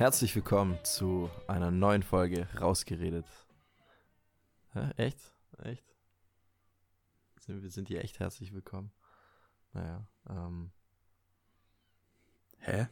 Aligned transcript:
Herzlich 0.00 0.34
willkommen 0.34 0.78
zu 0.82 1.28
einer 1.46 1.70
neuen 1.70 2.02
Folge 2.02 2.48
Rausgeredet. 2.58 3.26
Hä? 4.72 4.92
Echt? 4.96 5.18
Echt? 5.58 5.84
Sind, 7.38 7.62
wir 7.62 7.70
sind 7.70 7.88
hier 7.88 8.02
echt 8.02 8.18
herzlich 8.18 8.54
willkommen? 8.54 8.92
Naja, 9.74 10.08
ähm. 10.30 10.70
Hä? 12.60 12.88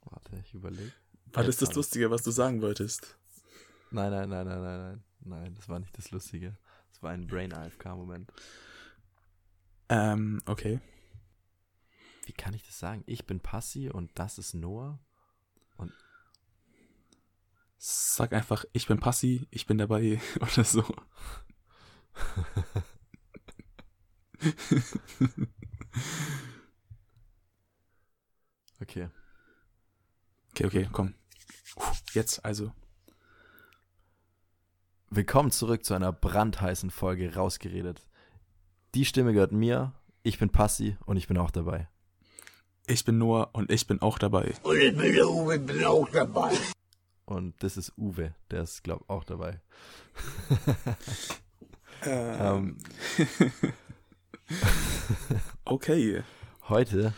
Warte, 0.00 0.36
ich 0.44 0.52
überlege. 0.54 0.90
War 1.26 1.44
das 1.44 1.58
das 1.58 1.72
Lustige, 1.76 2.10
was 2.10 2.24
du 2.24 2.32
sagen 2.32 2.60
wolltest? 2.60 3.16
Nein, 3.92 4.10
nein, 4.10 4.28
nein, 4.28 4.48
nein, 4.48 4.62
nein, 4.62 4.80
nein. 4.80 5.04
Nein, 5.20 5.54
das 5.54 5.68
war 5.68 5.78
nicht 5.78 5.96
das 5.96 6.10
Lustige. 6.10 6.58
Das 6.90 7.04
war 7.04 7.12
ein 7.12 7.28
Brain-AFK-Moment. 7.28 8.32
Ähm, 9.90 10.42
okay. 10.46 10.80
Wie 12.26 12.32
kann 12.32 12.52
ich 12.52 12.64
das 12.64 12.80
sagen? 12.80 13.04
Ich 13.06 13.26
bin 13.26 13.38
Passi 13.38 13.90
und 13.90 14.10
das 14.16 14.38
ist 14.38 14.54
Noah? 14.54 14.98
Sag 17.86 18.32
einfach, 18.32 18.64
ich 18.72 18.86
bin 18.86 18.98
Passi, 18.98 19.46
ich 19.50 19.66
bin 19.66 19.76
dabei 19.76 20.18
oder 20.40 20.64
so. 20.64 20.82
okay. 28.80 29.10
Okay, 30.52 30.64
okay, 30.64 30.88
komm. 30.92 31.12
Jetzt 32.14 32.42
also. 32.46 32.72
Willkommen 35.10 35.50
zurück 35.50 35.84
zu 35.84 35.92
einer 35.92 36.10
brandheißen 36.10 36.90
Folge 36.90 37.34
Rausgeredet. 37.34 38.00
Die 38.94 39.04
Stimme 39.04 39.34
gehört 39.34 39.52
mir, 39.52 39.92
ich 40.22 40.38
bin 40.38 40.48
Passi 40.48 40.96
und 41.04 41.18
ich 41.18 41.28
bin 41.28 41.36
auch 41.36 41.50
dabei. 41.50 41.90
Ich 42.86 43.04
bin 43.04 43.18
Noah 43.18 43.50
und 43.52 43.70
ich 43.70 43.86
bin 43.86 44.00
auch 44.00 44.18
dabei. 44.18 44.54
Und 44.62 44.78
ich 44.78 44.96
bin 44.96 45.22
Uwe, 45.22 45.58
bin 45.58 45.84
auch 45.84 46.08
dabei. 46.08 46.56
Und 47.26 47.62
das 47.62 47.76
ist 47.76 47.92
Uwe, 47.96 48.34
der 48.50 48.62
ist, 48.62 48.84
glaub 48.84 49.08
auch 49.08 49.24
dabei. 49.24 49.60
Ähm. 52.06 52.78
okay. 55.64 56.22
Heute, 56.68 57.14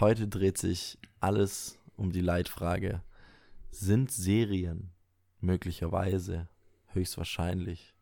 heute 0.00 0.28
dreht 0.28 0.58
sich 0.58 0.98
alles 1.20 1.78
um 1.96 2.12
die 2.12 2.20
Leitfrage. 2.20 3.02
Sind 3.70 4.10
Serien 4.10 4.90
möglicherweise, 5.40 6.48
höchstwahrscheinlich, 6.88 7.94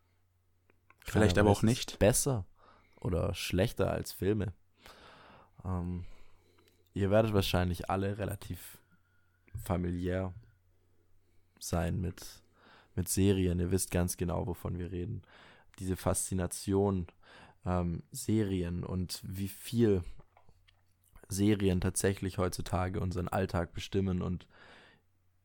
Vielleicht 1.00 1.38
aber 1.38 1.50
auch 1.50 1.62
nicht. 1.62 1.98
besser 1.98 2.46
oder 3.00 3.34
schlechter 3.34 3.90
als 3.90 4.12
Filme? 4.12 4.52
Ähm, 5.64 6.04
ihr 6.94 7.10
werdet 7.10 7.32
wahrscheinlich 7.32 7.90
alle 7.90 8.18
relativ 8.18 8.78
familiär 9.64 10.32
sein 11.60 12.00
mit, 12.00 12.42
mit 12.94 13.08
Serien. 13.08 13.60
Ihr 13.60 13.70
wisst 13.70 13.90
ganz 13.90 14.16
genau, 14.16 14.46
wovon 14.46 14.78
wir 14.78 14.92
reden. 14.92 15.22
Diese 15.78 15.96
Faszination 15.96 17.06
ähm, 17.64 18.02
Serien 18.10 18.84
und 18.84 19.20
wie 19.24 19.48
viel 19.48 20.02
Serien 21.28 21.80
tatsächlich 21.80 22.38
heutzutage 22.38 23.00
unseren 23.00 23.28
Alltag 23.28 23.72
bestimmen 23.72 24.22
und 24.22 24.46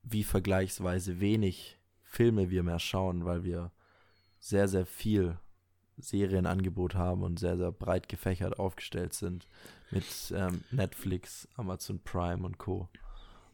wie 0.03 0.23
vergleichsweise 0.23 1.19
wenig 1.19 1.77
Filme 2.03 2.49
wir 2.49 2.63
mehr 2.63 2.79
schauen, 2.79 3.25
weil 3.25 3.43
wir 3.43 3.71
sehr, 4.39 4.67
sehr 4.67 4.85
viel 4.85 5.37
Serienangebot 5.97 6.95
haben 6.95 7.23
und 7.23 7.39
sehr, 7.39 7.57
sehr 7.57 7.71
breit 7.71 8.09
gefächert 8.09 8.59
aufgestellt 8.59 9.13
sind 9.13 9.47
mit 9.91 10.05
ähm, 10.35 10.63
Netflix, 10.71 11.47
Amazon 11.55 11.99
Prime 11.99 12.45
und 12.45 12.57
Co. 12.57 12.89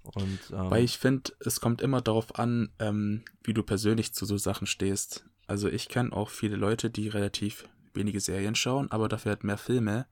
Und 0.04 0.40
ähm, 0.52 0.72
Weil 0.72 0.84
ich 0.84 0.98
finde, 0.98 1.32
es 1.40 1.62
kommt 1.62 1.82
immer 1.82 2.02
darauf 2.02 2.38
an, 2.40 2.72
ähm, 2.80 3.24
wie 3.44 3.54
du 3.54 3.64
persönlich 3.64 4.14
zu 4.14 4.26
so 4.26 4.38
Sachen 4.38 4.68
stehst. 4.68 5.26
Also 5.48 5.68
ich 5.68 5.90
kenne 5.90 6.14
auch 6.14 6.30
viele 6.30 6.56
Leute, 6.56 6.90
die 6.90 7.08
relativ 7.08 7.68
wenige 7.94 8.20
Serien 8.20 8.56
schauen, 8.56 8.90
aber 8.92 9.10
dafür 9.10 9.32
halt 9.32 9.44
mehr 9.44 9.58
Filme. 9.58 10.08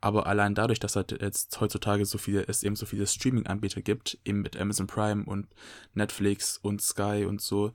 Aber 0.00 0.26
allein 0.26 0.54
dadurch, 0.54 0.78
dass 0.78 0.96
halt 0.96 1.20
jetzt 1.20 1.58
heutzutage 1.60 2.04
so 2.04 2.18
viele, 2.18 2.46
es 2.46 2.62
eben 2.62 2.76
so 2.76 2.86
viele 2.86 3.06
Streaming-Anbieter 3.06 3.82
gibt, 3.82 4.18
eben 4.24 4.42
mit 4.42 4.56
Amazon 4.56 4.86
Prime 4.86 5.24
und 5.24 5.48
Netflix 5.94 6.58
und 6.58 6.82
Sky 6.82 7.24
und 7.26 7.40
so, 7.40 7.72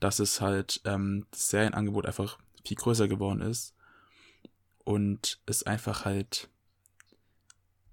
dass 0.00 0.18
es 0.18 0.40
halt 0.40 0.80
ähm, 0.84 1.26
das 1.30 1.50
Serienangebot 1.50 2.06
einfach 2.06 2.38
viel 2.64 2.76
größer 2.76 3.08
geworden 3.08 3.40
ist. 3.40 3.74
Und 4.84 5.40
es 5.46 5.62
einfach 5.62 6.04
halt, 6.04 6.48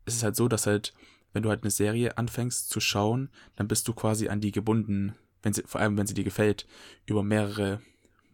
es 0.05 0.15
ist 0.15 0.23
halt 0.23 0.35
so, 0.35 0.47
dass 0.47 0.67
halt, 0.67 0.93
wenn 1.33 1.43
du 1.43 1.49
halt 1.49 1.63
eine 1.63 1.71
Serie 1.71 2.17
anfängst 2.17 2.69
zu 2.69 2.79
schauen, 2.79 3.29
dann 3.55 3.67
bist 3.67 3.87
du 3.87 3.93
quasi 3.93 4.29
an 4.29 4.41
die 4.41 4.51
gebunden, 4.51 5.15
wenn 5.41 5.53
sie, 5.53 5.63
vor 5.65 5.81
allem 5.81 5.97
wenn 5.97 6.07
sie 6.07 6.13
dir 6.13 6.23
gefällt, 6.23 6.67
über 7.05 7.23
mehrere 7.23 7.81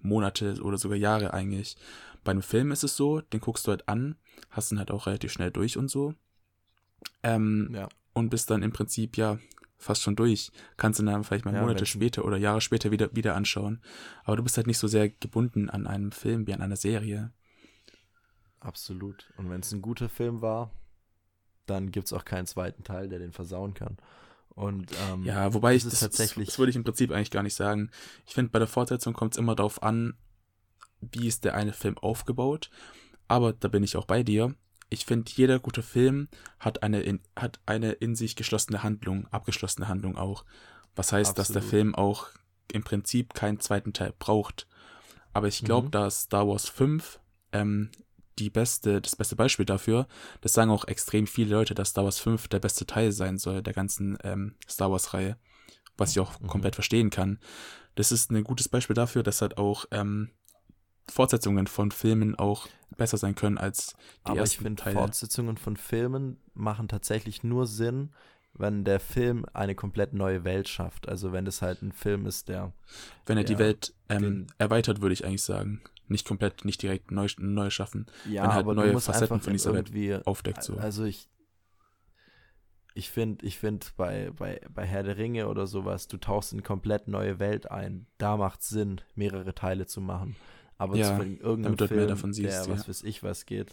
Monate 0.02 0.62
oder 0.62 0.78
sogar 0.78 0.98
Jahre 0.98 1.34
eigentlich. 1.34 1.78
Bei 2.24 2.32
einem 2.32 2.42
Film 2.42 2.72
ist 2.72 2.84
es 2.84 2.96
so, 2.96 3.22
den 3.22 3.40
guckst 3.40 3.68
du 3.68 3.72
halt 3.72 3.88
an, 3.88 4.16
hast 4.50 4.72
ihn 4.72 4.80
halt 4.80 4.92
auch 4.92 5.08
relativ 5.08 5.32
schnell 5.32 5.52
durch 5.52 5.78
und 5.78 5.90
so. 5.90 6.14
Ähm, 7.24 7.70
ja. 7.74 7.88
und 8.14 8.30
bist 8.30 8.50
dann 8.50 8.64
im 8.64 8.74
Prinzip 8.74 9.18
ja 9.18 9.38
fast 9.78 10.02
schon 10.02 10.16
durch. 10.16 10.52
Kannst 10.76 11.00
ihn 11.00 11.06
dann 11.06 11.24
vielleicht 11.24 11.46
mal 11.46 11.54
Ja, 11.54 11.62
Monate 11.62 11.86
später 11.86 12.26
oder 12.26 12.38
Jahre 12.38 12.62
später 12.62 12.92
wieder, 12.92 13.16
wieder 13.16 13.36
anschauen. 13.36 13.82
Aber 14.24 14.36
du 14.36 14.44
bist 14.44 14.58
halt 14.58 14.68
nicht 14.68 14.80
so 14.80 14.88
sehr 14.88 15.10
gebunden 15.10 15.70
an 15.70 15.88
einem 15.88 16.12
Film 16.12 16.48
wie 16.48 16.54
an 16.54 16.62
einer 16.62 16.76
Serie. 16.76 17.32
Absolut. 18.60 19.32
Und 19.38 19.50
wenn 19.50 19.62
es 19.62 19.72
ein 19.72 19.82
guter 19.82 20.10
Film 20.10 20.42
war, 20.42 20.72
dann 21.70 21.92
gibt 21.92 22.08
es 22.08 22.14
auch 22.14 22.26
keinen 22.26 22.48
zweiten 22.48 22.84
Teil, 22.84 23.08
der 23.10 23.20
den 23.20 23.32
versauen 23.32 23.74
kann. 23.74 23.98
Und 24.50 24.92
ähm, 25.12 25.24
Ja, 25.24 25.54
wobei 25.54 25.74
das 25.76 25.84
ich 25.86 25.90
das, 25.92 26.00
tatsächlich- 26.00 26.48
das 26.48 26.58
würde 26.60 26.72
ich 26.72 26.76
im 26.76 26.84
Prinzip 26.84 27.12
eigentlich 27.12 27.30
gar 27.32 27.44
nicht 27.44 27.54
sagen. 27.56 27.92
Ich 28.26 28.34
finde, 28.34 28.52
bei 28.52 28.60
der 28.60 28.68
Fortsetzung 28.68 29.14
kommt 29.14 29.34
es 29.34 29.38
immer 29.38 29.56
darauf 29.56 29.84
an, 29.84 30.16
wie 31.02 31.28
ist 31.28 31.44
der 31.44 31.54
eine 31.56 31.74
Film 31.74 31.98
aufgebaut. 32.00 32.70
Aber 33.28 33.54
da 33.54 33.68
bin 33.68 33.84
ich 33.84 33.98
auch 33.98 34.06
bei 34.06 34.24
dir. 34.24 34.56
Ich 34.90 35.06
finde, 35.06 35.32
jeder 35.36 35.60
gute 35.60 35.84
Film 35.84 36.28
hat 36.60 36.82
eine 36.82 37.02
in, 37.02 37.20
hat 37.36 37.60
eine 37.66 37.92
in 37.92 38.16
sich 38.16 38.36
geschlossene 38.36 38.82
Handlung, 38.84 39.28
abgeschlossene 39.28 39.88
Handlung 39.88 40.18
auch. 40.18 40.46
Was 40.96 41.12
heißt, 41.12 41.38
dass 41.38 41.50
der 41.50 41.58
Absolut. 41.58 41.70
Film 41.70 41.96
auch 41.96 42.28
im 42.72 42.84
Prinzip 42.84 43.34
keinen 43.34 43.60
zweiten 43.60 43.94
Teil 43.94 44.14
braucht. 44.18 44.66
Aber 45.34 45.48
ich 45.48 45.64
glaube, 45.64 45.88
Mhm. 45.88 45.92
dass 45.92 46.22
Star 46.22 46.48
Wars 46.48 46.68
5 46.68 47.20
ähm, 47.52 47.92
die 48.40 48.50
beste, 48.50 49.02
das 49.02 49.16
beste 49.16 49.36
Beispiel 49.36 49.66
dafür, 49.66 50.08
das 50.42 50.54
sagen 50.54 50.72
auch 50.72 50.86
extrem 50.86 51.28
viele 51.28 51.56
Leute, 51.56 51.76
dass 51.76 51.90
Star 51.90 52.04
Wars 52.04 52.20
5 52.20 52.48
der 52.48 52.60
beste 52.60 52.86
Teil 52.86 53.12
sein 53.12 53.38
soll, 53.38 53.62
der 53.62 53.74
ganzen 53.74 54.18
ähm, 54.24 54.56
Star 54.70 54.92
Wars-Reihe. 54.92 55.38
Was 55.98 56.12
ich 56.12 56.20
auch 56.20 56.40
Mhm. 56.40 56.48
komplett 56.48 56.76
verstehen 56.76 57.10
kann. 57.10 57.40
Das 57.96 58.12
ist 58.12 58.30
ein 58.32 58.44
gutes 58.44 58.70
Beispiel 58.70 58.94
dafür, 58.94 59.24
dass 59.24 59.42
halt 59.42 59.58
auch 59.58 59.86
ähm, 59.90 60.30
Fortsetzungen 61.10 61.66
von 61.68 61.90
Filmen 61.92 62.36
auch 62.36 62.68
besser 62.98 63.18
sein 63.18 63.36
können 63.36 63.58
als 63.58 63.96
die 64.28 64.32
aber 64.32 64.46
ich 64.46 64.52
ersten 64.52 64.64
finde, 64.64 64.84
Teile. 64.84 64.96
Fortsetzungen 64.96 65.58
von 65.58 65.76
Filmen 65.78 66.40
machen 66.54 66.88
tatsächlich 66.88 67.44
nur 67.44 67.66
Sinn, 67.66 68.12
wenn 68.54 68.84
der 68.84 69.00
Film 69.00 69.46
eine 69.54 69.74
komplett 69.76 70.14
neue 70.14 70.44
Welt 70.44 70.68
schafft. 70.68 71.08
Also 71.08 71.32
wenn 71.32 71.48
es 71.48 71.62
halt 71.62 71.82
ein 71.82 71.92
Film 71.92 72.26
ist, 72.26 72.50
der 72.50 72.74
Wenn 73.26 73.38
er 73.38 73.44
die 73.44 73.58
Welt 73.58 73.94
ähm, 74.10 74.48
erweitert, 74.58 75.02
würde 75.02 75.14
ich 75.14 75.26
eigentlich 75.26 75.44
sagen. 75.44 75.82
Nicht 76.10 76.28
komplett, 76.28 76.66
nicht 76.66 76.82
direkt 76.82 77.12
neu, 77.12 77.28
neu 77.38 77.70
schaffen, 77.70 78.06
ja, 78.30 78.44
Wenn 78.44 78.54
halt 78.54 78.64
aber 78.64 78.76
neue 78.76 79.00
Facetten 79.00 79.42
von 79.42 79.54
dieser 79.54 79.74
Welt 79.74 80.26
aufdeckt. 80.26 80.64
So. 80.64 80.78
Also 80.78 81.04
ich 81.04 81.30
ich 82.98 83.12
finde, 83.12 83.46
ich 83.46 83.60
finde 83.60 83.86
bei, 83.96 84.32
bei, 84.36 84.60
bei 84.74 84.84
Herr 84.84 85.04
der 85.04 85.18
Ringe 85.18 85.50
oder 85.50 85.68
sowas, 85.68 86.08
du 86.08 86.18
tauchst 86.18 86.52
in 86.52 86.58
eine 86.58 86.64
komplett 86.64 87.08
neue 87.08 87.38
Welt 87.38 87.70
ein. 87.70 88.08
Da 88.18 88.38
macht 88.38 88.64
Sinn, 88.64 89.02
mehrere 89.14 89.54
Teile 89.54 89.86
zu 89.86 90.02
machen. 90.02 90.36
Aber 90.80 90.96
Ja, 90.96 91.16
zu 91.16 91.24
irgendeinem 91.24 91.78
halt 91.78 91.90
Film, 91.90 92.00
mehr 92.00 92.08
davon 92.08 92.34
siehst, 92.34 92.66
der 92.66 92.66
ja. 92.66 92.70
was 92.70 92.90
weiß 92.90 93.04
ich 93.04 93.22
was 93.22 93.46
geht, 93.46 93.72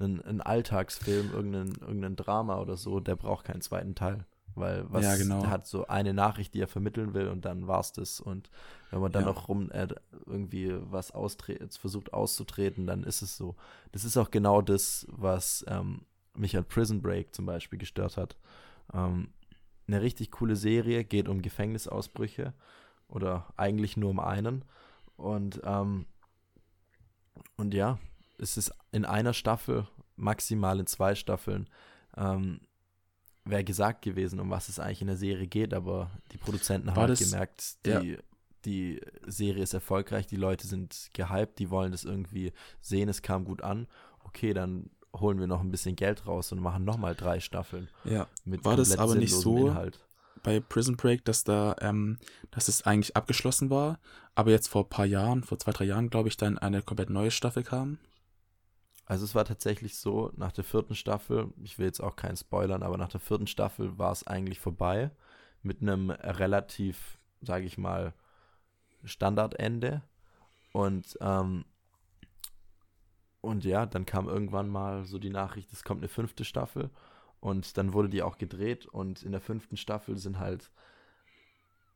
ein, 0.00 0.20
ein 0.22 0.40
Alltagsfilm, 0.40 1.30
irgendein, 1.32 1.74
irgendein 1.80 2.16
Drama 2.16 2.58
oder 2.58 2.76
so, 2.76 2.98
der 2.98 3.14
braucht 3.14 3.46
keinen 3.46 3.60
zweiten 3.60 3.94
Teil. 3.94 4.26
Weil 4.56 4.86
was 4.90 5.04
Ja, 5.04 5.16
genau. 5.16 5.46
hat 5.46 5.66
so 5.66 5.86
eine 5.86 6.14
Nachricht, 6.14 6.54
die 6.54 6.60
er 6.60 6.66
vermitteln 6.68 7.12
will 7.14 7.28
und 7.28 7.44
dann 7.44 7.68
war's 7.68 7.92
das. 7.92 8.20
Und 8.20 8.50
wenn 8.90 9.00
man 9.00 9.12
dann 9.12 9.24
Ja. 9.24 9.32
noch 9.32 9.48
rum 9.48 9.70
äh, 9.70 9.86
irgendwie 10.24 10.74
was 10.90 11.12
versucht 11.78 12.12
auszutreten, 12.14 12.86
dann 12.86 13.04
ist 13.04 13.22
es 13.22 13.36
so. 13.36 13.54
Das 13.92 14.04
ist 14.04 14.16
auch 14.16 14.30
genau 14.30 14.62
das, 14.62 15.06
was 15.10 15.64
ähm, 15.68 16.06
mich 16.34 16.56
an 16.56 16.64
Prison 16.64 17.02
Break 17.02 17.34
zum 17.34 17.46
Beispiel 17.46 17.78
gestört 17.78 18.16
hat. 18.16 18.36
Ähm, 18.92 19.28
eine 19.86 20.00
richtig 20.00 20.30
coole 20.32 20.56
Serie 20.56 21.04
geht 21.04 21.28
um 21.28 21.42
Gefängnisausbrüche 21.42 22.54
oder 23.08 23.46
eigentlich 23.56 23.96
nur 23.96 24.10
um 24.10 24.20
einen. 24.20 24.64
Und, 25.16 25.60
ähm, 25.64 26.06
und 27.56 27.74
ja, 27.74 27.98
es 28.38 28.56
ist 28.56 28.72
in 28.92 29.04
einer 29.04 29.32
Staffel, 29.32 29.86
maximal 30.16 30.80
in 30.80 30.86
zwei 30.86 31.14
Staffeln, 31.14 31.68
ähm, 32.16 32.60
wäre 33.46 33.64
gesagt 33.64 34.02
gewesen, 34.02 34.40
um 34.40 34.50
was 34.50 34.68
es 34.68 34.78
eigentlich 34.78 35.00
in 35.00 35.06
der 35.06 35.16
Serie 35.16 35.46
geht, 35.46 35.72
aber 35.72 36.10
die 36.32 36.38
Produzenten 36.38 36.90
haben 36.90 37.00
halt 37.00 37.18
gemerkt, 37.18 37.76
ja. 37.86 38.00
die, 38.00 38.18
die 38.64 39.00
Serie 39.26 39.62
ist 39.62 39.72
erfolgreich, 39.72 40.26
die 40.26 40.36
Leute 40.36 40.66
sind 40.66 41.10
gehypt, 41.14 41.58
die 41.58 41.70
wollen 41.70 41.92
das 41.92 42.04
irgendwie 42.04 42.52
sehen, 42.80 43.08
es 43.08 43.22
kam 43.22 43.44
gut 43.44 43.62
an. 43.62 43.86
Okay, 44.24 44.52
dann 44.52 44.90
holen 45.14 45.38
wir 45.38 45.46
noch 45.46 45.60
ein 45.60 45.70
bisschen 45.70 45.96
Geld 45.96 46.26
raus 46.26 46.52
und 46.52 46.60
machen 46.60 46.84
nochmal 46.84 47.14
drei 47.14 47.40
Staffeln 47.40 47.88
ja. 48.04 48.26
mit 48.44 48.64
War 48.64 48.76
das 48.76 48.98
aber 48.98 49.14
nicht 49.14 49.32
so? 49.32 49.68
Inhalt. 49.68 49.98
bei 50.42 50.60
Prison 50.60 50.96
Break, 50.96 51.24
dass 51.24 51.44
da, 51.44 51.76
ähm, 51.80 52.18
dass 52.50 52.68
es 52.68 52.82
eigentlich 52.82 53.16
abgeschlossen 53.16 53.70
war, 53.70 53.98
aber 54.34 54.50
jetzt 54.50 54.68
vor 54.68 54.84
ein 54.84 54.90
paar 54.90 55.06
Jahren, 55.06 55.44
vor 55.44 55.58
zwei, 55.58 55.72
drei 55.72 55.84
Jahren, 55.84 56.10
glaube 56.10 56.28
ich, 56.28 56.36
dann 56.36 56.58
eine 56.58 56.82
komplett 56.82 57.10
neue 57.10 57.30
Staffel 57.30 57.62
kam. 57.62 57.98
Also 59.06 59.24
es 59.24 59.34
war 59.36 59.44
tatsächlich 59.44 59.96
so, 59.96 60.32
nach 60.36 60.52
der 60.52 60.64
vierten 60.64 60.96
Staffel, 60.96 61.52
ich 61.62 61.78
will 61.78 61.86
jetzt 61.86 62.00
auch 62.00 62.16
keinen 62.16 62.36
spoilern, 62.36 62.82
aber 62.82 62.98
nach 62.98 63.08
der 63.08 63.20
vierten 63.20 63.46
Staffel 63.46 63.96
war 63.98 64.10
es 64.10 64.26
eigentlich 64.26 64.58
vorbei 64.58 65.10
mit 65.62 65.80
einem 65.80 66.10
relativ, 66.10 67.18
sage 67.40 67.64
ich 67.64 67.78
mal, 67.78 68.14
Standardende. 69.04 70.02
Und, 70.72 71.16
ähm, 71.20 71.64
und 73.40 73.64
ja, 73.64 73.86
dann 73.86 74.06
kam 74.06 74.28
irgendwann 74.28 74.68
mal 74.68 75.04
so 75.04 75.20
die 75.20 75.30
Nachricht, 75.30 75.72
es 75.72 75.84
kommt 75.84 76.00
eine 76.00 76.08
fünfte 76.08 76.44
Staffel. 76.44 76.90
Und 77.38 77.76
dann 77.76 77.92
wurde 77.92 78.08
die 78.08 78.22
auch 78.22 78.38
gedreht. 78.38 78.86
Und 78.86 79.22
in 79.22 79.30
der 79.30 79.40
fünften 79.40 79.76
Staffel 79.76 80.16
sind 80.16 80.40
halt 80.40 80.72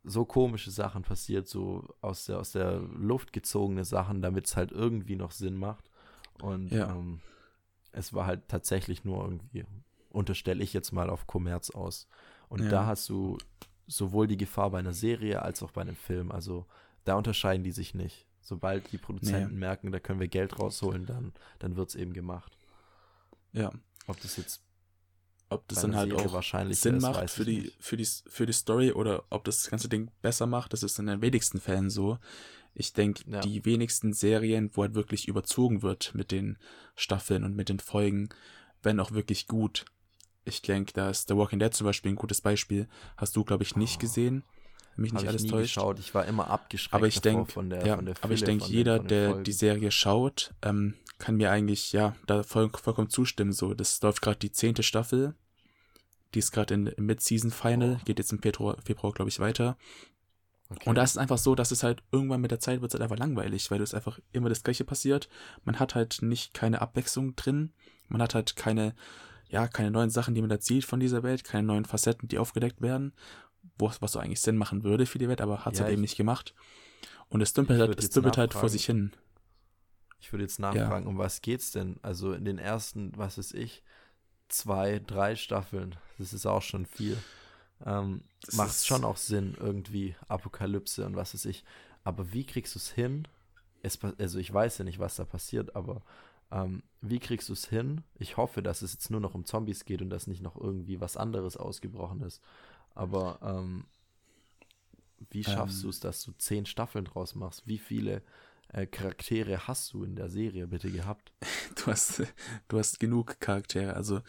so 0.05 0.25
komische 0.25 0.71
Sachen 0.71 1.03
passiert, 1.03 1.49
so 1.49 1.93
aus 2.01 2.27
der, 2.27 2.39
aus 2.39 2.53
der 2.53 2.79
Luft 2.79 3.33
gezogene 3.33 3.85
Sachen, 3.85 4.23
damit 4.23 4.47
es 4.47 4.56
halt 4.56 4.71
irgendwie 4.71 5.17
noch 5.17 5.33
Sinn 5.33 5.56
macht. 5.56 5.90
Und 6.41 6.71
Ja. 6.71 6.91
ähm, 6.95 7.21
es 7.93 8.13
war 8.13 8.27
halt 8.27 8.49
tatsächlich 8.49 9.05
nur 9.05 9.25
irgendwie, 9.25 9.65
unterstelle 10.11 10.63
ich 10.63 10.73
jetzt 10.73 10.93
mal 10.93 11.11
auf 11.11 11.27
Kommerz 11.27 11.71
aus. 11.71 12.07
Und 12.49 12.63
Ja. 12.65 12.69
da 12.71 12.87
hast 12.87 13.09
du 13.09 13.39
sowohl 13.87 14.27
die 14.27 14.37
Gefahr 14.37 14.71
bei 14.71 14.79
einer 14.79 14.93
Serie 14.93 15.43
als 15.43 15.63
auch 15.63 15.73
bei 15.73 15.81
einem 15.83 15.97
Film. 15.97 16.31
Also 16.31 16.67
da 17.05 17.15
unterscheiden 17.15 17.65
die 17.65 17.73
sich 17.73 17.95
nicht. 17.95 18.27
Sobald 18.41 18.91
die 18.93 18.99
Produzenten 18.99 19.59
merken, 19.59 19.93
da 19.93 20.01
können 20.01 20.19
wir 20.21 20.29
Geld 20.29 20.59
rausholen, 20.59 21.07
dann, 21.07 21.33
dann 21.59 21.77
wird 21.77 21.91
es 21.91 21.95
eben 21.95 22.13
gemacht. 22.13 22.57
Ja. 23.53 23.71
Ob 24.07 24.21
das 24.21 24.37
jetzt 24.37 24.63
Ob 25.51 25.67
das 25.69 25.83
dann 25.83 25.95
halt 25.97 26.11
Serie 26.11 26.27
auch 26.27 26.33
wahrscheinlich 26.33 26.79
Sinn 26.81 26.97
ist, 26.97 27.03
macht 27.03 27.29
für 27.31 27.45
die, 27.45 27.61
nicht. 27.63 27.77
für, 27.85 27.97
die, 27.97 28.07
für 28.07 28.47
die 28.47 28.53
Story 28.53 28.93
oder 28.93 29.25
ob 29.31 29.45
das 29.45 29.69
ganze 29.69 29.89
Ding 29.89 30.11
besser 30.23 30.47
macht, 30.47 30.73
das 30.73 30.83
ist 30.85 30.99
in 31.01 31.07
den 31.07 31.21
wenigsten 31.23 31.61
Fällen 31.61 31.91
so. 31.91 32.19
Ich 32.75 32.93
denke, 32.93 33.22
Ja. 33.26 33.40
die 33.40 33.64
wenigsten 33.64 34.12
Serien, 34.12 34.70
wo 34.75 34.82
halt 34.82 34.94
wirklich 34.94 35.28
überzogen 35.28 35.82
wird 35.82 36.14
mit 36.14 36.31
den 36.31 36.56
Staffeln 36.96 37.44
und 37.44 37.55
mit 37.56 37.69
den 37.69 37.81
Folgen, 37.81 38.28
werden 38.82 39.00
auch 39.00 39.11
wirklich 39.12 39.46
gut. 39.46 39.84
Ich 40.44 40.62
denke, 40.62 40.93
da 40.94 41.11
ist 41.11 41.28
The 41.28 41.37
Walking 41.37 41.58
Dead 41.58 41.75
zum 41.75 41.84
Beispiel 41.87 42.12
ein 42.12 42.17
gutes 42.17 42.40
Beispiel. 42.40 42.88
Hast 43.17 43.37
du, 43.37 43.44
glaube 43.44 43.62
ich, 43.64 43.76
nicht 43.76 43.96
Oh. 43.96 44.00
gesehen. 44.00 44.44
Wenn 44.96 45.02
mich 45.02 45.12
nicht 45.12 45.22
ich 45.22 45.28
alles 45.28 45.43
nie 45.43 45.50
täuscht. 45.50 45.75
geschaut. 45.75 45.99
Ich 45.99 46.14
war 46.14 46.25
immer 46.26 46.49
abgeschreckt 46.50 46.94
Aber 46.94 47.06
ich 47.06 47.20
denke, 47.20 47.50
von 47.52 47.70
der, 47.70 47.87
ja, 47.87 47.96
von 47.96 48.06
der 48.06 48.14
aber 48.22 48.32
ich 48.32 48.40
Fülle 48.40 48.50
denke, 48.58 48.67
jeder, 48.72 48.99
den 48.99 49.08
der 49.08 49.28
Folgen. 49.31 49.44
die 49.44 49.52
Serie 49.52 49.90
schaut, 49.90 50.52
ähm, 50.62 50.94
kann 51.19 51.37
mir 51.37 51.50
eigentlich, 51.50 51.93
ja, 51.93 52.17
da 52.26 52.43
voll, 52.43 52.70
vollkommen 52.70 53.11
zustimmen. 53.11 53.52
So, 53.52 53.75
das 53.75 54.00
läuft 54.02 54.22
gerade 54.22 54.38
die 54.38 54.50
zehnte 54.52 54.82
Staffel. 54.82 55.34
Die 56.34 56.38
ist 56.38 56.52
gerade 56.52 56.75
im 56.75 56.90
Mid-Season-Final, 56.96 57.99
Oh. 58.00 58.05
geht 58.05 58.19
jetzt 58.19 58.32
im 58.32 58.40
Februar, 58.40 58.76
Februar 58.84 59.12
glaube 59.12 59.28
ich, 59.28 59.38
weiter. 59.40 59.76
Okay. 60.70 60.88
Und 60.88 60.94
da 60.94 61.02
ist 61.02 61.11
es 61.11 61.19
einfach 61.19 61.38
so, 61.38 61.55
dass 61.55 61.72
es 61.72 61.82
halt 61.82 62.02
irgendwann 62.12 62.40
mit 62.40 62.52
der 62.52 62.61
Zeit 62.61 62.81
wird 62.81 62.90
es 62.90 62.94
halt 62.94 63.02
einfach 63.02 63.19
langweilig, 63.19 63.70
weil 63.70 63.81
es 63.82 63.93
einfach 63.93 64.20
immer 64.32 64.49
das 64.49 64.62
Gleiche 64.62 64.84
passiert. 64.84 65.28
Man 65.64 65.78
hat 65.81 65.94
halt 65.96 66.22
nicht 66.22 66.55
keine 66.55 66.81
Abwechslung 66.81 67.34
drin. 67.34 67.72
Man 68.08 68.22
hat 68.22 68.34
halt 68.34 68.55
keine, 68.56 68.94
ja, 69.49 69.67
keine 69.67 69.90
neuen 69.90 70.11
Sachen, 70.11 70.34
die 70.34 70.40
man 70.40 70.50
erzählt 70.50 70.84
von 70.84 71.00
dieser 71.00 71.22
Welt, 71.25 71.43
keine 71.44 71.67
neuen 71.67 71.84
Facetten, 71.84 72.28
die 72.28 72.38
aufgedeckt 72.38 72.81
werden, 72.81 73.12
wo, 73.78 73.90
was 74.00 74.12
so 74.12 74.20
eigentlich 74.20 74.40
Sinn 74.40 74.56
machen 74.56 74.84
würde 74.84 75.06
für 75.06 75.19
die 75.19 75.28
Welt, 75.28 75.40
aber 75.40 75.64
hat 75.64 75.72
es 75.72 75.81
Ja, 75.81 75.84
halt 75.87 75.94
eben 75.94 76.05
ich- 76.05 76.11
nicht 76.11 76.17
gemacht. 76.17 76.55
Und 77.28 77.40
es 77.40 77.52
dümpelt 77.52 77.81
halt, 77.81 77.99
es 77.99 78.11
dümpelt 78.11 78.37
halt 78.37 78.55
vor 78.55 78.69
sich 78.69 78.87
hin. 78.87 79.12
Ich 80.20 80.32
würde 80.32 80.44
jetzt 80.44 80.58
nachfragen, 80.58 81.06
um 81.06 81.19
was 81.19 81.40
geht's 81.40 81.70
denn? 81.70 81.99
Also 82.02 82.32
in 82.32 82.44
den 82.44 82.58
ersten, 82.58 83.12
was 83.17 83.38
weiß 83.38 83.52
ich, 83.55 83.82
zwei, 84.49 85.00
drei 85.05 85.34
Staffeln, 85.37 85.96
das 86.19 86.32
ist 86.32 86.46
auch 86.46 86.62
schon 86.62 86.87
viel. 86.87 87.17
Ähm, 87.85 88.23
Macht 88.50 88.71
ist- 88.71 88.87
schon 88.87 89.05
auch 89.05 89.17
Sinn, 89.17 89.56
irgendwie 89.59 90.15
Apokalypse 90.29 91.06
und 91.06 91.17
was 91.17 91.35
weiß 91.35 91.44
ich. 91.47 91.65
Aber 92.05 92.32
wie 92.32 92.44
kriegst 92.44 92.75
du 92.75 92.79
es 92.79 92.91
hin? 92.91 93.29
Es, 93.82 93.99
also 94.19 94.38
ich 94.38 94.53
weiß 94.53 94.79
ja 94.79 94.85
nicht, 94.85 94.99
was 94.99 95.17
da 95.17 95.25
passiert, 95.25 95.77
aber 95.77 96.03
ähm, 96.50 96.82
wie 97.00 97.21
kriegst 97.21 97.49
du 97.49 97.53
es 97.53 97.67
hin? 97.69 98.03
Ich 98.19 98.37
hoffe, 98.37 98.62
dass 98.62 98.82
es 98.82 98.93
jetzt 98.94 99.11
nur 99.11 99.21
noch 99.21 99.35
um 99.35 99.44
Zombies 99.44 99.85
geht 99.85 100.03
und 100.03 100.11
dass 100.11 100.27
nicht 100.27 100.43
noch 100.43 100.56
irgendwie 100.56 101.00
was 101.00 101.17
anderes 101.17 101.56
ausgebrochen 101.56 102.23
ist. 102.23 102.43
Aber 102.94 103.38
ähm, 103.43 103.85
wie 105.31 105.44
schaffst 105.44 105.82
Ähm. 105.82 105.85
du 105.85 105.88
es, 105.88 106.00
dass 106.00 106.23
du 106.25 106.32
zehn 106.32 106.67
Staffeln 106.67 107.05
draus 107.05 107.35
machst? 107.35 107.67
Wie 107.67 107.79
viele 107.79 108.23
äh, 108.72 108.87
Charaktere 108.87 109.67
hast 109.67 109.93
du 109.93 110.05
in 110.05 110.17
der 110.17 110.28
Serie 110.31 110.67
bitte 110.67 110.90
gehabt? 110.90 111.32
Du 111.76 111.87
hast, 111.87 112.22
du 112.69 112.78
hast 112.78 112.99
genug 113.00 113.38
Charaktere. 113.40 113.94
Also 113.94 114.20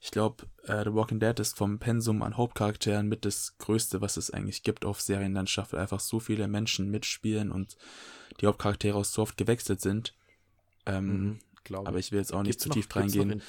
ich 0.00 0.10
glaube, 0.10 0.46
äh, 0.64 0.82
The 0.82 0.94
Walking 0.94 1.20
Dead 1.20 1.38
ist 1.38 1.56
vom 1.56 1.78
Pensum 1.78 2.22
an 2.22 2.36
Hauptcharakteren 2.38 3.06
mit 3.06 3.24
das 3.26 3.56
Größte, 3.58 4.00
was 4.00 4.16
es 4.16 4.30
eigentlich 4.30 4.62
gibt 4.62 4.84
auf 4.86 5.00
Serienlandschaft, 5.02 5.72
weil 5.74 5.80
einfach 5.80 6.00
so 6.00 6.18
viele 6.20 6.48
Menschen 6.48 6.90
mitspielen 6.90 7.52
und 7.52 7.76
die 8.40 8.46
Hauptcharaktere 8.46 8.96
auch 8.96 9.04
so 9.04 9.22
oft 9.22 9.36
gewechselt 9.36 9.82
sind. 9.82 10.14
Ähm, 10.86 11.38
glaube 11.64 11.86
aber 11.86 11.98
ich 11.98 12.10
will 12.12 12.18
jetzt 12.18 12.32
auch 12.32 12.42
nicht 12.42 12.52
Gibt's 12.52 12.62
zu 12.62 12.68
noch- 12.70 12.74
tief 12.76 12.88
reingehen. 12.96 13.42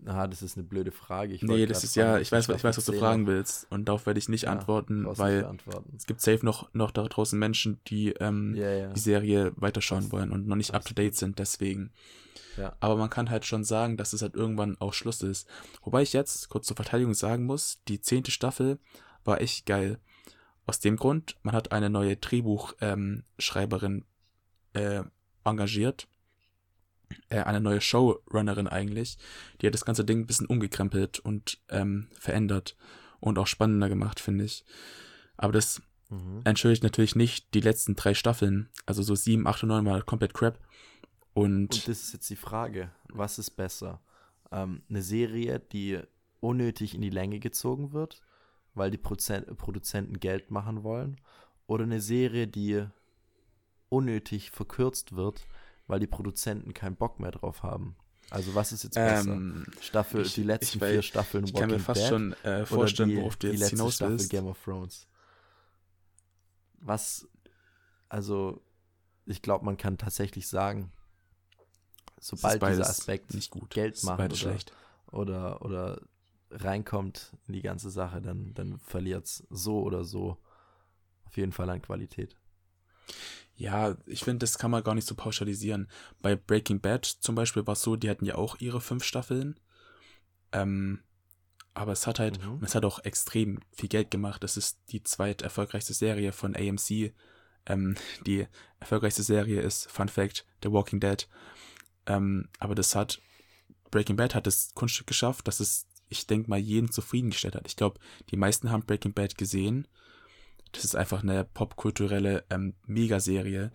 In- 0.00 0.08
Ah, 0.08 0.26
das 0.26 0.42
ist 0.42 0.56
eine 0.56 0.64
blöde 0.66 0.90
Frage. 0.92 1.34
Ich 1.34 1.42
Nee, 1.42 1.66
das 1.66 1.84
ist 1.84 1.94
fragen, 1.94 2.08
ja, 2.08 2.18
ich 2.18 2.30
weiß, 2.32 2.48
ich 2.48 2.64
weiß, 2.64 2.76
was 2.78 2.84
du 2.84 2.92
fragen 2.92 3.24
10 3.24 3.26
willst. 3.26 3.66
Und 3.70 3.86
darauf 3.86 4.06
werde 4.06 4.18
ich 4.18 4.28
nicht 4.28 4.42
Ja, 4.44 4.52
antworten, 4.52 5.04
brauchst 5.04 5.18
weil 5.18 5.38
nicht 5.38 5.46
antworten. 5.46 5.92
es 5.96 6.06
gibt 6.06 6.20
safe 6.20 6.44
noch, 6.44 6.72
noch 6.74 6.90
da 6.90 7.02
draußen 7.04 7.38
Menschen, 7.38 7.80
die 7.88 8.10
ähm, 8.20 8.54
Ja, 8.54 8.70
ja. 8.70 8.92
die 8.92 9.00
Serie 9.00 9.52
weiterschauen 9.56 10.02
Das- 10.04 10.12
wollen 10.12 10.30
und 10.32 10.46
noch 10.46 10.56
nicht 10.56 10.72
alles 10.74 10.86
up 10.86 10.88
to 10.88 10.94
date 10.94 11.16
sind, 11.16 11.38
deswegen. 11.38 11.90
Aber 12.80 12.96
man 12.96 13.08
kann 13.08 13.30
halt 13.30 13.44
schon 13.46 13.62
sagen, 13.62 13.96
dass 13.96 14.12
es 14.12 14.20
halt 14.20 14.34
irgendwann 14.34 14.76
auch 14.80 14.92
Schluss 14.92 15.22
ist. 15.22 15.46
Wobei 15.82 16.02
ich 16.02 16.12
jetzt 16.12 16.48
kurz 16.48 16.66
zur 16.66 16.74
Verteidigung 16.74 17.14
sagen 17.14 17.46
muss, 17.46 17.78
die 17.86 18.00
zehnte 18.00 18.32
Staffel 18.32 18.80
war 19.24 19.40
echt 19.40 19.64
geil. 19.64 20.00
Aus 20.66 20.80
dem 20.80 20.96
Grund, 20.96 21.36
man 21.42 21.54
hat 21.54 21.70
eine 21.70 21.88
neue 21.88 22.16
Drehbuchschreiberin 22.16 24.04
ähm, 24.74 25.04
äh, 25.04 25.04
engagiert. 25.44 26.08
Äh, 27.30 27.40
eine 27.40 27.60
neue 27.60 27.80
Showrunnerin 27.80 28.68
eigentlich. 28.68 29.18
Die 29.60 29.66
hat 29.66 29.74
das 29.74 29.84
ganze 29.84 30.04
Ding 30.04 30.20
ein 30.20 30.26
bisschen 30.26 30.46
umgekrempelt 30.46 31.18
und 31.18 31.58
ähm, 31.68 32.08
verändert 32.12 32.76
und 33.20 33.38
auch 33.38 33.46
spannender 33.46 33.88
gemacht, 33.88 34.20
finde 34.20 34.44
ich. 34.44 34.64
Aber 35.36 35.52
das 35.52 35.82
Mhm. 36.10 36.40
entschuldigt 36.44 36.82
natürlich 36.82 37.16
nicht 37.16 37.52
die 37.52 37.60
letzten 37.60 37.94
drei 37.94 38.14
Staffeln. 38.14 38.70
Also 38.86 39.02
so 39.02 39.14
sieben, 39.14 39.46
acht 39.46 39.62
und 39.62 39.68
neun 39.68 39.84
war 39.84 40.00
komplett 40.02 40.32
crap. 40.32 40.58
Und, 41.34 41.74
Und 41.74 41.88
das 41.88 42.02
ist 42.02 42.12
jetzt 42.14 42.30
die 42.30 42.36
Frage, 42.36 42.90
was 43.10 43.38
ist 43.38 43.50
besser? 43.50 44.00
Ähm, 44.50 44.82
eine 44.88 45.02
Serie, 45.02 45.60
die 45.60 46.00
unnötig 46.40 46.94
in 46.94 47.02
die 47.02 47.10
Länge 47.10 47.40
gezogen 47.40 47.92
wird, 47.92 48.22
weil 48.72 48.90
die 48.90 48.96
Prozent 48.98 49.54
Produzenten 49.58 50.18
Geld 50.18 50.50
machen 50.50 50.82
wollen, 50.82 51.20
oder 51.66 51.84
eine 51.84 52.00
Serie, 52.00 52.46
die 52.46 52.86
unnötig 53.90 54.50
verkürzt 54.50 55.14
wird, 55.14 55.46
weil 55.88 55.98
die 56.00 56.06
Produzenten 56.06 56.72
keinen 56.74 56.96
Bock 56.96 57.18
mehr 57.18 57.32
drauf 57.32 57.62
haben? 57.64 57.96
Also 58.30 58.54
was 58.54 58.72
ist 58.72 58.84
jetzt 58.84 58.94
besser? 58.94 59.32
ähm, 59.32 59.64
Staffel, 59.80 60.26
ich- 60.26 60.34
die 60.34 60.42
letzten 60.42 60.78
ich 60.78 60.84
vier 60.90 61.02
Staffeln 61.02 61.44
ich 61.44 61.54
kann 61.54 61.70
mir 61.70 61.76
Walking 61.76 61.84
fast 61.84 62.00
Dead 62.02 62.08
schon 62.08 62.32
äh, 62.44 62.66
vorstellen, 62.66 63.08
die, 63.08 63.16
worauf 63.16 63.36
du 63.36 63.46
die 63.48 63.52
jetzt 63.54 63.60
letzte 63.60 63.76
hinaus 63.76 63.94
Staffel 63.96 64.18
willst. 64.18 64.30
Game 64.30 64.46
of 64.46 64.62
Thrones. 64.62 65.08
Was, 66.80 67.26
also, 68.08 68.62
ich 69.26 69.42
glaube, 69.42 69.64
man 69.64 69.76
kann 69.76 69.98
tatsächlich 69.98 70.46
sagen, 70.46 70.92
ist 72.20 72.28
sobald 72.28 72.62
dieser 72.62 72.88
Aspekt 72.88 73.34
nicht 73.34 73.50
gut. 73.50 73.70
Geld 73.70 73.94
ist 73.94 74.04
beides 74.06 74.42
oder, 74.42 74.50
schlecht. 74.50 74.72
oder, 75.10 75.62
oder 75.62 76.00
reinkommt 76.50 77.32
in 77.46 77.54
die 77.54 77.62
ganze 77.62 77.90
Sache, 77.90 78.20
dann, 78.22 78.54
dann 78.54 78.78
verliert 78.78 79.24
es 79.26 79.46
so 79.50 79.82
oder 79.82 80.04
so 80.04 80.38
auf 81.24 81.36
jeden 81.36 81.52
Fall 81.52 81.68
an 81.70 81.82
Qualität. 81.82 82.36
Ja, 83.58 83.96
ich 84.06 84.22
finde, 84.22 84.38
das 84.38 84.56
kann 84.56 84.70
man 84.70 84.84
gar 84.84 84.94
nicht 84.94 85.06
so 85.08 85.16
pauschalisieren. 85.16 85.88
Bei 86.22 86.36
Breaking 86.36 86.80
Bad 86.80 87.04
zum 87.04 87.34
Beispiel 87.34 87.66
war 87.66 87.72
es 87.72 87.82
so, 87.82 87.96
die 87.96 88.08
hatten 88.08 88.24
ja 88.24 88.36
auch 88.36 88.60
ihre 88.60 88.80
fünf 88.80 89.02
Staffeln. 89.02 89.58
Ähm, 90.52 91.00
aber 91.74 91.92
es 91.92 92.06
hat 92.06 92.20
halt, 92.20 92.42
Mhm. 92.42 92.62
es 92.62 92.74
hat 92.76 92.84
auch 92.84 93.00
extrem 93.04 93.58
viel 93.72 93.88
Geld 93.88 94.10
gemacht. 94.12 94.42
Das 94.44 94.56
ist 94.56 94.78
die 94.90 95.02
zweit 95.02 95.42
erfolgreichste 95.42 95.92
Serie 95.92 96.32
von 96.32 96.54
AMC. 96.54 97.12
Ähm, 97.66 97.96
die 98.26 98.46
erfolgreichste 98.78 99.24
Serie 99.24 99.60
ist, 99.60 99.90
Fun 99.90 100.08
Fact, 100.08 100.46
The 100.62 100.70
Walking 100.70 101.00
Dead. 101.00 101.28
Ähm, 102.06 102.48
aber 102.60 102.76
das 102.76 102.94
hat, 102.94 103.20
Breaking 103.90 104.16
Bad 104.16 104.34
hat 104.36 104.46
das 104.46 104.72
Kunststück 104.74 105.08
geschafft, 105.08 105.48
dass 105.48 105.58
es, 105.60 105.86
ich 106.08 106.26
denke 106.28 106.48
mal, 106.48 106.58
jeden 106.60 106.92
zufriedengestellt 106.92 107.56
hat. 107.56 107.66
Ich 107.66 107.76
glaube, 107.76 107.98
die 108.30 108.36
meisten 108.36 108.70
haben 108.70 108.86
Breaking 108.86 109.12
Bad 109.14 109.36
gesehen. 109.36 109.88
Das 110.72 110.84
ist 110.84 110.94
einfach 110.94 111.22
eine 111.22 111.44
popkulturelle 111.44 112.44
ähm, 112.50 112.74
Megaserie, 112.86 113.72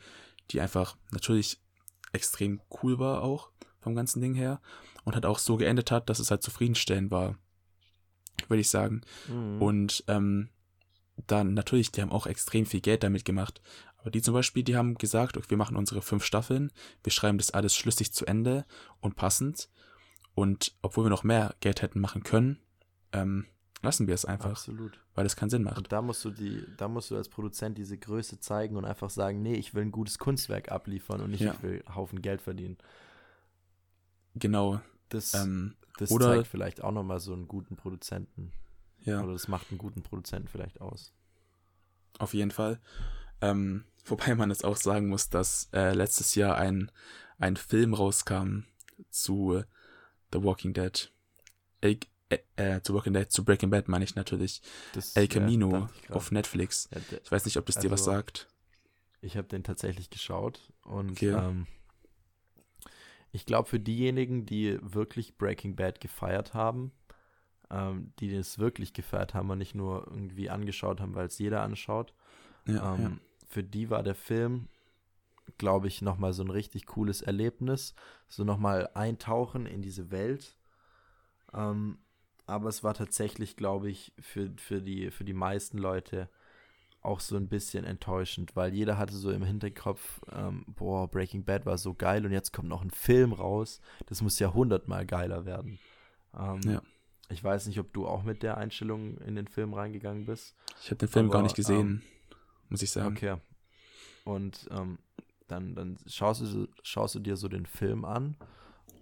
die 0.52 0.62
einfach 0.62 0.96
natürlich 1.12 1.60
extrem 2.12 2.62
cool 2.82 3.00
war 3.00 3.24
auch 3.24 3.50
vom 3.80 3.96
ganzen 3.96 4.22
Ding 4.22 4.36
her 4.36 4.62
und 5.04 5.16
hat 5.16 5.26
auch 5.26 5.40
so 5.40 5.58
geendet 5.58 5.92
hat, 5.92 6.10
dass 6.10 6.20
es 6.20 6.32
halt 6.32 6.44
zufriedenstellend 6.44 7.12
war, 7.12 7.38
würde 8.48 8.62
ich 8.62 8.70
sagen. 8.70 9.02
Mhm. 9.28 9.62
Und 9.62 10.04
ähm, 10.08 10.50
dann 11.28 11.54
natürlich, 11.54 11.92
die 11.92 12.02
haben 12.02 12.12
auch 12.12 12.28
extrem 12.28 12.66
viel 12.66 12.82
Geld 12.82 13.04
damit 13.04 13.26
gemacht. 13.26 13.62
Aber 13.98 14.12
die 14.12 14.22
zum 14.22 14.34
Beispiel, 14.34 14.64
die 14.64 14.76
haben 14.76 14.96
gesagt, 14.96 15.38
okay, 15.38 15.50
wir 15.50 15.58
machen 15.58 15.78
unsere 15.78 16.02
fünf 16.02 16.26
Staffeln, 16.26 16.72
wir 17.04 17.12
schreiben 17.12 17.38
das 17.38 17.52
alles 17.52 17.76
schlüssig 17.76 18.14
zu 18.14 18.26
Ende 18.26 18.66
und 19.00 19.16
passend. 19.16 19.70
Und 20.36 20.76
obwohl 20.82 21.06
wir 21.06 21.10
noch 21.10 21.24
mehr 21.24 21.56
Geld 21.60 21.82
hätten 21.82 22.00
machen 22.00 22.24
können, 22.24 22.60
ähm, 23.12 23.46
lassen 23.84 24.08
wir 24.08 24.16
es 24.16 24.26
einfach, 24.26 24.50
Absolut. 24.52 25.00
weil 25.14 25.26
es 25.28 25.36
keinen 25.36 25.50
Sinn 25.52 25.62
macht. 25.64 25.78
Und 25.78 25.92
da 25.92 26.02
musst 26.02 26.26
du 26.26 26.32
die, 26.32 26.66
da 26.78 26.88
musst 26.88 27.12
du 27.12 27.16
als 27.18 27.30
Produzent 27.30 27.78
diese 27.78 27.98
Größe 27.98 28.40
zeigen 28.40 28.76
und 28.78 28.86
einfach 28.86 29.10
sagen, 29.12 29.42
nee, 29.44 29.54
ich 29.56 29.76
will 29.76 29.84
ein 29.84 29.92
gutes 29.92 30.18
Kunstwerk 30.18 30.72
abliefern 30.72 31.22
und 31.22 31.30
nicht, 31.32 31.42
Ja. 31.42 31.54
ich 31.54 31.62
will 31.62 31.84
einen 31.86 31.96
Haufen 31.96 32.22
Geld 32.22 32.42
verdienen. 32.42 32.78
Genau. 34.36 34.82
Das, 35.10 35.34
Ähm, 35.34 35.76
das 35.98 36.12
oder- 36.12 36.34
zeigt 36.34 36.48
vielleicht 36.48 36.84
auch 36.84 36.92
nochmal 36.92 37.20
so 37.20 37.34
einen 37.34 37.48
guten 37.48 37.76
Produzenten. 37.76 38.52
ja. 39.02 39.22
Oder 39.22 39.34
das 39.34 39.48
macht 39.48 39.70
einen 39.70 39.78
guten 39.78 40.02
Produzenten 40.02 40.48
vielleicht 40.48 40.82
aus. 40.82 41.14
Auf 42.20 42.34
jeden 42.34 42.52
Fall. 42.52 42.80
Ähm, 43.42 43.84
wobei 44.06 44.34
man 44.36 44.50
jetzt 44.50 44.64
auch 44.66 44.78
sagen 44.78 45.10
muss, 45.10 45.30
dass 45.30 45.68
äh, 45.74 45.94
letztes 45.94 46.36
Jahr 46.36 46.56
ein, 46.58 46.92
ein 47.38 47.58
Film 47.58 47.94
rauskam 47.94 48.64
zu 49.10 49.64
The 50.32 50.42
Walking 50.44 50.74
Dead. 50.74 51.12
Äh, 52.56 52.76
äh, 52.78 52.82
zu 52.82 52.94
Walking 52.94 53.14
Dead, 53.14 53.32
zu 53.32 53.44
Breaking 53.44 53.70
Bad 53.70 53.88
meine 53.88 54.04
ich 54.06 54.16
natürlich. 54.16 54.62
Das, 54.94 55.16
El 55.16 55.24
ja, 55.24 55.30
Camino 55.30 55.70
grad. 55.70 56.12
auf 56.12 56.32
Netflix. 56.32 56.90
Ja, 56.92 57.00
der- 57.00 57.22
Ich 57.24 57.32
weiß 57.32 57.46
nicht, 57.46 57.58
ob 57.58 57.66
das 57.66 57.76
dir 57.80 57.92
was 57.92 58.02
Also, 58.02 58.12
sagt. 58.12 58.48
Ich 59.22 59.38
habe 59.38 59.48
den 59.48 59.64
tatsächlich 59.64 60.10
geschaut 60.10 60.72
und 60.84 61.12
Okay. 61.12 61.32
ähm, 61.34 61.68
ich 63.32 63.46
glaube 63.46 63.68
für 63.70 63.80
diejenigen, 63.80 64.46
die 64.46 64.78
wirklich 64.82 65.38
Breaking 65.38 65.76
Bad 65.76 66.00
gefeiert 66.02 66.54
haben, 66.54 66.92
ähm, 67.72 68.14
die 68.20 68.36
das 68.36 68.60
wirklich 68.60 68.94
gefeiert 68.94 69.34
haben 69.34 69.50
und 69.50 69.58
nicht 69.58 69.76
nur 69.76 70.08
irgendwie 70.08 70.50
angeschaut 70.50 71.00
haben, 71.02 71.16
weil 71.16 71.28
es 71.28 71.40
jeder 71.40 71.62
anschaut, 71.62 72.14
Ja, 72.68 72.94
ähm, 72.96 73.20
für 73.48 73.64
die 73.64 73.90
war 73.90 74.04
der 74.04 74.16
Film, 74.16 74.68
glaube 75.58 75.88
ich, 75.88 76.02
nochmal 76.02 76.34
so 76.34 76.44
ein 76.44 76.50
richtig 76.50 76.86
cooles 76.86 77.22
Erlebnis, 77.22 77.96
so 78.28 78.44
nochmal 78.44 78.90
eintauchen 78.94 79.66
in 79.66 79.82
diese 79.82 80.12
Welt. 80.12 80.58
Ähm, 81.54 81.98
aber 82.46 82.70
es 82.70 82.84
war 82.84 82.94
tatsächlich, 82.94 83.56
glaube 83.56 83.90
ich, 83.90 84.14
für, 84.20 84.52
für, 84.58 84.82
die, 84.82 85.12
für 85.12 85.24
die 85.24 85.34
meisten 85.34 85.78
Leute 85.78 86.30
auch 87.02 87.20
so 87.20 87.36
ein 87.36 87.50
bisschen 87.50 87.84
enttäuschend, 87.84 88.56
weil 88.56 88.74
jeder 88.74 88.98
hatte 88.98 89.14
so 89.14 89.32
im 89.32 89.44
Hinterkopf, 89.44 90.22
ähm, 90.32 90.64
boah, 90.68 91.10
Breaking 91.10 91.44
Bad 91.44 91.66
war 91.66 91.78
so 91.78 91.94
geil 91.94 92.26
und 92.26 92.32
jetzt 92.32 92.54
kommt 92.54 92.70
noch 92.70 92.82
ein 92.82 92.92
Film 92.92 93.34
raus. 93.34 93.82
Das 94.06 94.22
muss 94.22 94.40
ja 94.40 94.54
hundertmal 94.54 95.06
geiler 95.06 95.46
werden. 95.46 95.80
Ähm, 96.38 96.62
Ja. 96.64 96.82
Ich 97.30 97.44
weiß 97.44 97.68
nicht, 97.68 97.80
ob 97.80 97.92
du 97.94 98.06
auch 98.06 98.24
mit 98.24 98.44
der 98.44 98.58
Einstellung 98.58 99.18
in 99.20 99.36
den 99.36 99.48
Film 99.48 99.74
reingegangen 99.74 100.26
bist. 100.26 100.56
Ich 100.82 100.88
habe 100.88 100.98
den 100.98 101.10
Film 101.10 101.30
gar 101.30 101.40
aber, 101.40 101.44
nicht 101.44 101.56
gesehen, 101.56 102.04
muss 102.70 102.82
ich 102.82 102.92
sagen. 102.92 103.16
Okay. 103.16 103.38
Und 104.24 104.68
ähm, 104.72 105.00
dann, 105.48 105.74
dann 105.74 105.98
schaust, 106.06 106.42
du, 106.42 106.68
schaust 106.84 107.16
du 107.16 107.20
dir 107.20 107.36
so 107.36 107.48
den 107.48 107.66
Film 107.66 108.06
an 108.06 108.36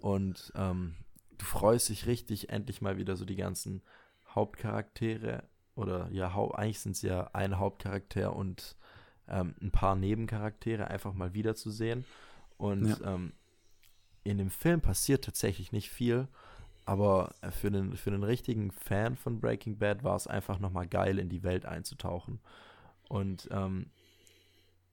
und 0.01 0.51
ähm, 0.55 0.95
du 1.41 1.45
freust 1.45 1.89
dich 1.89 2.07
richtig, 2.07 2.49
endlich 2.49 2.81
mal 2.81 2.97
wieder 2.97 3.15
so 3.17 3.25
die 3.25 3.35
ganzen 3.35 3.81
Hauptcharaktere 4.29 5.43
oder 5.75 6.09
ja, 6.11 6.33
hau 6.35 6.51
eigentlich 6.51 6.79
sind 6.79 6.93
es 6.93 7.01
ja 7.03 7.29
ein 7.33 7.57
Hauptcharakter 7.59 8.35
und 8.35 8.77
ähm, 9.27 9.55
ein 9.61 9.71
paar 9.71 9.95
Nebencharaktere 9.95 10.87
einfach 10.87 11.13
mal 11.13 11.33
wiederzusehen. 11.33 12.05
Und 12.57 12.87
Ja. 12.89 13.15
ähm, 13.15 13.33
in 14.23 14.37
dem 14.37 14.51
Film 14.51 14.81
passiert 14.81 15.25
tatsächlich 15.25 15.71
nicht 15.71 15.89
viel, 15.89 16.27
aber 16.85 17.33
für 17.51 17.71
den, 17.71 17.95
für 17.97 18.11
den 18.11 18.23
richtigen 18.23 18.71
Fan 18.71 19.15
von 19.15 19.39
Breaking 19.39 19.77
Bad 19.77 20.03
war 20.03 20.15
es 20.15 20.27
einfach 20.27 20.59
nochmal 20.59 20.87
geil, 20.87 21.19
in 21.19 21.29
die 21.29 21.43
Welt 21.43 21.65
einzutauchen. 21.65 22.39
Und 23.09 23.49
ähm, 23.51 23.91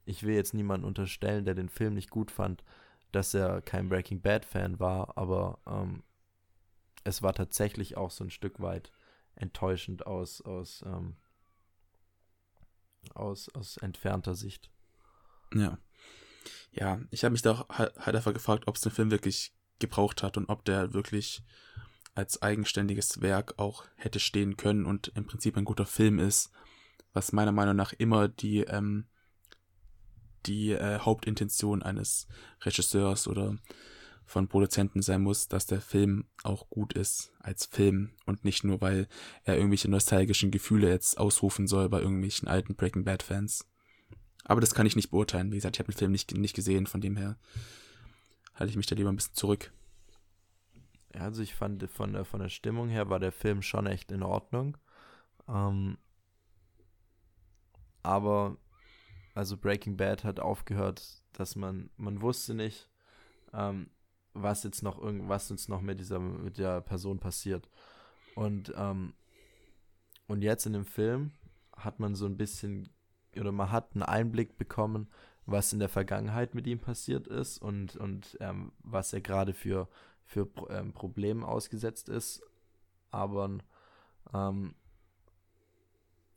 ich 0.06 0.22
will 0.24 0.34
jetzt 0.34 0.54
niemanden 0.54 0.86
unterstellen, 0.86 1.44
der 1.44 1.54
den 1.54 1.68
Film 1.68 1.94
nicht 1.94 2.10
gut 2.10 2.30
fand, 2.30 2.64
dass 3.12 3.34
er 3.34 3.60
kein 3.62 3.88
Breaking 3.88 4.20
Bad-Fan 4.20 4.80
war, 4.80 5.16
aber 5.16 5.58
ähm, 5.66 6.02
es 7.04 7.22
war 7.22 7.32
tatsächlich 7.34 7.96
auch 7.96 8.10
so 8.10 8.24
ein 8.24 8.30
Stück 8.30 8.60
weit 8.60 8.92
enttäuschend 9.34 10.06
aus, 10.06 10.40
aus, 10.40 10.82
ähm, 10.86 11.16
aus, 13.14 13.48
aus 13.54 13.76
entfernter 13.78 14.34
Sicht. 14.34 14.70
Ja. 15.54 15.78
Ja, 16.72 17.00
ich 17.10 17.24
habe 17.24 17.32
mich 17.32 17.42
da 17.42 17.52
auch 17.52 17.68
halt 17.68 18.14
einfach 18.14 18.32
gefragt, 18.32 18.64
ob 18.66 18.76
es 18.76 18.82
den 18.82 18.92
Film 18.92 19.10
wirklich 19.10 19.52
gebraucht 19.78 20.22
hat 20.22 20.36
und 20.36 20.48
ob 20.48 20.64
der 20.64 20.92
wirklich 20.92 21.42
als 22.14 22.42
eigenständiges 22.42 23.20
Werk 23.20 23.54
auch 23.58 23.84
hätte 23.96 24.18
stehen 24.18 24.56
können 24.56 24.86
und 24.86 25.08
im 25.14 25.24
Prinzip 25.24 25.56
ein 25.56 25.64
guter 25.64 25.86
Film 25.86 26.18
ist, 26.18 26.50
was 27.12 27.32
meiner 27.32 27.52
Meinung 27.52 27.76
nach 27.76 27.92
immer 27.92 28.28
die, 28.28 28.60
ähm, 28.60 29.06
die 30.46 30.72
äh, 30.72 30.98
Hauptintention 30.98 31.82
eines 31.82 32.26
Regisseurs 32.62 33.28
oder 33.28 33.56
von 34.28 34.46
Produzenten 34.46 35.00
sein 35.00 35.22
muss, 35.22 35.48
dass 35.48 35.66
der 35.66 35.80
Film 35.80 36.26
auch 36.42 36.68
gut 36.68 36.92
ist 36.92 37.32
als 37.40 37.64
Film 37.64 38.10
und 38.26 38.44
nicht 38.44 38.62
nur, 38.62 38.80
weil 38.80 39.08
er 39.44 39.56
irgendwelche 39.56 39.90
nostalgischen 39.90 40.50
Gefühle 40.50 40.88
jetzt 40.90 41.18
ausrufen 41.18 41.66
soll 41.66 41.88
bei 41.88 42.00
irgendwelchen 42.00 42.46
alten 42.46 42.74
Breaking 42.74 43.04
Bad 43.04 43.22
Fans. 43.22 43.66
Aber 44.44 44.60
das 44.60 44.74
kann 44.74 44.86
ich 44.86 44.96
nicht 44.96 45.10
beurteilen. 45.10 45.50
Wie 45.50 45.56
gesagt, 45.56 45.76
ich 45.76 45.80
habe 45.80 45.90
den 45.90 45.98
Film 45.98 46.12
nicht, 46.12 46.36
nicht 46.36 46.54
gesehen, 46.54 46.86
von 46.86 47.00
dem 47.00 47.16
her 47.16 47.38
halte 48.54 48.70
ich 48.70 48.76
mich 48.76 48.86
da 48.86 48.94
lieber 48.94 49.10
ein 49.10 49.16
bisschen 49.16 49.34
zurück. 49.34 49.72
Ja, 51.14 51.22
also 51.22 51.42
ich 51.42 51.54
fand 51.54 51.82
von 51.90 52.12
der, 52.12 52.24
von 52.26 52.40
der 52.40 52.50
Stimmung 52.50 52.88
her 52.88 53.08
war 53.08 53.18
der 53.18 53.32
Film 53.32 53.62
schon 53.62 53.86
echt 53.86 54.12
in 54.12 54.22
Ordnung. 54.22 54.76
Ähm, 55.48 55.96
aber 58.02 58.58
also 59.34 59.56
Breaking 59.56 59.96
Bad 59.96 60.24
hat 60.24 60.38
aufgehört, 60.38 61.22
dass 61.32 61.56
man, 61.56 61.88
man 61.96 62.20
wusste 62.20 62.52
nicht, 62.52 62.90
ähm, 63.54 63.88
was 64.34 64.62
jetzt 64.62 64.82
noch 64.82 65.00
irgendwas 65.00 65.50
uns 65.50 65.68
noch 65.68 65.80
mit 65.80 66.00
dieser, 66.00 66.18
mit 66.18 66.58
der 66.58 66.80
Person 66.80 67.18
passiert. 67.18 67.68
Und, 68.34 68.72
ähm, 68.76 69.14
und 70.26 70.42
jetzt 70.42 70.66
in 70.66 70.72
dem 70.72 70.84
Film 70.84 71.32
hat 71.76 72.00
man 72.00 72.14
so 72.14 72.26
ein 72.26 72.36
bisschen, 72.36 72.88
oder 73.36 73.52
man 73.52 73.72
hat 73.72 73.94
einen 73.94 74.02
Einblick 74.02 74.56
bekommen, 74.56 75.08
was 75.46 75.72
in 75.72 75.78
der 75.78 75.88
Vergangenheit 75.88 76.54
mit 76.54 76.66
ihm 76.66 76.78
passiert 76.78 77.26
ist 77.26 77.58
und, 77.58 77.96
und 77.96 78.36
ähm, 78.40 78.72
was 78.80 79.12
er 79.12 79.22
gerade 79.22 79.54
für, 79.54 79.88
für 80.24 80.46
ähm, 80.68 80.92
Problemen 80.92 81.42
ausgesetzt 81.42 82.08
ist. 82.08 82.42
Aber 83.10 83.58
ähm, 84.34 84.74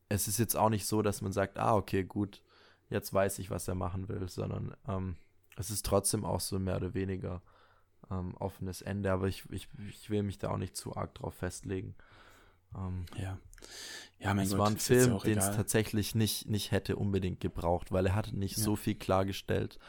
es 0.08 0.28
ist 0.28 0.40
jetzt 0.40 0.56
auch 0.56 0.70
nicht 0.70 0.86
so, 0.86 1.02
dass 1.02 1.22
man 1.22 1.34
sagt, 1.34 1.58
ah, 1.58 1.76
okay, 1.76 2.04
gut, 2.04 2.42
jetzt 2.90 3.14
weiß 3.14 3.40
ich, 3.40 3.50
was 3.50 3.68
er 3.68 3.76
machen 3.76 4.08
will, 4.08 4.30
sondern 4.30 4.76
ähm, 4.88 5.18
es 5.58 5.70
ist 5.70 5.86
trotzdem 5.86 6.26
auch 6.26 6.40
so 6.40 6.58
mehr 6.58 6.78
oder 6.78 6.94
weniger 6.94 7.42
ähm, 8.12 8.36
offenes 8.38 8.82
Ende, 8.82 9.12
aber 9.12 9.28
ich, 9.28 9.44
ich, 9.52 9.68
ich 9.90 10.10
will 10.10 10.24
mich 10.24 10.38
da 10.38 10.50
auch 10.52 10.58
nicht 10.58 10.76
zu 10.76 10.96
arg 10.96 11.16
drauf 11.16 11.34
festlegen. 11.36 11.96
Ähm, 12.76 13.06
Ja. 13.18 13.38
Ja, 14.20 14.34
mein 14.34 14.46
es 14.46 14.52
Gott, 14.52 14.60
war 14.60 14.70
ein 14.70 14.78
Film, 14.78 15.20
den 15.20 15.38
es 15.38 15.52
tatsächlich 15.56 16.16
nicht, 16.16 16.48
nicht 16.48 16.72
hätte 16.72 16.96
unbedingt 16.96 17.40
gebraucht, 17.40 17.92
weil 17.92 18.08
er 18.08 18.16
hatte 18.16 18.36
nicht 18.38 18.58
Ja. 18.58 18.64
so 18.64 18.76
viel 18.76 18.96
klargestellt, 18.96 19.80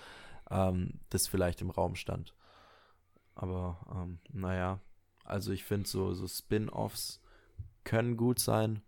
ähm, 0.51 1.01
das 1.11 1.27
vielleicht 1.27 1.61
im 1.61 1.71
Raum 1.71 1.97
stand. 1.97 2.35
Aber 3.35 3.79
ähm, 3.95 4.19
naja, 4.33 4.81
also 5.25 5.53
ich 5.53 5.65
finde 5.65 5.89
so, 5.89 6.13
so 6.15 6.29
Spin-offs 6.29 7.21
können 7.85 8.17
gut 8.17 8.39
sein, 8.39 8.83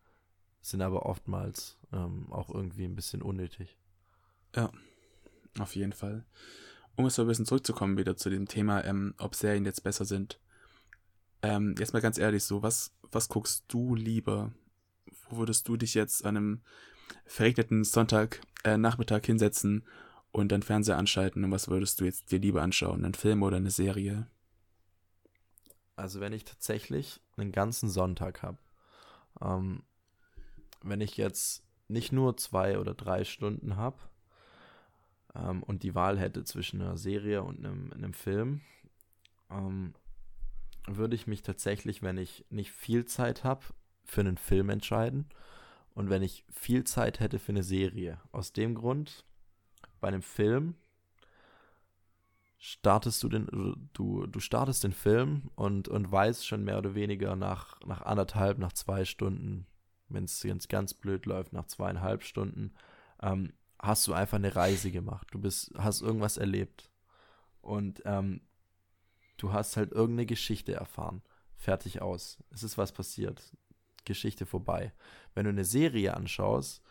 sind 0.60 0.82
aber 0.82 1.06
oftmals 1.06 1.78
ähm, 1.92 2.30
auch 2.32 2.50
irgendwie 2.50 2.84
ein 2.84 2.94
bisschen 2.96 3.22
unnötig. 3.22 3.76
Auf 5.58 5.76
jeden 5.76 5.92
Fall. 5.92 6.24
Um 6.96 7.04
jetzt 7.04 7.16
so 7.16 7.22
ein 7.22 7.28
bisschen 7.28 7.46
zurückzukommen 7.46 7.98
wieder 7.98 8.16
zu 8.16 8.30
dem 8.30 8.46
Thema, 8.46 8.84
ähm, 8.84 9.14
ob 9.18 9.34
Serien 9.34 9.64
jetzt 9.64 9.82
besser 9.82 10.04
sind. 10.04 10.40
Ähm, 11.42 11.74
jetzt 11.78 11.92
mal 11.92 12.00
ganz 12.00 12.18
ehrlich 12.18 12.44
so, 12.44 12.62
was, 12.62 12.92
was 13.10 13.28
guckst 13.28 13.64
du 13.68 13.94
lieber? 13.94 14.52
Wo 15.28 15.38
würdest 15.38 15.68
du 15.68 15.76
dich 15.76 15.94
jetzt 15.94 16.24
an 16.24 16.36
einem 16.36 16.62
verregneten 17.26 17.84
Sonntag 17.84 18.40
äh, 18.64 18.76
Nachmittag 18.76 19.26
hinsetzen 19.26 19.84
und 20.30 20.52
dann 20.52 20.62
Fernseher 20.62 20.96
anschalten 20.96 21.44
und 21.44 21.50
was 21.50 21.68
würdest 21.68 22.00
du 22.00 22.04
jetzt 22.04 22.30
dir 22.32 22.38
lieber 22.38 22.62
anschauen? 22.62 23.04
Einen 23.04 23.14
Film 23.14 23.42
oder 23.42 23.56
eine 23.56 23.70
Serie? 23.70 24.26
Also 25.96 26.20
wenn 26.20 26.32
ich 26.32 26.44
tatsächlich 26.44 27.20
einen 27.36 27.52
ganzen 27.52 27.88
Sonntag 27.88 28.42
habe, 28.42 28.58
ähm, 29.40 29.82
wenn 30.82 31.00
ich 31.00 31.16
jetzt 31.16 31.64
nicht 31.88 32.12
nur 32.12 32.36
zwei 32.36 32.78
oder 32.78 32.94
drei 32.94 33.24
Stunden 33.24 33.76
habe 33.76 33.98
ähm, 35.34 35.62
und 35.62 35.82
die 35.82 35.94
Wahl 35.94 36.18
hätte 36.18 36.44
zwischen 36.44 36.80
einer 36.80 36.96
Serie 36.96 37.42
und 37.42 37.58
einem, 37.58 37.92
einem 37.92 38.14
Film, 38.14 38.60
ähm, 39.50 39.94
würde 40.86 41.14
ich 41.14 41.26
mich 41.26 41.42
tatsächlich, 41.42 42.02
wenn 42.02 42.18
ich 42.18 42.44
nicht 42.50 42.72
viel 42.72 43.04
Zeit 43.06 43.44
habe, 43.44 43.62
für 44.04 44.20
einen 44.20 44.36
Film 44.36 44.68
entscheiden. 44.70 45.26
Und 45.94 46.10
wenn 46.10 46.22
ich 46.22 46.44
viel 46.50 46.84
Zeit 46.84 47.20
hätte 47.20 47.38
für 47.38 47.52
eine 47.52 47.62
Serie. 47.62 48.20
Aus 48.32 48.52
dem 48.52 48.74
Grund, 48.74 49.24
bei 50.00 50.08
einem 50.08 50.22
Film 50.22 50.74
startest 52.58 53.22
du 53.22 53.28
den, 53.28 53.86
du, 53.92 54.26
du 54.26 54.40
startest 54.40 54.84
den 54.84 54.92
Film 54.92 55.50
und, 55.54 55.88
und 55.88 56.10
weißt 56.10 56.46
schon 56.46 56.64
mehr 56.64 56.78
oder 56.78 56.94
weniger 56.94 57.36
nach, 57.36 57.80
nach 57.86 58.02
anderthalb, 58.02 58.58
nach 58.58 58.72
zwei 58.72 59.04
Stunden, 59.04 59.66
wenn 60.08 60.24
es 60.24 60.68
ganz 60.68 60.94
blöd 60.94 61.26
läuft, 61.26 61.52
nach 61.52 61.66
zweieinhalb 61.66 62.24
Stunden, 62.24 62.74
ähm, 63.22 63.52
hast 63.86 64.06
du 64.06 64.12
einfach 64.14 64.36
eine 64.38 64.54
Reise 64.54 64.90
gemacht. 64.90 65.28
Du 65.30 65.38
bist, 65.38 65.72
hast 65.76 66.00
irgendwas 66.02 66.36
erlebt. 66.36 66.90
Und 67.60 68.02
ähm, 68.04 68.40
du 69.36 69.52
hast 69.52 69.76
halt 69.76 69.92
irgendeine 69.92 70.26
Geschichte 70.26 70.74
erfahren. 70.74 71.22
Fertig 71.56 72.02
aus. 72.02 72.38
Es 72.50 72.62
ist 72.62 72.78
was 72.78 72.92
passiert. 72.92 73.42
Geschichte 74.04 74.46
vorbei. 74.46 74.92
Wenn 75.34 75.44
du 75.44 75.50
eine 75.50 75.64
Serie 75.64 76.14
anschaust 76.14 76.82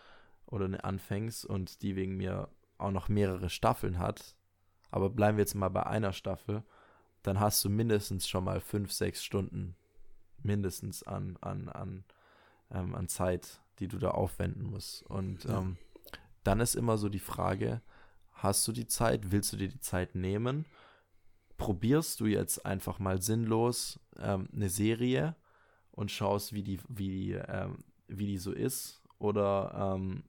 oder 0.45 0.65
eine 0.65 0.83
anfängst 0.83 1.45
und 1.45 1.81
die 1.81 1.95
wegen 1.95 2.17
mir 2.17 2.49
auch 2.77 2.91
noch 2.91 3.07
mehrere 3.07 3.49
Staffeln 3.49 3.99
hat, 3.99 4.35
aber 4.91 5.09
bleiben 5.09 5.37
wir 5.37 5.43
jetzt 5.43 5.55
mal 5.55 5.69
bei 5.69 5.85
einer 5.85 6.13
Staffel, 6.13 6.63
dann 7.21 7.39
hast 7.39 7.63
du 7.63 7.69
mindestens 7.69 8.27
schon 8.27 8.43
mal 8.43 8.59
fünf, 8.59 8.91
sechs 8.91 9.23
Stunden 9.23 9.75
mindestens 10.41 11.03
an, 11.03 11.37
an, 11.41 11.69
an, 11.69 12.03
ähm, 12.71 12.95
an 12.95 13.07
Zeit, 13.07 13.61
die 13.79 13.87
du 13.87 13.97
da 13.97 14.11
aufwenden 14.11 14.63
musst. 14.69 15.03
Und 15.03 15.45
Ja. 15.45 15.59
ähm, 15.59 15.77
dann 16.43 16.59
ist 16.59 16.75
immer 16.75 16.97
so 16.97 17.09
die 17.09 17.19
Frage, 17.19 17.81
hast 18.31 18.67
du 18.67 18.71
die 18.71 18.87
Zeit, 18.87 19.31
willst 19.31 19.53
du 19.53 19.57
dir 19.57 19.69
die 19.69 19.79
Zeit 19.79 20.15
nehmen? 20.15 20.65
Probierst 21.57 22.19
du 22.19 22.25
jetzt 22.25 22.65
einfach 22.65 22.99
mal 22.99 23.21
sinnlos 23.21 23.99
ähm, 24.19 24.49
eine 24.53 24.69
Serie 24.69 25.35
und 25.91 26.11
schaust, 26.11 26.53
wie 26.53 26.63
die, 26.63 26.79
wie, 26.89 27.33
ähm, 27.33 27.83
wie 28.07 28.27
die 28.27 28.37
so 28.37 28.51
ist? 28.51 29.01
Oder 29.19 29.95
ähm, 29.95 30.23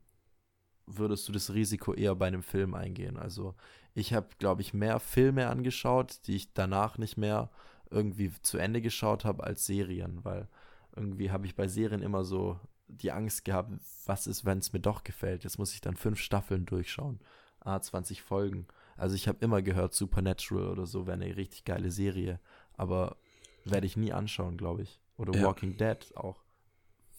würdest 0.85 1.27
du 1.27 1.33
das 1.33 1.53
Risiko 1.53 1.93
eher 1.93 2.15
bei 2.15 2.27
einem 2.27 2.43
Film 2.43 2.73
eingehen? 2.73 3.17
Also 3.17 3.55
ich 3.93 4.13
habe, 4.13 4.27
glaube 4.37 4.61
ich, 4.61 4.73
mehr 4.73 4.99
Filme 4.99 5.47
angeschaut, 5.47 6.19
die 6.27 6.35
ich 6.35 6.53
danach 6.53 6.97
nicht 6.97 7.17
mehr 7.17 7.49
irgendwie 7.89 8.31
zu 8.41 8.57
Ende 8.57 8.81
geschaut 8.81 9.25
habe 9.25 9.43
als 9.43 9.65
Serien, 9.65 10.23
weil 10.23 10.47
irgendwie 10.95 11.31
habe 11.31 11.45
ich 11.45 11.55
bei 11.55 11.67
Serien 11.67 12.01
immer 12.01 12.23
so 12.23 12.59
die 12.87 13.11
Angst 13.11 13.45
gehabt, 13.45 13.71
was 14.05 14.27
ist, 14.27 14.45
wenn 14.45 14.59
es 14.59 14.73
mir 14.73 14.79
doch 14.79 15.03
gefällt. 15.03 15.43
Jetzt 15.43 15.57
muss 15.57 15.73
ich 15.73 15.81
dann 15.81 15.95
fünf 15.95 16.19
Staffeln 16.19 16.65
durchschauen. 16.65 17.19
Ah, 17.59 17.79
20 17.81 18.21
Folgen. 18.21 18.67
Also 18.95 19.15
ich 19.15 19.27
habe 19.27 19.39
immer 19.41 19.61
gehört, 19.61 19.93
Supernatural 19.93 20.67
oder 20.69 20.85
so 20.85 21.07
wäre 21.07 21.19
eine 21.19 21.35
richtig 21.35 21.65
geile 21.65 21.89
Serie, 21.91 22.39
aber 22.77 23.17
werde 23.65 23.87
ich 23.87 23.97
nie 23.97 24.13
anschauen, 24.13 24.55
glaube 24.57 24.83
ich. 24.83 24.99
Oder 25.17 25.33
Ja. 25.37 25.45
Walking 25.47 25.75
Dead 25.77 25.97
auch. 26.15 26.43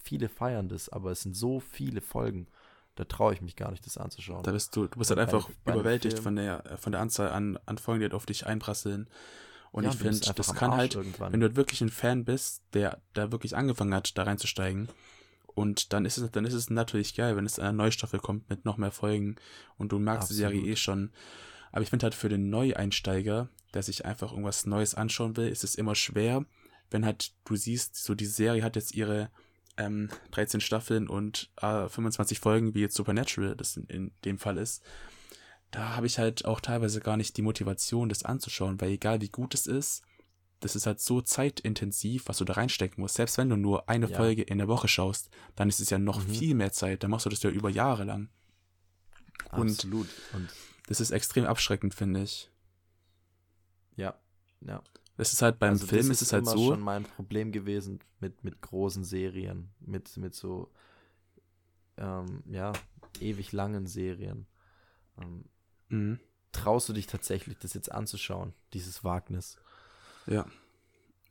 Viele 0.02 0.28
feiern 0.28 0.68
das, 0.68 0.88
aber 0.88 1.10
es 1.10 1.22
sind 1.22 1.34
so 1.36 1.58
viele 1.58 2.00
Folgen, 2.00 2.46
da 2.94 3.04
traue 3.04 3.34
ich 3.34 3.42
mich 3.42 3.56
gar 3.56 3.72
nicht, 3.72 3.84
das 3.84 3.98
anzuschauen. 3.98 4.44
Da 4.44 4.52
bist 4.52 4.74
du, 4.76 4.86
du 4.86 4.98
bist 4.98 5.10
halt 5.10 5.16
bei- 5.18 5.22
einfach 5.24 5.50
bei 5.64 5.74
überwältigt 5.74 6.14
Film- 6.14 6.22
von 6.22 6.36
der, 6.36 6.62
von 6.78 6.92
der 6.92 7.00
Anzahl 7.00 7.30
an, 7.30 7.58
an 7.66 7.76
Folgen, 7.78 8.00
die 8.00 8.04
halt 8.04 8.14
auf 8.14 8.24
dich 8.26 8.46
einprasseln. 8.46 9.08
Und 9.72 9.82
Ja, 9.84 9.90
ich 9.90 9.96
finde, 9.96 10.20
das 10.32 10.54
kann 10.54 10.70
halt, 10.70 10.94
irgendwann. 10.94 11.32
wenn 11.32 11.40
du 11.40 11.46
halt 11.48 11.56
wirklich 11.56 11.80
ein 11.82 11.90
Fan 11.90 12.24
bist, 12.24 12.62
der 12.72 13.02
da 13.14 13.32
wirklich 13.32 13.56
angefangen 13.56 13.92
hat, 13.92 14.16
da 14.16 14.22
reinzusteigen, 14.22 14.88
und 15.56 15.94
dann 15.94 16.04
ist 16.04 16.18
es, 16.18 16.30
dann 16.30 16.44
ist 16.44 16.52
es 16.52 16.68
natürlich 16.68 17.14
geil, 17.14 17.34
wenn 17.34 17.46
es 17.46 17.58
eine 17.58 17.72
neue 17.72 17.90
Staffel 17.90 18.20
kommt 18.20 18.50
mit 18.50 18.66
noch 18.66 18.76
mehr 18.76 18.90
Folgen 18.90 19.36
und 19.78 19.90
du 19.90 19.98
magst 19.98 20.28
die 20.28 20.34
Serie 20.34 20.58
Absolut. 20.58 20.72
eh 20.72 20.76
schon. 20.76 21.12
Aber 21.72 21.82
ich 21.82 21.88
finde 21.88 22.04
halt 22.04 22.14
für 22.14 22.28
den 22.28 22.50
Neueinsteiger, 22.50 23.48
der 23.72 23.82
sich 23.82 24.04
einfach 24.04 24.32
irgendwas 24.32 24.66
Neues 24.66 24.94
anschauen 24.94 25.34
will, 25.38 25.48
ist 25.48 25.64
es 25.64 25.74
immer 25.74 25.94
schwer, 25.94 26.44
wenn 26.90 27.06
halt 27.06 27.32
du 27.46 27.56
siehst, 27.56 27.96
so 27.96 28.14
die 28.14 28.26
Serie 28.26 28.62
hat 28.62 28.76
jetzt 28.76 28.94
ihre 28.94 29.30
ähm, 29.78 30.10
13 30.32 30.60
Staffeln 30.60 31.08
und 31.08 31.50
äh, 31.62 31.88
25 31.88 32.38
Folgen, 32.38 32.74
wie 32.74 32.82
jetzt 32.82 32.94
Supernatural 32.94 33.56
das 33.56 33.78
in, 33.78 33.86
in 33.86 34.10
dem 34.26 34.38
Fall 34.38 34.58
ist. 34.58 34.82
Da 35.70 35.96
habe 35.96 36.06
ich 36.06 36.18
halt 36.18 36.44
auch 36.44 36.60
teilweise 36.60 37.00
gar 37.00 37.16
nicht 37.16 37.34
die 37.38 37.42
Motivation, 37.42 38.10
das 38.10 38.26
anzuschauen, 38.26 38.78
weil 38.78 38.90
egal 38.90 39.22
wie 39.22 39.30
gut 39.30 39.54
es 39.54 39.66
ist, 39.66 40.02
das 40.60 40.74
ist 40.76 40.86
halt 40.86 41.00
so 41.00 41.20
zeitintensiv, 41.20 42.28
was 42.28 42.38
du 42.38 42.44
da 42.44 42.54
reinstecken 42.54 43.00
musst. 43.02 43.16
Selbst 43.16 43.36
wenn 43.38 43.48
du 43.50 43.56
nur 43.56 43.88
eine 43.88 44.08
Ja. 44.08 44.16
Folge 44.16 44.42
in 44.42 44.58
der 44.58 44.68
Woche 44.68 44.88
schaust, 44.88 45.28
dann 45.54 45.68
ist 45.68 45.80
es 45.80 45.90
ja 45.90 45.98
noch 45.98 46.24
Mhm. 46.24 46.28
viel 46.30 46.54
mehr 46.54 46.72
Zeit. 46.72 47.02
Dann 47.02 47.10
machst 47.10 47.26
du 47.26 47.30
das 47.30 47.42
ja 47.42 47.50
über 47.50 47.68
Jahre 47.70 48.04
lang. 48.04 48.28
und- 49.52 49.70
Absolut. 49.70 50.08
Und 50.32 50.48
Das 50.88 51.00
ist 51.00 51.10
extrem 51.10 51.44
abschreckend, 51.44 51.94
finde 51.94 52.22
ich. 52.22 52.50
ja, 53.96 54.18
ja. 54.62 54.82
Das 55.16 55.32
ist 55.32 55.40
halt 55.42 55.58
beim 55.58 55.70
Also 55.72 55.86
Film 55.86 56.08
das 56.08 56.20
ist 56.20 56.28
es 56.28 56.32
halt 56.32 56.46
so. 56.46 56.68
schon 56.72 56.80
mein 56.80 57.04
Problem 57.04 57.50
gewesen 57.52 58.00
mit, 58.20 58.44
mit 58.44 58.60
großen 58.60 59.04
Serien, 59.04 59.70
mit, 59.80 60.16
mit 60.16 60.34
so 60.34 60.70
ähm, 61.96 62.42
ja, 62.46 62.72
ewig 63.20 63.52
langen 63.52 63.86
Serien. 63.86 64.46
Ähm, 65.20 65.44
Mhm. 65.88 66.20
traust 66.52 66.88
du 66.88 66.92
dich 66.92 67.06
tatsächlich, 67.06 67.56
das 67.58 67.72
jetzt 67.74 67.90
anzuschauen, 67.92 68.52
dieses 68.74 69.04
Wagnis? 69.04 69.56
Ja. 70.26 70.46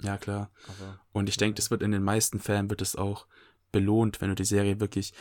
Ja, 0.02 0.18
klar. 0.18 0.52
Aber 0.68 1.00
Und 1.14 1.30
ich 1.30 1.38
denke, 1.38 1.56
das 1.56 1.72
wird 1.72 1.82
in 1.82 1.92
den 1.92 2.04
meisten 2.04 2.40
Fällen 2.40 2.70
wird 2.70 2.82
es 2.82 2.96
auch 2.96 3.28
belohnt, 3.72 4.22
wenn 4.22 4.30
du 4.30 4.36
die 4.36 4.46
Serie 4.46 4.80
wirklich, 4.80 5.14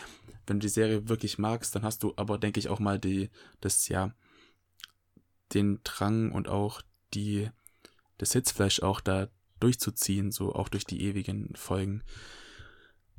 wenn 0.47 0.59
du 0.61 0.65
die 0.65 0.73
Serie 0.73 1.09
wirklich 1.09 1.39
magst, 1.39 1.75
dann 1.75 1.83
hast 1.83 2.03
du 2.03 2.13
aber, 2.17 2.39
denke 2.39 2.61
ich, 2.61 2.69
auch 2.69 2.81
mal 2.81 2.99
die, 2.99 3.31
das, 3.61 3.89
ja, 3.89 4.13
den 5.55 5.81
Drang 5.85 6.33
und 6.33 6.49
auch 6.49 6.83
die, 7.15 7.51
das 8.19 8.33
Hitzfleisch 8.33 8.83
auch 8.83 9.01
da 9.01 9.29
durchzuziehen, 9.61 10.33
so 10.33 10.55
auch 10.55 10.69
durch 10.69 10.85
die 10.85 11.03
ewigen 11.03 11.55
Folgen. 11.57 12.03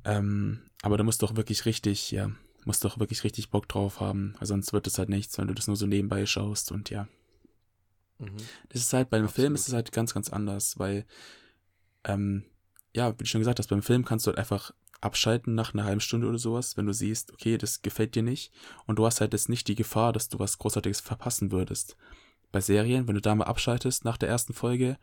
Ähm, 0.03 0.61
aber 0.81 0.97
da 0.97 1.03
musst 1.03 1.21
du 1.21 1.25
auch 1.25 1.35
wirklich 1.35 1.65
richtig, 1.65 2.11
ja, 2.11 2.31
musst 2.65 2.83
du 2.83 2.87
auch 2.87 2.99
wirklich 2.99 3.23
richtig 3.23 3.49
Bock 3.49 3.67
drauf 3.67 3.99
haben, 3.99 4.35
weil 4.39 4.47
sonst 4.47 4.73
wird 4.73 4.87
es 4.87 4.97
halt 4.97 5.09
nichts, 5.09 5.37
wenn 5.37 5.47
du 5.47 5.53
das 5.53 5.67
nur 5.67 5.75
so 5.75 5.87
nebenbei 5.87 6.25
schaust 6.25 6.71
und 6.71 6.89
ja. 6.89 7.07
Mhm. 8.19 8.37
Das 8.69 8.81
ist 8.81 8.93
halt, 8.93 9.09
bei 9.09 9.17
einem 9.17 9.29
Film 9.29 9.55
ist 9.55 9.67
es 9.67 9.73
halt 9.73 9.91
ganz, 9.91 10.13
ganz 10.13 10.29
anders, 10.29 10.79
weil, 10.79 11.05
ähm, 12.03 12.45
ja, 12.95 13.11
wie 13.13 13.23
du 13.23 13.25
schon 13.25 13.41
gesagt 13.41 13.59
hast, 13.59 13.67
beim 13.67 13.83
Film 13.83 14.05
kannst 14.05 14.25
du 14.25 14.29
halt 14.29 14.39
einfach 14.39 14.73
abschalten 15.01 15.55
nach 15.55 15.73
einer 15.73 15.83
halben 15.83 16.01
Stunde 16.01 16.27
oder 16.27 16.39
sowas, 16.39 16.77
wenn 16.77 16.85
du 16.85 16.93
siehst, 16.93 17.31
okay, 17.33 17.57
das 17.57 17.81
gefällt 17.81 18.15
dir 18.15 18.23
nicht 18.23 18.51
und 18.85 18.97
du 18.97 19.05
hast 19.05 19.21
halt 19.21 19.33
jetzt 19.33 19.49
nicht 19.49 19.67
die 19.67 19.75
Gefahr, 19.75 20.13
dass 20.13 20.29
du 20.29 20.39
was 20.39 20.57
Großartiges 20.57 21.01
verpassen 21.01 21.51
würdest. 21.51 21.95
Bei 22.51 22.61
Serien, 22.61 23.07
wenn 23.07 23.15
du 23.15 23.21
da 23.21 23.35
mal 23.35 23.45
abschaltest 23.45 24.05
nach 24.05 24.17
der 24.17 24.29
ersten 24.29 24.53
Folge, 24.53 24.97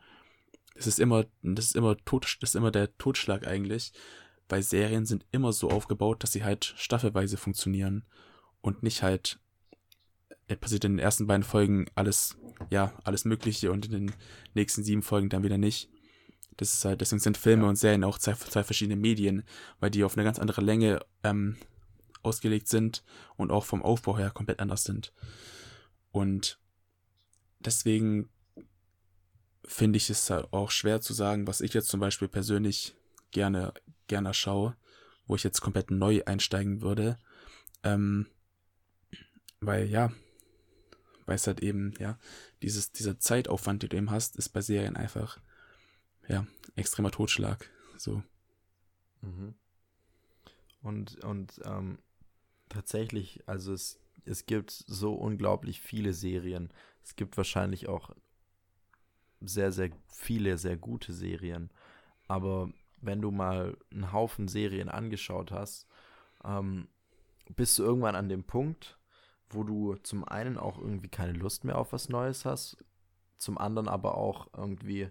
das 0.75 0.87
ist 0.87 0.99
immer, 0.99 1.25
das 1.41 1.65
ist 1.65 1.75
immer 1.75 1.95
tot, 1.97 2.37
das 2.41 2.51
ist 2.51 2.55
immer 2.55 2.71
der 2.71 2.97
Totschlag 2.97 3.45
eigentlich, 3.47 3.93
weil 4.49 4.63
Serien 4.63 5.05
sind 5.05 5.25
immer 5.31 5.53
so 5.53 5.69
aufgebaut, 5.69 6.23
dass 6.23 6.31
sie 6.31 6.43
halt 6.43 6.73
staffelweise 6.77 7.37
funktionieren 7.37 8.05
und 8.61 8.83
nicht 8.83 9.03
halt 9.03 9.39
passiert 10.47 10.85
in 10.85 10.93
den 10.93 10.99
ersten 10.99 11.27
beiden 11.27 11.43
Folgen 11.43 11.85
alles, 11.95 12.37
ja, 12.69 12.93
alles 13.03 13.25
Mögliche 13.25 13.71
und 13.71 13.85
in 13.85 13.91
den 13.91 14.11
nächsten 14.53 14.83
sieben 14.83 15.01
Folgen 15.01 15.29
dann 15.29 15.43
wieder 15.43 15.57
nicht. 15.57 15.89
Das 16.57 16.73
ist 16.73 16.85
halt, 16.85 17.01
deswegen 17.01 17.19
sind 17.19 17.37
Filme 17.37 17.63
Ja. 17.63 17.69
und 17.69 17.75
Serien 17.77 18.03
auch 18.03 18.19
zwei, 18.19 18.33
zwei 18.33 18.63
verschiedene 18.63 18.95
Medien, 18.95 19.43
weil 19.79 19.89
die 19.89 20.03
auf 20.03 20.15
eine 20.15 20.23
ganz 20.23 20.37
andere 20.39 20.61
Länge 20.61 20.99
ähm, 21.23 21.57
ausgelegt 22.21 22.67
sind 22.67 23.03
und 23.35 23.51
auch 23.51 23.65
vom 23.65 23.81
Aufbau 23.81 24.17
her 24.17 24.29
komplett 24.31 24.59
anders 24.59 24.83
sind. 24.83 25.13
Und 26.11 26.59
deswegen 27.59 28.29
finde 29.65 29.97
ich 29.97 30.09
es 30.09 30.29
halt 30.29 30.51
auch 30.51 30.71
schwer 30.71 31.01
zu 31.01 31.13
sagen, 31.13 31.47
was 31.47 31.61
ich 31.61 31.73
jetzt 31.73 31.87
zum 31.87 31.99
Beispiel 31.99 32.27
persönlich 32.27 32.95
gerne, 33.31 33.73
gerne 34.07 34.33
schaue, 34.33 34.75
wo 35.25 35.35
ich 35.35 35.43
jetzt 35.43 35.61
komplett 35.61 35.89
neu 35.89 36.21
einsteigen 36.25 36.81
würde. 36.81 37.17
Ähm, 37.83 38.27
weil 39.59 39.85
ja, 39.87 40.11
weil 41.25 41.35
es 41.35 41.47
halt 41.47 41.61
eben, 41.61 41.93
ja, 41.99 42.17
dieses, 42.61 42.91
dieser 42.91 43.19
Zeitaufwand, 43.19 43.83
den 43.83 43.89
du 43.89 43.97
eben 43.97 44.11
hast, 44.11 44.35
ist 44.35 44.49
bei 44.49 44.61
Serien 44.61 44.95
einfach, 44.95 45.39
ja, 46.27 46.45
extremer 46.75 47.11
Totschlag. 47.11 47.69
So. 47.97 48.23
Mhm. 49.21 49.55
Und, 50.81 51.23
und 51.23 51.61
ähm, 51.63 51.99
tatsächlich, 52.69 53.41
also 53.45 53.73
es, 53.73 53.99
es 54.25 54.45
gibt 54.45 54.71
so 54.71 55.13
unglaublich 55.13 55.81
viele 55.81 56.13
Serien. 56.13 56.69
Es 57.03 57.15
gibt 57.15 57.37
wahrscheinlich 57.37 57.87
auch 57.87 58.15
sehr, 59.41 59.71
sehr 59.71 59.91
viele, 60.07 60.57
sehr 60.57 60.77
gute 60.77 61.13
Serien. 61.13 61.69
Aber 62.27 62.71
wenn 63.01 63.21
du 63.21 63.31
mal 63.31 63.77
einen 63.91 64.11
Haufen 64.11 64.47
Serien 64.47 64.89
angeschaut 64.89 65.51
hast, 65.51 65.87
ähm, 66.43 66.87
bist 67.55 67.77
du 67.77 67.83
irgendwann 67.83 68.15
an 68.15 68.29
dem 68.29 68.43
Punkt, 68.43 68.97
wo 69.53 69.63
du 69.63 69.95
zum 70.03 70.23
einen 70.27 70.57
auch 70.57 70.77
irgendwie 70.77 71.09
keine 71.09 71.33
Lust 71.33 71.63
mehr 71.63 71.77
auf 71.77 71.93
was 71.93 72.09
Neues 72.09 72.45
hast, 72.45 72.77
zum 73.37 73.57
anderen 73.57 73.87
aber 73.87 74.17
auch 74.17 74.47
irgendwie 74.55 75.09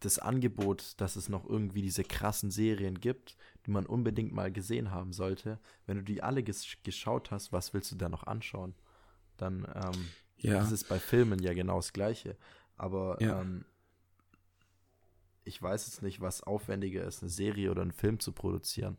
das 0.00 0.18
Angebot, 0.18 0.94
dass 1.00 1.16
es 1.16 1.28
noch 1.28 1.44
irgendwie 1.48 1.82
diese 1.82 2.04
krassen 2.04 2.50
Serien 2.50 3.00
gibt, 3.00 3.36
die 3.66 3.70
man 3.72 3.84
unbedingt 3.86 4.32
mal 4.32 4.52
gesehen 4.52 4.92
haben 4.92 5.12
sollte. 5.12 5.58
Wenn 5.86 5.96
du 5.96 6.04
die 6.04 6.22
alle 6.22 6.42
ges 6.42 6.66
geschaut 6.84 7.30
hast, 7.30 7.52
was 7.52 7.74
willst 7.74 7.90
du 7.90 7.96
da 7.96 8.08
noch 8.08 8.24
anschauen? 8.24 8.74
Dann 9.36 9.66
ähm, 9.74 10.08
Ja. 10.38 10.62
ist 10.62 10.88
bei 10.88 11.00
Filmen 11.00 11.42
ja 11.42 11.52
genau 11.52 11.76
das 11.76 11.92
Gleiche. 11.92 12.36
Aber 12.76 13.20
Ja. 13.20 13.40
ähm, 13.40 13.64
ich 15.44 15.60
weiß 15.60 15.86
jetzt 15.86 16.02
nicht, 16.02 16.20
was 16.20 16.42
aufwendiger 16.42 17.04
ist, 17.04 17.22
eine 17.22 17.30
Serie 17.30 17.70
oder 17.70 17.82
einen 17.82 17.92
Film 17.92 18.20
zu 18.20 18.32
produzieren. 18.32 18.98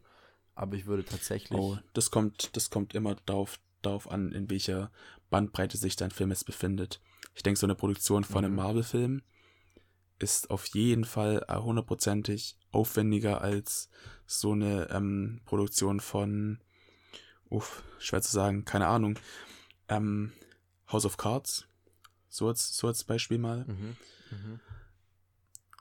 Aber 0.56 0.76
ich 0.76 0.86
würde 0.86 1.06
tatsächlich. 1.06 1.58
Oh, 1.60 1.78
das 1.94 2.12
kommt, 2.12 2.56
das 2.58 2.70
kommt 2.70 2.94
immer 2.94 3.16
darauf, 3.26 3.60
darauf 3.82 4.10
an, 4.10 4.32
in 4.32 4.50
welcher 4.50 4.92
Bandbreite 5.30 5.78
sich 5.78 5.96
dein 5.96 6.12
Film 6.12 6.30
jetzt 6.32 6.46
befindet. 6.46 7.02
Ich 7.36 7.44
denke, 7.44 7.60
so 7.60 7.66
eine 7.66 7.76
Produktion 7.76 8.24
von 8.24 8.44
einem 8.44 8.54
Mhm. 8.54 8.60
Marvel-Film 8.62 9.22
ist 10.20 10.50
auf 10.50 10.66
jeden 10.68 11.06
Fall 11.06 11.46
hundertprozentig 11.50 12.58
aufwendiger 12.72 13.42
als 13.42 13.90
so 14.26 14.52
eine 14.52 14.90
ähm, 14.92 15.42
Produktion 15.46 16.00
von, 16.02 16.60
uff, 17.50 17.84
schwer 18.00 18.22
zu 18.22 18.32
sagen, 18.32 18.66
keine 18.66 18.88
Ahnung, 18.88 19.18
ähm, 19.88 20.34
House 20.92 21.06
of 21.06 21.18
Cards, 21.18 21.68
so 22.28 22.48
als, 22.48 22.76
so 22.76 22.88
als 22.88 23.04
Beispiel 23.04 23.38
mal. 23.38 23.66
Mhm, 23.66 23.96
mhm. 24.32 24.60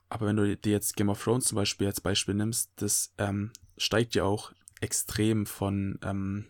Aber 0.09 0.27
wenn 0.27 0.37
du 0.37 0.57
dir 0.57 0.73
jetzt 0.73 0.97
Game 0.97 1.11
of 1.11 1.23
Thrones 1.23 1.47
zum 1.47 1.57
Beispiel 1.57 1.87
als 1.87 2.01
Beispiel 2.01 2.35
nimmst, 2.35 2.71
das 2.77 3.13
ähm, 3.19 3.51
steigt 3.77 4.15
ja 4.15 4.25
auch 4.25 4.53
extrem 4.81 5.45
von, 5.47 5.99
ähm, 6.03 6.47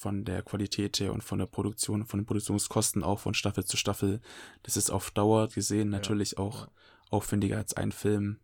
von 0.00 0.24
der 0.24 0.42
Qualität 0.42 0.98
her 0.98 1.12
und 1.12 1.22
von 1.22 1.38
der 1.38 1.44
Produktion, 1.44 2.06
von 2.06 2.20
den 2.20 2.24
Produktionskosten 2.24 3.04
auch 3.04 3.18
von 3.18 3.34
Staffel 3.34 3.66
zu 3.66 3.76
Staffel. 3.76 4.22
Das 4.62 4.78
ist 4.78 4.88
auf 4.88 5.10
Dauer 5.10 5.48
gesehen 5.48 5.90
natürlich 5.90 6.38
auch 6.38 6.62
ja. 6.68 6.72
aufwendiger 7.10 7.58
als 7.58 7.74
ein 7.74 7.92
Film. 7.92 8.38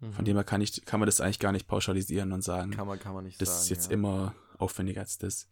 Von 0.00 0.10
Mhm. 0.10 0.24
dem 0.24 0.36
her 0.36 0.42
kann, 0.42 0.60
ich, 0.60 0.84
kann 0.84 0.98
man 0.98 1.06
das 1.06 1.20
eigentlich 1.20 1.38
gar 1.38 1.52
nicht 1.52 1.68
pauschalisieren 1.68 2.32
und 2.32 2.42
sagen, 2.42 2.72
kann 2.72 2.88
man, 2.88 2.98
kann 2.98 3.14
man 3.14 3.22
nicht 3.22 3.40
das 3.40 3.48
sagen. 3.48 3.62
ist 3.62 3.68
jetzt 3.70 3.86
ja. 3.86 3.92
immer 3.92 4.34
aufwendiger 4.58 5.02
als 5.02 5.18
das. 5.18 5.48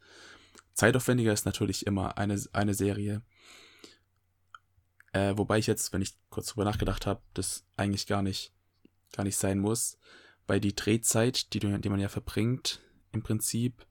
Zeitaufwendiger 0.75 1.33
ist 1.33 1.47
natürlich 1.47 1.87
immer 1.87 2.19
eine, 2.19 2.43
eine 2.53 2.75
Serie. 2.75 3.23
Äh, 5.13 5.35
wobei 5.37 5.59
ich 5.59 5.69
jetzt, 5.69 5.93
wenn 5.93 6.03
ich 6.03 6.17
kurz 6.29 6.49
drüber 6.49 6.65
nachgedacht 6.65 7.07
habe, 7.07 7.23
das 7.35 7.65
eigentlich 7.77 8.09
gar 8.09 8.23
nicht, 8.23 8.53
gar 9.13 9.23
nicht 9.23 9.37
sein 9.37 9.61
muss, 9.61 9.97
weil 10.49 10.59
die 10.59 10.75
Drehzeit, 10.75 11.53
die, 11.53 11.61
die 11.61 11.89
man 11.89 12.01
ja 12.01 12.09
verbringt, 12.09 12.81
im 13.13 13.23
Prinzip 13.23 13.87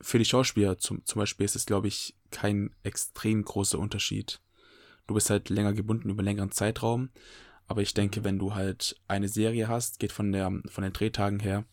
für 0.00 0.18
die 0.18 0.24
Schauspieler 0.24 0.78
zum, 0.78 1.04
zum 1.04 1.20
Beispiel 1.20 1.44
ist 1.44 1.56
es, 1.56 1.66
glaube 1.66 1.88
ich, 1.88 2.14
kein 2.30 2.74
extrem 2.82 3.44
großer 3.44 3.78
Unterschied. 3.78 4.40
Du 5.06 5.14
bist 5.14 5.30
halt 5.30 5.48
länger 5.48 5.72
gebunden 5.72 6.10
über 6.10 6.20
einen 6.20 6.26
längeren 6.26 6.50
Zeitraum, 6.52 7.10
aber 7.66 7.82
ich 7.82 7.94
denke, 7.94 8.24
wenn 8.24 8.38
du 8.38 8.54
halt 8.54 9.00
eine 9.08 9.28
Serie 9.28 9.68
hast, 9.68 9.98
geht 9.98 10.12
von 10.12 10.32
der, 10.32 10.50
von 10.68 10.82
den 10.84 10.92
Drehtagen 10.92 11.40
her 11.40 11.64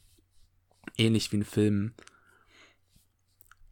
ähnlich 0.98 1.32
wie 1.32 1.38
ein 1.38 1.44
Film. 1.46 1.94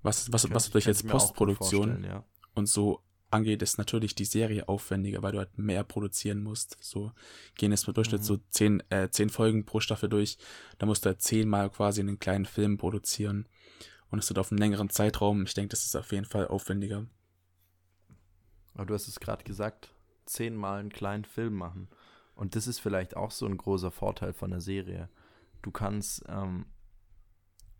Was, 0.02 0.32
was, 0.34 0.50
was 0.52 0.66
ich- 0.68 0.72
durch 0.74 0.86
könnte 0.86 1.00
jetzt 1.00 1.10
Postproduktion 1.10 2.04
Ja. 2.04 2.26
und 2.56 2.68
so 2.68 3.02
angeht, 3.32 3.62
ist 3.62 3.78
natürlich 3.78 4.14
die 4.16 4.26
Serie 4.26 4.68
aufwendiger, 4.68 5.24
weil 5.24 5.32
du 5.32 5.38
halt 5.40 5.58
mehr 5.58 5.84
produzieren 5.84 6.44
musst. 6.44 6.78
So 6.82 7.12
gehen 7.56 7.72
jetzt 7.72 7.88
mit 7.88 7.98
Durchschnitt 7.98 8.22
Mhm. 8.22 8.26
so 8.26 8.38
zehn, 8.50 8.84
äh, 8.92 9.10
zehn 9.10 9.30
Folgen 9.30 9.66
pro 9.66 9.80
Staffel 9.80 10.10
durch. 10.10 10.38
Da 10.78 10.86
musst 10.86 11.06
du 11.06 11.10
halt 11.10 11.22
zehnmal 11.22 11.70
quasi 11.72 12.02
einen 12.02 12.20
kleinen 12.20 12.46
Film 12.46 12.78
produzieren. 12.78 13.48
Und 14.14 14.20
es 14.20 14.30
wird 14.30 14.38
auf 14.38 14.52
einen 14.52 14.60
längeren 14.60 14.92
Zeitraum. 14.92 15.42
Ich 15.42 15.56
denke, 15.56 15.70
das 15.70 15.86
ist 15.86 15.96
auf 15.96 16.12
jeden 16.12 16.26
Fall 16.26 16.48
aufwendiger. 16.48 17.08
Aber 18.76 18.86
du 18.86 18.94
hast 18.94 19.08
es 19.08 19.20
gerade 19.20 19.44
gesagt, 19.44 19.92
zehnmal 20.28 20.82
einen 20.82 20.92
kleinen 20.92 21.26
Film 21.26 21.56
machen. 21.56 21.88
Und 22.36 22.56
das 22.56 22.68
ist 22.68 22.78
vielleicht 22.78 23.18
auch 23.18 23.32
so 23.32 23.48
ein 23.48 23.58
großer 23.58 23.90
Vorteil 23.90 24.32
von 24.32 24.52
der 24.52 24.62
Serie. 24.62 25.10
Du 25.64 25.72
kannst 25.72 26.24
ähm, 26.28 26.68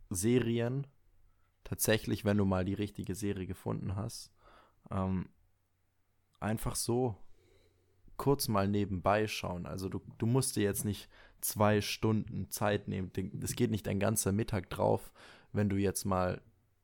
Serien 0.10 0.88
tatsächlich, 1.64 2.26
wenn 2.26 2.38
du 2.38 2.46
mal 2.46 2.66
die 2.66 2.74
richtige 2.74 3.14
Serie 3.14 3.46
gefunden 3.46 3.96
hast, 3.96 4.32
ähm, 4.90 5.30
einfach 6.40 6.76
so 6.76 7.16
kurz 8.18 8.48
mal 8.48 8.68
nebenbei 8.68 9.28
schauen. 9.28 9.68
Also 9.68 9.88
du, 9.88 10.02
du 10.18 10.26
musst 10.26 10.56
dir 10.56 10.64
jetzt 10.64 10.84
nicht 10.84 11.10
zwei 11.42 11.80
Stunden 11.80 12.50
Zeit 12.50 12.88
nehmen. 12.88 13.12
Es 13.44 13.56
geht 13.56 13.70
nicht 13.70 13.88
ein 13.88 14.00
ganzer 14.00 14.32
Mittag 14.32 14.72
drauf, 14.72 15.14
wenn 15.54 15.70
du 15.70 15.78
jetzt 15.78 16.06
mal 16.06 16.42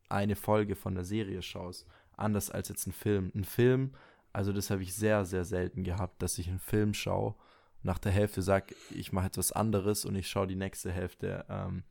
eine 0.08 0.36
Folge 0.36 0.76
von 0.76 0.96
der 0.96 1.04
Serie 1.06 1.42
schaust. 1.42 1.86
Anders 2.16 2.50
als 2.50 2.70
jetzt 2.70 2.88
ein 2.88 2.92
Film. 2.94 3.32
Ein 3.36 3.44
Film, 3.44 3.94
also 4.34 4.52
das 4.54 4.70
habe 4.70 4.82
ich 4.84 4.94
sehr, 4.94 5.26
sehr 5.26 5.46
selten 5.46 5.84
gehabt, 5.84 6.22
dass 6.22 6.38
ich 6.38 6.48
einen 6.50 6.60
Film 6.60 6.94
schaue, 6.94 7.36
nach 7.82 7.98
der 7.98 8.12
Hälfte 8.12 8.42
sage, 8.42 8.76
ich 8.92 9.12
mache 9.14 9.28
etwas 9.28 9.52
anderes 9.54 10.04
und 10.06 10.16
ich 10.16 10.28
schaue 10.28 10.48
die 10.48 10.56
nächste 10.56 10.92
Hälfte 10.92 11.46
ähm, 11.50 11.84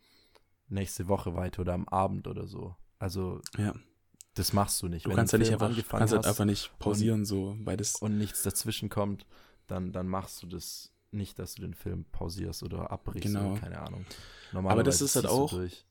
nächste 0.68 1.08
Woche 1.08 1.34
weiter 1.34 1.62
oder 1.62 1.72
am 1.72 1.88
Abend 1.88 2.26
oder 2.28 2.46
so. 2.46 2.76
Also 2.98 3.40
Ja. 3.56 3.72
das 4.34 4.52
machst 4.52 4.82
du 4.82 4.88
nicht. 4.88 5.06
Du 5.06 5.10
Wenn 5.10 5.16
kannst 5.16 5.32
ja 5.32 5.38
nicht 5.38 5.52
einfach, 5.52 5.68
angefangen 5.70 6.00
kannst 6.00 6.12
halt 6.14 6.26
einfach 6.26 6.44
nicht 6.44 6.78
pausieren, 6.78 7.24
so, 7.24 7.56
weil 7.64 7.78
das. 7.78 7.94
und 7.96 8.18
nichts 8.18 8.42
dazwischen 8.42 8.90
kommt, 8.90 9.24
dann, 9.66 9.92
dann 9.92 10.08
machst 10.08 10.42
du 10.42 10.46
das 10.46 10.92
nicht, 11.10 11.38
dass 11.38 11.54
du 11.54 11.62
den 11.62 11.72
Film 11.74 12.04
pausierst 12.12 12.62
oder 12.62 12.90
abbrichst 12.90 13.22
Genau. 13.32 13.52
oder 13.52 13.60
keine 13.60 13.80
Ahnung. 13.80 14.04
Aber 14.52 14.82
das 14.82 15.00
ist 15.00 15.16
halt 15.16 15.26
auch- 15.26 15.50
durch. 15.50 15.86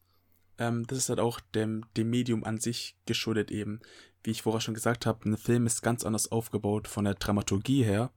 Ähm, 0.59 0.85
das 0.87 0.97
ist 0.97 1.09
halt 1.09 1.19
auch 1.19 1.39
dem, 1.53 1.85
dem 1.95 2.09
Medium 2.09 2.43
an 2.43 2.59
sich 2.59 2.95
geschuldet 3.05 3.51
eben. 3.51 3.79
Wie 4.23 4.31
ich 4.31 4.41
vorher 4.41 4.61
schon 4.61 4.73
gesagt 4.73 5.05
habe, 5.05 5.29
ein 5.29 5.37
Film 5.37 5.65
ist 5.65 5.81
ganz 5.81 6.05
anders 6.05 6.31
aufgebaut 6.31 6.87
von 6.87 7.05
der 7.05 7.13
Dramaturgie 7.15 7.83
her. 7.83 8.11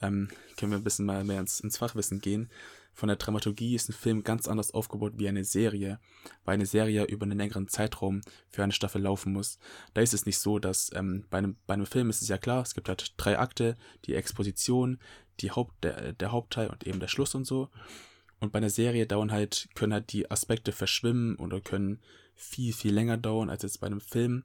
Ähm, 0.00 0.28
können 0.56 0.72
wir 0.72 0.78
ein 0.78 0.84
bisschen 0.84 1.06
mal 1.06 1.24
mehr 1.24 1.40
ins, 1.40 1.60
ins 1.60 1.76
Fachwissen 1.76 2.20
gehen. 2.20 2.48
Von 2.92 3.08
der 3.08 3.16
Dramaturgie 3.16 3.74
ist 3.74 3.88
ein 3.88 3.94
Film 3.94 4.24
ganz 4.24 4.48
anders 4.48 4.72
aufgebaut 4.72 5.14
wie 5.16 5.28
eine 5.28 5.44
Serie, 5.44 6.00
weil 6.44 6.54
eine 6.54 6.66
Serie 6.66 7.04
über 7.04 7.24
einen 7.24 7.38
längeren 7.38 7.68
Zeitraum 7.68 8.20
für 8.48 8.62
eine 8.62 8.72
Staffel 8.72 9.02
laufen 9.02 9.32
muss. 9.32 9.58
Da 9.94 10.02
ist 10.02 10.14
es 10.14 10.26
nicht 10.26 10.38
so, 10.38 10.58
dass 10.58 10.90
ähm, 10.94 11.24
bei, 11.30 11.38
einem, 11.38 11.56
bei 11.66 11.74
einem 11.74 11.86
Film 11.86 12.10
ist 12.10 12.22
es 12.22 12.28
ja 12.28 12.38
klar, 12.38 12.62
es 12.62 12.74
gibt 12.74 12.88
halt 12.88 13.14
drei 13.16 13.38
Akte, 13.38 13.76
die 14.04 14.14
Exposition, 14.14 14.98
die 15.40 15.50
Haupt, 15.50 15.84
der, 15.84 16.12
der 16.12 16.32
Hauptteil 16.32 16.68
und 16.68 16.86
eben 16.86 17.00
der 17.00 17.08
Schluss 17.08 17.34
und 17.34 17.44
so. 17.46 17.70
Und 18.40 18.52
bei 18.52 18.56
einer 18.58 18.70
Serie 18.70 19.06
dauern 19.06 19.32
halt, 19.32 19.68
können 19.74 19.92
halt 19.92 20.12
die 20.12 20.30
Aspekte 20.30 20.72
verschwimmen 20.72 21.36
oder 21.36 21.60
können 21.60 22.00
viel, 22.34 22.72
viel 22.72 22.92
länger 22.94 23.18
dauern 23.18 23.50
als 23.50 23.62
jetzt 23.62 23.80
bei 23.80 23.86
einem 23.86 24.00
Film. 24.00 24.44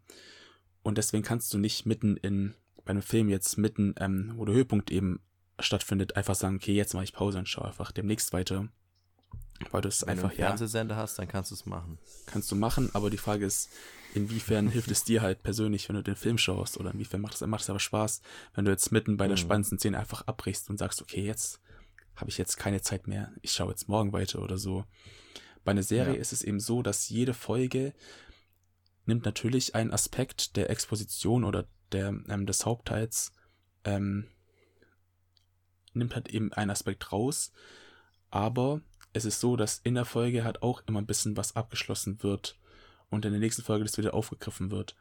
Und 0.84 0.98
deswegen 0.98 1.24
kannst 1.24 1.54
du 1.54 1.58
nicht 1.58 1.86
mitten 1.86 2.18
in, 2.18 2.54
bei 2.84 2.92
einem 2.92 3.02
Film 3.02 3.30
jetzt 3.30 3.58
mitten, 3.58 3.96
ähm, 3.98 4.34
wo 4.36 4.46
der 4.46 4.54
Höhepunkt 4.54 4.92
eben 4.92 5.22
stattfindet, 5.60 6.18
einfach 6.18 6.36
sagen, 6.36 6.58
okay, 6.58 6.74
jetzt 6.74 6.94
mache 6.94 7.06
ich 7.06 7.14
Pause 7.14 7.38
und 7.40 7.48
schaue 7.50 7.66
einfach 7.66 7.92
demnächst 7.92 8.34
weiter. 8.34 8.68
Weil 9.72 9.82
du 9.82 9.88
es 9.88 10.02
Wenn 10.02 10.10
einfach, 10.10 10.24
du 10.24 10.34
einen 10.34 10.40
ja, 10.42 10.48
Fernsehsender 10.48 10.96
hast, 10.98 11.18
dann 11.18 11.30
kannst 11.30 11.52
du 11.52 11.56
es 11.56 11.66
machen. 11.66 11.98
kannst 12.26 12.52
du 12.52 12.56
machen, 12.58 12.90
aber 12.94 13.10
die 13.10 13.18
Frage 13.18 13.46
ist, 13.46 13.70
inwiefern 14.14 14.68
hilft 14.68 14.92
es 14.92 15.06
dir 15.06 15.22
halt 15.22 15.44
persönlich, 15.44 15.88
wenn 15.88 15.96
du 15.96 16.04
den 16.04 16.18
Film 16.18 16.38
schaust 16.38 16.78
oder 16.78 16.92
inwiefern 16.92 17.22
macht 17.22 17.36
es, 17.36 17.42
macht 17.48 17.64
es 17.64 17.70
aber 17.70 17.80
Spaß, 17.80 18.22
wenn 18.54 18.66
du 18.66 18.72
jetzt 18.72 18.92
mitten 18.92 19.16
bei 19.16 19.28
der 19.28 19.38
Mhm. 19.38 19.42
spannendsten 19.42 19.80
Szene 19.80 19.98
einfach 19.98 20.24
abbrichst 20.28 20.70
und 20.70 20.78
sagst, 20.78 21.02
okay, 21.02 21.26
jetzt 21.26 21.62
habe 22.16 22.30
ich 22.30 22.38
jetzt 22.38 22.58
keine 22.58 22.82
Zeit 22.82 23.08
mehr, 23.08 23.32
ich 23.42 23.52
schaue 23.52 23.70
jetzt 23.72 23.90
morgen 23.90 24.14
weiter 24.14 24.42
oder 24.42 24.58
so. 24.58 24.86
Bei 25.64 25.72
einer 25.72 25.84
Serie 25.84 26.14
Ja. 26.16 26.20
ist 26.20 26.34
es 26.34 26.44
eben 26.44 26.60
so, 26.60 26.82
dass 26.82 27.10
jede 27.10 27.34
Folge 27.34 27.94
nimmt 29.06 29.26
natürlich 29.26 29.76
einen 29.76 29.92
Aspekt 29.92 30.56
der 30.56 30.70
Exposition 30.70 31.44
oder 31.44 31.68
der, 31.92 32.08
ähm, 32.28 32.46
des 32.46 32.66
Hauptteils, 32.66 33.32
ähm, 33.84 34.28
nimmt 35.94 36.16
halt 36.16 36.30
eben 36.30 36.52
einen 36.54 36.72
Aspekt 36.72 37.12
raus, 37.12 37.52
aber 38.30 38.82
es 39.14 39.26
ist 39.26 39.40
so, 39.40 39.56
dass 39.56 39.80
in 39.80 39.96
der 39.96 40.06
Folge 40.06 40.44
halt 40.44 40.62
auch 40.62 40.84
immer 40.88 41.00
ein 41.00 41.06
bisschen 41.06 41.38
was 41.38 41.56
abgeschlossen 41.56 42.22
wird 42.22 42.60
und 43.10 43.26
in 43.26 43.32
der 43.32 43.40
nächsten 43.40 43.62
Folge 43.64 43.86
das 43.86 43.98
wieder 43.98 44.14
aufgegriffen 44.14 44.72
wird. 44.72 44.96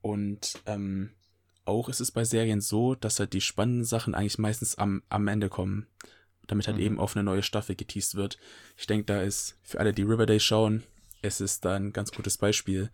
Und 0.00 0.60
ähm, 0.66 1.10
auch 1.66 1.88
ist 1.88 2.00
es 2.00 2.10
bei 2.12 2.24
Serien 2.24 2.60
so, 2.60 2.94
dass 2.94 3.18
halt 3.18 3.32
die 3.32 3.40
spannenden 3.40 3.84
Sachen 3.84 4.14
eigentlich 4.14 4.38
meistens 4.38 4.76
am, 4.76 5.02
am 5.08 5.28
Ende 5.28 5.48
kommen, 5.48 5.86
damit 6.46 6.66
halt 6.66 6.76
Mhm. 6.78 6.82
eben 6.82 6.98
auf 7.00 7.16
eine 7.16 7.24
neue 7.24 7.42
Staffel 7.42 7.76
geteased 7.76 8.14
wird. 8.14 8.38
Ich 8.76 8.86
denke, 8.86 9.04
da 9.06 9.20
ist 9.22 9.58
für 9.62 9.80
alle, 9.80 9.92
die 9.92 10.02
Riverdale 10.02 10.40
schauen, 10.40 10.82
es 11.22 11.40
ist 11.40 11.64
da 11.64 11.74
ein 11.74 11.92
ganz 11.92 12.12
gutes 12.12 12.38
Beispiel. 12.38 12.90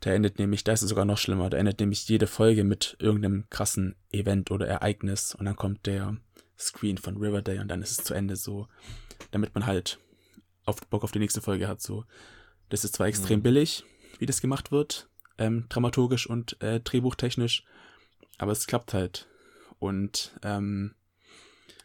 Da 0.00 0.10
endet 0.12 0.38
nämlich, 0.38 0.64
da 0.64 0.72
ist 0.72 0.82
es 0.82 0.88
sogar 0.88 1.04
noch 1.04 1.16
schlimmer, 1.18 1.48
da 1.48 1.56
endet 1.58 1.78
nämlich 1.80 2.08
jede 2.08 2.26
Folge 2.26 2.64
mit 2.64 2.96
irgendeinem 2.98 3.44
krassen 3.50 3.94
Event 4.10 4.50
oder 4.50 4.66
Ereignis 4.66 5.34
und 5.34 5.44
dann 5.46 5.56
kommt 5.56 5.86
der 5.86 6.16
Screen 6.58 6.98
von 6.98 7.16
Riverdale 7.16 7.60
und 7.60 7.68
dann 7.68 7.82
ist 7.82 7.92
es 7.98 8.04
zu 8.04 8.12
Ende 8.14 8.36
so, 8.36 8.68
damit 9.30 9.54
man 9.54 9.64
halt 9.66 9.98
auf 10.64 10.76
Bock 10.88 11.04
auf 11.04 11.12
die 11.12 11.18
nächste 11.20 11.40
Folge 11.40 11.66
hat 11.68 11.80
so. 11.80 12.04
Das 12.68 12.84
ist 12.84 12.96
zwar 12.96 13.06
extrem 13.06 13.38
Mhm. 13.38 13.42
billig, 13.44 13.84
wie 14.18 14.26
das 14.26 14.40
gemacht 14.40 14.70
wird, 14.72 15.08
ähm, 15.38 15.66
dramaturgisch 15.68 16.26
und 16.28 16.60
äh, 16.60 16.80
drehbuchtechnisch, 16.80 17.64
aber 18.42 18.52
es 18.52 18.66
klappt 18.66 18.92
halt. 18.92 19.28
Und 19.78 20.32
ähm, 20.42 20.94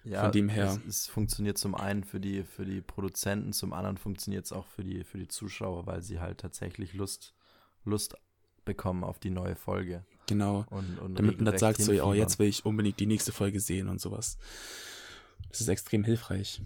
Ja, 0.03 0.23
Von 0.23 0.31
dem 0.31 0.49
her. 0.49 0.79
Es, 0.87 1.03
es 1.03 1.07
funktioniert 1.07 1.57
zum 1.57 1.75
einen 1.75 2.03
für 2.03 2.19
die, 2.19 2.43
für 2.43 2.65
die 2.65 2.81
Produzenten, 2.81 3.53
zum 3.53 3.73
anderen 3.73 3.97
funktioniert 3.97 4.45
es 4.45 4.51
auch 4.51 4.65
für 4.67 4.83
die, 4.83 5.03
für 5.03 5.17
die 5.17 5.27
Zuschauer, 5.27 5.85
weil 5.85 6.01
sie 6.01 6.19
halt 6.19 6.39
tatsächlich 6.39 6.93
Lust, 6.93 7.33
Lust 7.85 8.15
bekommen 8.65 9.03
auf 9.03 9.19
die 9.19 9.29
neue 9.29 9.55
Folge. 9.55 10.03
genau, 10.27 10.65
Und, 10.69 10.97
und 10.99 11.15
damit 11.15 11.37
man 11.37 11.45
dann 11.45 11.53
regelrecht 11.55 11.59
sagt 11.59 11.81
so, 11.81 11.91
oh, 12.03 12.13
jetzt 12.13 12.39
will 12.39 12.47
ich 12.47 12.65
unbedingt 12.65 12.99
die 12.99 13.05
nächste 13.05 13.31
Folge 13.31 13.59
sehen 13.59 13.87
und 13.87 14.01
sowas. 14.01 14.37
Das 15.49 15.61
ist 15.61 15.67
extrem 15.67 16.03
hilfreich. 16.03 16.61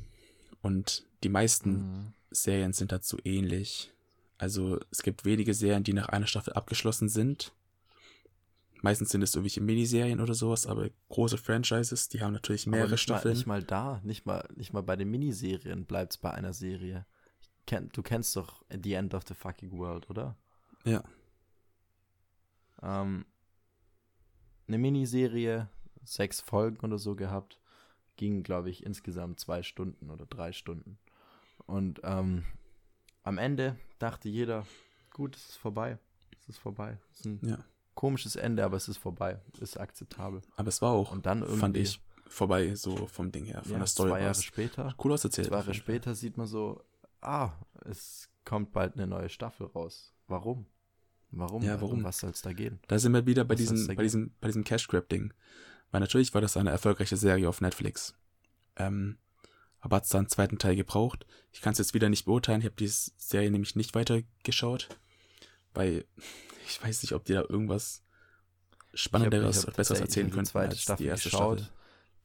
Und 0.61 1.05
die 1.23 1.29
meisten 1.29 1.71
Mhm. 1.71 2.13
Serien 2.31 2.73
sind 2.73 2.91
dazu 2.91 3.17
ähnlich. 3.23 3.91
Also 4.37 4.79
es 4.89 5.03
gibt 5.03 5.25
wenige 5.25 5.53
Serien, 5.53 5.83
die 5.83 5.93
nach 5.93 6.09
einer 6.09 6.27
Staffel 6.27 6.53
abgeschlossen 6.53 7.09
sind. 7.09 7.51
Meistens 8.81 9.09
sind 9.09 9.21
es 9.21 9.33
irgendwelche 9.35 9.61
Miniserien 9.61 10.19
oder 10.19 10.33
sowas, 10.33 10.65
aber 10.65 10.89
große 11.09 11.37
Franchises, 11.37 12.09
die 12.09 12.21
haben 12.21 12.33
natürlich 12.33 12.65
Aber 12.67 12.77
mehrere 12.77 12.91
nicht 12.91 13.07
mal, 13.07 13.15
Staffeln. 13.15 13.35
nicht 13.35 13.45
mal 13.45 13.63
da, 13.63 14.01
nicht 14.03 14.25
mal, 14.25 14.47
nicht 14.55 14.73
mal 14.73 14.81
bei 14.81 14.95
den 14.95 15.09
Miniserien 15.11 15.85
bleibt 15.85 16.13
es 16.13 16.17
bei 16.17 16.31
einer 16.31 16.53
Serie. 16.53 17.05
Kenn, 17.67 17.89
du 17.93 18.01
kennst 18.01 18.35
doch 18.35 18.63
The 18.69 18.93
End 18.93 19.13
of 19.13 19.23
the 19.27 19.35
Fucking 19.35 19.71
World, 19.77 20.09
oder? 20.09 20.35
Ja. 20.83 21.03
Ähm, 22.81 23.25
eine 24.67 24.77
Miniserie, 24.77 25.69
sechs 26.03 26.41
Folgen 26.41 26.79
oder 26.83 26.97
so 26.97 27.15
gehabt, 27.15 27.59
ging, 28.17 28.41
glaube 28.43 28.69
ich, 28.69 28.83
insgesamt 28.83 29.39
zwei 29.39 29.61
Stunden 29.63 30.09
oder 30.09 30.25
drei 30.25 30.51
Stunden. 30.53 30.97
Und 31.67 32.01
ähm, 32.03 32.43
am 33.23 33.37
Ende 33.37 33.77
dachte 33.99 34.27
jeder, 34.29 34.65
gut, 35.11 35.35
es 35.35 35.49
ist 35.49 35.57
vorbei. 35.57 35.99
Es 36.39 36.49
ist 36.49 36.57
vorbei. 36.57 36.97
Es 37.11 37.19
ist 37.19 37.25
ein 37.25 37.39
Ja. 37.43 37.59
Komisches 37.95 38.35
Ende, 38.35 38.63
aber 38.63 38.77
es 38.77 38.87
ist 38.87 38.97
vorbei. 38.97 39.39
Ist 39.59 39.79
akzeptabel. 39.79 40.41
Aber 40.55 40.67
es 40.67 40.81
war 40.81 40.91
auch, 40.91 41.11
Und 41.11 41.25
dann 41.25 41.41
irgendwie, 41.41 41.59
fand 41.59 41.77
ich, 41.77 42.01
vorbei, 42.27 42.75
so 42.75 43.07
vom 43.07 43.31
Ding 43.31 43.45
her, 43.45 43.61
von 43.63 43.73
ja, 43.73 43.77
der 43.79 43.87
Story 43.87 44.09
zwei 44.11 44.21
Jahre 44.21 44.35
später, 44.41 44.95
Cool 45.03 45.11
auserzählt. 45.13 45.47
zwei 45.47 45.57
Jahre 45.57 45.73
später 45.73 46.15
sieht 46.15 46.37
man 46.37 46.47
so, 46.47 46.83
ah, 47.21 47.51
es 47.85 48.29
kommt 48.45 48.71
bald 48.71 48.95
eine 48.95 49.07
neue 49.07 49.29
Staffel 49.29 49.67
raus. 49.67 50.13
Warum? 50.27 50.65
Warum? 51.31 51.63
Ja, 51.63 51.79
warum? 51.79 51.99
Um 51.99 52.03
was 52.03 52.19
soll 52.19 52.31
es 52.31 52.41
da 52.41 52.51
gehen? 52.53 52.79
Da 52.87 52.99
sind 52.99 53.13
wir 53.13 53.25
wieder 53.25 53.45
bei 53.45 53.53
Was 53.53 53.59
diesem, 53.59 53.87
bei 53.95 54.03
diesem, 54.03 54.33
bei 54.41 54.47
diesem 54.47 54.63
Cash 54.63 54.87
Grab 54.87 55.07
Ding. 55.09 55.33
Weil 55.91 56.01
natürlich 56.01 56.33
war 56.33 56.41
das 56.41 56.57
eine 56.57 56.71
erfolgreiche 56.71 57.17
Serie 57.17 57.47
auf 57.47 57.61
Netflix. 57.61 58.13
Ähm, 58.77 59.17
aber 59.79 59.97
hat 59.97 60.03
es 60.03 60.09
da 60.09 60.19
einen 60.19 60.29
zweiten 60.29 60.57
Teil 60.57 60.75
gebraucht. 60.75 61.25
Ich 61.51 61.61
kann 61.61 61.73
es 61.73 61.79
jetzt 61.79 61.93
wieder 61.93 62.09
nicht 62.09 62.25
beurteilen. 62.25 62.61
Ich 62.61 62.65
habe 62.65 62.75
die 62.75 62.87
Serie 62.87 63.51
nämlich 63.51 63.75
nicht 63.75 63.95
weitergeschaut. 63.95 64.89
Weil 65.73 66.05
ich 66.67 66.83
weiß 66.83 67.03
nicht, 67.03 67.13
ob 67.13 67.25
die 67.25 67.33
da 67.33 67.41
irgendwas 67.41 68.03
Spannenderes 68.93 69.65
Besseres 69.67 70.01
erzählen 70.01 70.27
die 70.27 70.33
könnten 70.33 70.47
zweite 70.47 70.71
als 70.71 70.81
Staffel 70.81 71.03
die 71.03 71.09
erste 71.09 71.29
geschaut. 71.29 71.59
Staffel. 71.59 71.75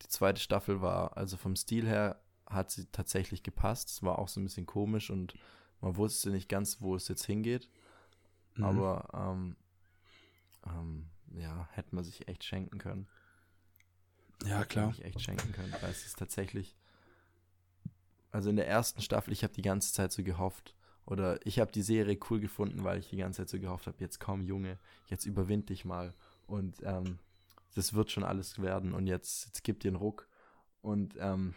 Die 0.02 0.09
zweite 0.09 0.40
Staffel 0.40 0.80
war, 0.80 1.16
also 1.16 1.37
vom 1.37 1.56
Stil 1.56 1.87
her, 1.87 2.20
hat 2.46 2.70
sie 2.70 2.87
tatsächlich 2.87 3.42
gepasst. 3.42 3.88
Es 3.88 4.02
war 4.02 4.18
auch 4.18 4.28
so 4.28 4.40
ein 4.40 4.44
bisschen 4.44 4.66
komisch 4.66 5.11
und 5.11 5.35
man 5.80 5.96
wusste 5.96 6.30
nicht 6.30 6.48
ganz, 6.48 6.80
wo 6.80 6.94
es 6.96 7.09
jetzt 7.09 7.24
hingeht. 7.24 7.68
Mhm. 8.54 8.64
Aber 8.64 9.09
ähm, 9.14 9.56
ähm, 10.66 11.11
ja, 11.35 11.68
hätte 11.72 11.94
man 11.94 12.04
sich 12.04 12.28
echt 12.28 12.44
schenken 12.44 12.78
können. 12.78 13.09
ja, 14.44 14.59
Hätte 14.59 14.68
klar. 14.68 14.87
man 14.87 14.94
sich 14.94 15.04
echt 15.04 15.20
schenken 15.20 15.52
können, 15.52 15.74
weil 15.80 15.90
es 15.90 16.06
ist 16.06 16.18
tatsächlich. 16.18 16.76
Also 18.32 18.50
in 18.50 18.56
der 18.56 18.68
ersten 18.68 19.00
Staffel, 19.00 19.32
ich 19.32 19.42
habe 19.44 19.54
die 19.54 19.62
ganze 19.62 19.92
Zeit 19.92 20.12
so 20.12 20.22
gehofft. 20.22 20.74
Oder 21.07 21.45
ich 21.47 21.61
habe 21.61 21.71
die 21.73 21.83
Serie 21.83 22.19
cool 22.31 22.40
gefunden, 22.40 22.83
weil 22.85 22.99
ich 22.99 23.09
die 23.11 23.16
ganze 23.16 23.38
Zeit 23.38 23.49
so 23.49 23.61
gehofft 23.61 23.87
habe, 23.87 23.97
jetzt 24.01 24.19
komm 24.19 24.42
Junge, 24.42 24.79
jetzt 25.07 25.25
überwind 25.25 25.69
dich 25.71 25.85
mal. 25.85 26.12
Und 26.47 26.83
ähm, 26.83 27.19
das 27.75 27.95
wird 27.95 28.11
schon 28.11 28.25
alles 28.25 28.61
werden. 28.61 28.92
Und 28.92 29.07
jetzt, 29.07 29.47
jetzt 29.47 29.62
gibt 29.62 29.85
dir 29.85 29.88
einen 29.88 29.97
Ruck. 29.97 30.29
Und 30.81 31.14
ähm, 31.19 31.55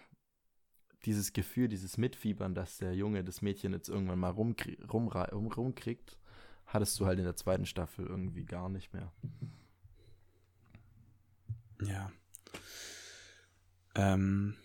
dieses 1.05 1.33
Gefühl, 1.33 1.67
dieses 1.67 1.97
Mitfiebern, 1.97 2.53
dass 2.53 2.77
der 2.77 2.93
Junge 2.93 3.23
das 3.23 3.41
Mädchen 3.41 3.73
jetzt 3.73 3.89
irgendwann 3.89 4.19
mal 4.19 4.31
rumkrie 4.31 4.77
rumra- 4.83 5.31
rum, 5.31 5.51
rumkriegt, 5.51 6.19
hattest 6.65 6.99
du 6.99 7.05
halt 7.05 7.17
in 7.17 7.25
der 7.25 7.35
zweiten 7.35 7.65
Staffel 7.65 8.05
irgendwie 8.05 8.45
gar 8.45 8.69
nicht 8.69 8.93
mehr. 8.93 9.11
Ja. 11.81 12.11
Ähm, 13.95 14.55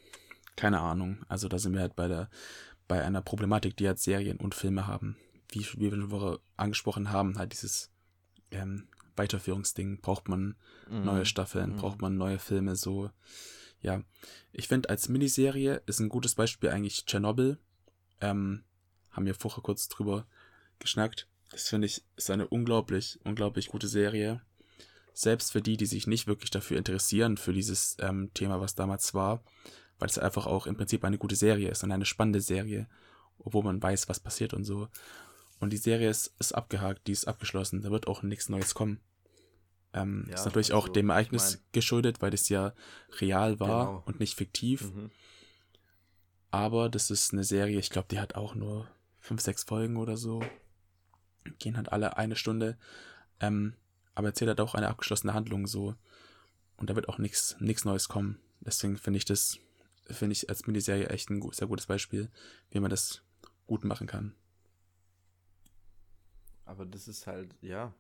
keine 0.56 0.80
Ahnung. 0.80 1.24
Also 1.28 1.48
da 1.48 1.58
sind 1.58 1.72
wir 1.72 1.80
halt 1.80 1.96
bei 1.96 2.08
der, 2.08 2.28
bei 2.88 3.02
einer 3.04 3.22
Problematik, 3.22 3.76
die 3.76 3.86
halt 3.86 3.98
Serien 3.98 4.38
und 4.38 4.54
Filme 4.54 4.86
haben. 4.86 5.16
Wie, 5.50 5.66
wir 5.78 5.90
schon 5.90 6.38
angesprochen 6.56 7.10
haben, 7.10 7.38
halt 7.38 7.52
dieses 7.52 7.90
ähm, 8.50 8.88
Weiterführungsding. 9.16 10.00
Braucht 10.00 10.28
man 10.28 10.56
neue 10.90 11.24
Staffeln, 11.24 11.72
Mhm. 11.72 11.76
braucht 11.76 12.00
man 12.02 12.16
neue 12.16 12.38
Filme, 12.38 12.76
so. 12.76 13.10
Ja. 13.80 14.02
Ich 14.52 14.68
finde, 14.68 14.88
als 14.88 15.08
Miniserie 15.08 15.82
ist 15.86 16.00
ein 16.00 16.08
gutes 16.08 16.34
Beispiel 16.34 16.70
eigentlich 16.70 17.04
Tschernobyl. 17.06 17.58
Ähm, 18.20 18.64
haben 19.10 19.26
wir 19.26 19.34
vorher 19.34 19.62
kurz 19.62 19.88
drüber 19.88 20.26
geschnackt. 20.78 21.28
Das 21.50 21.68
finde 21.68 21.86
ich, 21.86 22.02
ist 22.16 22.30
eine 22.30 22.48
unglaublich, 22.48 23.18
unglaublich 23.24 23.68
gute 23.68 23.88
Serie 23.88 24.40
selbst 25.12 25.52
für 25.52 25.62
die, 25.62 25.76
die 25.76 25.86
sich 25.86 26.08
nicht 26.08 26.26
wirklich 26.26 26.50
dafür 26.50 26.76
interessieren, 26.76 27.36
für 27.36 27.52
dieses 27.52 27.96
ähm, 28.00 28.32
Thema, 28.34 28.60
was 28.60 28.74
damals 28.74 29.14
war, 29.14 29.44
weil 30.04 30.10
es 30.10 30.18
einfach 30.18 30.44
auch 30.44 30.66
im 30.66 30.76
Prinzip 30.76 31.02
eine 31.02 31.16
gute 31.16 31.34
Serie 31.34 31.70
ist 31.70 31.82
und 31.82 31.90
eine 31.90 32.04
spannende 32.04 32.42
Serie, 32.42 32.86
obwohl 33.38 33.64
man 33.64 33.82
weiß, 33.82 34.06
was 34.10 34.20
passiert 34.20 34.52
und 34.52 34.64
so. 34.64 34.88
Und 35.60 35.72
die 35.72 35.78
Serie 35.78 36.10
ist, 36.10 36.34
ist 36.38 36.54
abgehakt, 36.54 37.06
die 37.06 37.12
ist 37.12 37.26
abgeschlossen, 37.26 37.80
da 37.80 37.90
wird 37.90 38.06
auch 38.06 38.22
nichts 38.22 38.50
Neues 38.50 38.74
kommen. 38.74 39.00
Ähm, 39.94 40.26
Ja, 40.28 40.34
ist 40.34 40.44
natürlich 40.44 40.74
auch 40.74 40.82
also, 40.82 40.92
dem 40.92 41.06
ich 41.06 41.12
Ereignis 41.12 41.54
mein- 41.54 41.64
geschuldet, 41.72 42.20
weil 42.20 42.34
es 42.34 42.50
ja 42.50 42.74
real 43.18 43.58
war 43.60 43.86
Genau. 43.86 44.02
und 44.04 44.20
nicht 44.20 44.34
fiktiv. 44.36 44.92
Mhm. 44.94 45.10
Aber 46.50 46.90
das 46.90 47.10
ist 47.10 47.32
eine 47.32 47.44
Serie, 47.44 47.78
ich 47.78 47.88
glaube, 47.88 48.08
die 48.10 48.20
hat 48.20 48.34
auch 48.34 48.54
nur 48.54 48.86
fünf, 49.20 49.40
sechs 49.40 49.64
Folgen 49.64 49.96
oder 49.96 50.18
so. 50.18 50.42
Gehen 51.58 51.78
halt 51.78 51.92
alle 51.92 52.18
eine 52.18 52.36
Stunde. 52.36 52.76
Ähm, 53.40 53.72
aber 54.14 54.28
erzählt 54.28 54.50
halt 54.50 54.60
auch 54.60 54.74
eine 54.74 54.88
abgeschlossene 54.88 55.32
Handlung 55.32 55.66
so. 55.66 55.94
Und 56.76 56.90
da 56.90 56.94
wird 56.94 57.08
auch 57.08 57.16
nichts 57.16 57.56
Neues 57.86 58.08
kommen. 58.08 58.38
Deswegen 58.60 58.98
finde 58.98 59.16
ich 59.16 59.24
das, 59.24 59.58
finde 60.10 60.32
ich 60.32 60.48
als 60.48 60.66
Miniserie 60.66 61.08
echt 61.08 61.30
ein 61.30 61.42
sehr 61.52 61.68
gutes 61.68 61.86
Beispiel, 61.86 62.30
wie 62.70 62.80
man 62.80 62.90
das 62.90 63.22
gut 63.66 63.84
machen 63.84 64.06
kann. 64.06 64.34
Aber 66.64 66.86
das 66.86 67.08
ist 67.08 67.26
halt, 67.26 67.54
ja, 67.60 67.94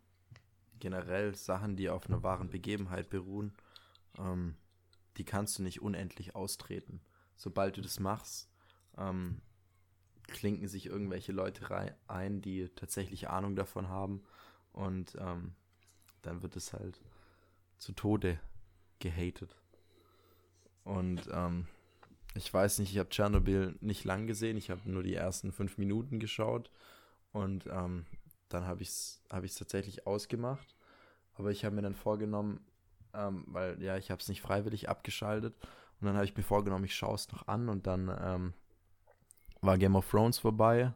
generell 0.80 1.34
Sachen, 1.34 1.76
die 1.76 1.88
auf 1.90 2.06
einer 2.06 2.22
wahren 2.22 2.50
Begebenheit 2.50 3.10
beruhen, 3.10 3.52
ähm, 4.18 4.56
die 5.16 5.24
kannst 5.24 5.58
du 5.58 5.62
nicht 5.62 5.82
unendlich 5.82 6.34
austreten. 6.34 7.00
Sobald 7.36 7.76
du 7.76 7.80
das 7.80 8.00
machst, 8.00 8.48
ähm, 8.96 9.40
klinken 10.26 10.68
sich 10.68 10.86
irgendwelche 10.86 11.32
Leute 11.32 11.70
rei- 11.70 11.96
ein, 12.08 12.40
die 12.40 12.68
tatsächlich 12.70 13.28
Ahnung 13.28 13.56
davon 13.56 13.88
haben 13.88 14.22
und 14.72 15.16
ähm, 15.18 15.54
dann 16.22 16.42
wird 16.42 16.56
es 16.56 16.72
halt 16.72 17.00
zu 17.78 17.92
Tode 17.92 18.40
gehatet. 18.98 19.56
Und 20.84 21.28
ähm, 21.32 21.66
ich 22.34 22.52
weiß 22.52 22.80
nicht, 22.80 22.92
ich 22.92 22.98
habe 22.98 23.08
Tschernobyl 23.08 23.76
nicht 23.80 24.04
lang 24.04 24.26
gesehen, 24.26 24.56
ich 24.56 24.70
habe 24.70 24.80
nur 24.84 25.02
die 25.02 25.14
ersten 25.14 25.52
fünf 25.52 25.78
Minuten 25.78 26.18
geschaut 26.18 26.70
und 27.32 27.66
ähm, 27.66 28.06
dann 28.48 28.66
habe 28.66 28.82
ich 28.82 28.88
es 28.88 29.22
hab 29.30 29.44
ich's 29.44 29.56
tatsächlich 29.56 30.06
ausgemacht. 30.06 30.76
Aber 31.34 31.50
ich 31.50 31.64
habe 31.64 31.74
mir 31.74 31.82
dann 31.82 31.94
vorgenommen, 31.94 32.60
ähm, 33.12 33.44
weil 33.48 33.82
ja, 33.82 33.96
ich 33.96 34.10
habe 34.10 34.20
es 34.20 34.28
nicht 34.28 34.40
freiwillig 34.40 34.88
abgeschaltet. 34.88 35.54
Und 36.00 36.06
dann 36.06 36.14
habe 36.14 36.24
ich 36.24 36.36
mir 36.36 36.42
vorgenommen, 36.42 36.84
ich 36.84 36.94
schaue 36.94 37.14
es 37.14 37.30
noch 37.32 37.48
an. 37.48 37.68
Und 37.68 37.86
dann 37.86 38.16
ähm, 38.22 38.52
war 39.60 39.78
Game 39.78 39.96
of 39.96 40.08
Thrones 40.08 40.38
vorbei. 40.38 40.92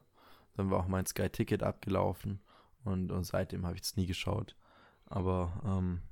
Dann 0.57 0.71
war 0.71 0.81
auch 0.81 0.89
mein 0.89 1.07
Sky-Ticket 1.07 1.63
abgelaufen. 1.63 2.41
Und, 2.85 3.11
und 3.11 3.25
seitdem 3.25 3.67
habe 3.67 3.77
ich 3.77 3.83
es 3.83 3.97
nie 3.97 4.07
geschaut. 4.07 4.55
Aber 5.07 5.61
ähm, 5.65 6.03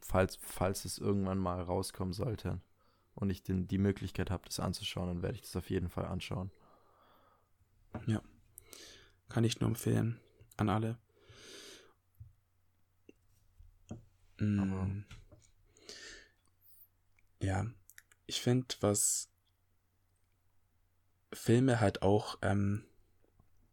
falls, 0.00 0.36
falls 0.36 0.84
es 0.84 0.98
irgendwann 0.98 1.38
mal 1.38 1.60
rauskommen 1.60 2.14
sollte 2.14 2.60
und 3.14 3.30
ich 3.30 3.42
den, 3.42 3.66
die 3.68 3.78
Möglichkeit 3.78 4.30
habe, 4.30 4.44
das 4.46 4.60
anzuschauen, 4.60 5.08
dann 5.08 5.22
werde 5.22 5.36
ich 5.36 5.42
das 5.42 5.56
auf 5.56 5.70
jeden 5.70 5.88
Fall 5.88 6.06
anschauen. 6.06 6.50
Kann 9.28 9.44
ich 9.44 9.60
nur 9.60 9.68
empfehlen 9.68 10.20
an 10.56 10.68
alle. 10.68 10.98
Aber- 14.38 14.90
Ja, 17.40 17.66
ich 18.26 18.40
finde, 18.40 18.74
was 18.80 19.28
Filme 21.32 21.80
halt 21.80 22.02
auch, 22.02 22.38
ähm, 22.42 22.84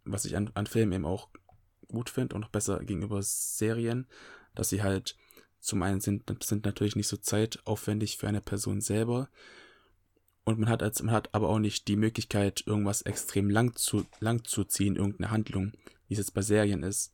was 0.03 0.25
ich 0.25 0.35
an, 0.35 0.51
an 0.55 0.67
Filmen 0.67 0.91
eben 0.93 1.05
auch 1.05 1.29
gut 1.87 2.09
finde 2.09 2.35
und 2.35 2.41
noch 2.41 2.49
besser 2.49 2.83
gegenüber 2.83 3.21
Serien, 3.21 4.07
dass 4.55 4.69
sie 4.69 4.81
halt 4.81 5.15
zum 5.61 5.83
einen 5.83 6.01
sind, 6.01 6.23
sind 6.43 6.65
natürlich 6.65 6.95
nicht 6.95 7.07
so 7.07 7.17
zeitaufwendig 7.17 8.17
für 8.17 8.27
eine 8.27 8.41
Person 8.41 8.81
selber. 8.81 9.29
Und 10.43 10.59
man 10.59 10.67
hat 10.69 10.81
als 10.81 11.01
man 11.03 11.13
hat 11.13 11.33
aber 11.33 11.49
auch 11.49 11.59
nicht 11.59 11.87
die 11.87 11.95
Möglichkeit 11.95 12.63
irgendwas 12.65 13.03
extrem 13.03 13.49
lang 13.49 13.75
zu 13.75 14.05
lang 14.19 14.43
zu 14.43 14.63
ziehen 14.63 14.95
irgendeine 14.95 15.31
Handlung 15.31 15.71
wie 16.07 16.15
es 16.15 16.17
jetzt 16.17 16.33
bei 16.33 16.41
Serien 16.41 16.83
ist. 16.83 17.13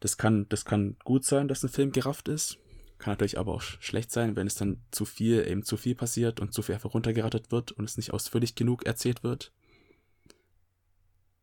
Das 0.00 0.18
kann 0.18 0.46
das 0.50 0.66
kann 0.66 0.96
gut 1.04 1.24
sein 1.24 1.48
dass 1.48 1.62
ein 1.64 1.70
Film 1.70 1.90
gerafft 1.90 2.28
ist. 2.28 2.58
Kann 2.98 3.12
natürlich 3.12 3.38
aber 3.38 3.54
auch 3.54 3.62
sch- 3.62 3.80
schlecht 3.80 4.12
sein 4.12 4.36
wenn 4.36 4.46
es 4.46 4.56
dann 4.56 4.82
zu 4.90 5.06
viel 5.06 5.46
eben 5.48 5.64
zu 5.64 5.78
viel 5.78 5.94
passiert 5.94 6.38
und 6.38 6.52
zu 6.52 6.60
viel 6.60 6.74
einfach 6.74 6.92
runtergerattet 6.92 7.50
wird 7.50 7.72
und 7.72 7.86
es 7.86 7.96
nicht 7.96 8.12
ausführlich 8.12 8.54
genug 8.54 8.84
erzählt 8.84 9.22
wird. 9.24 9.50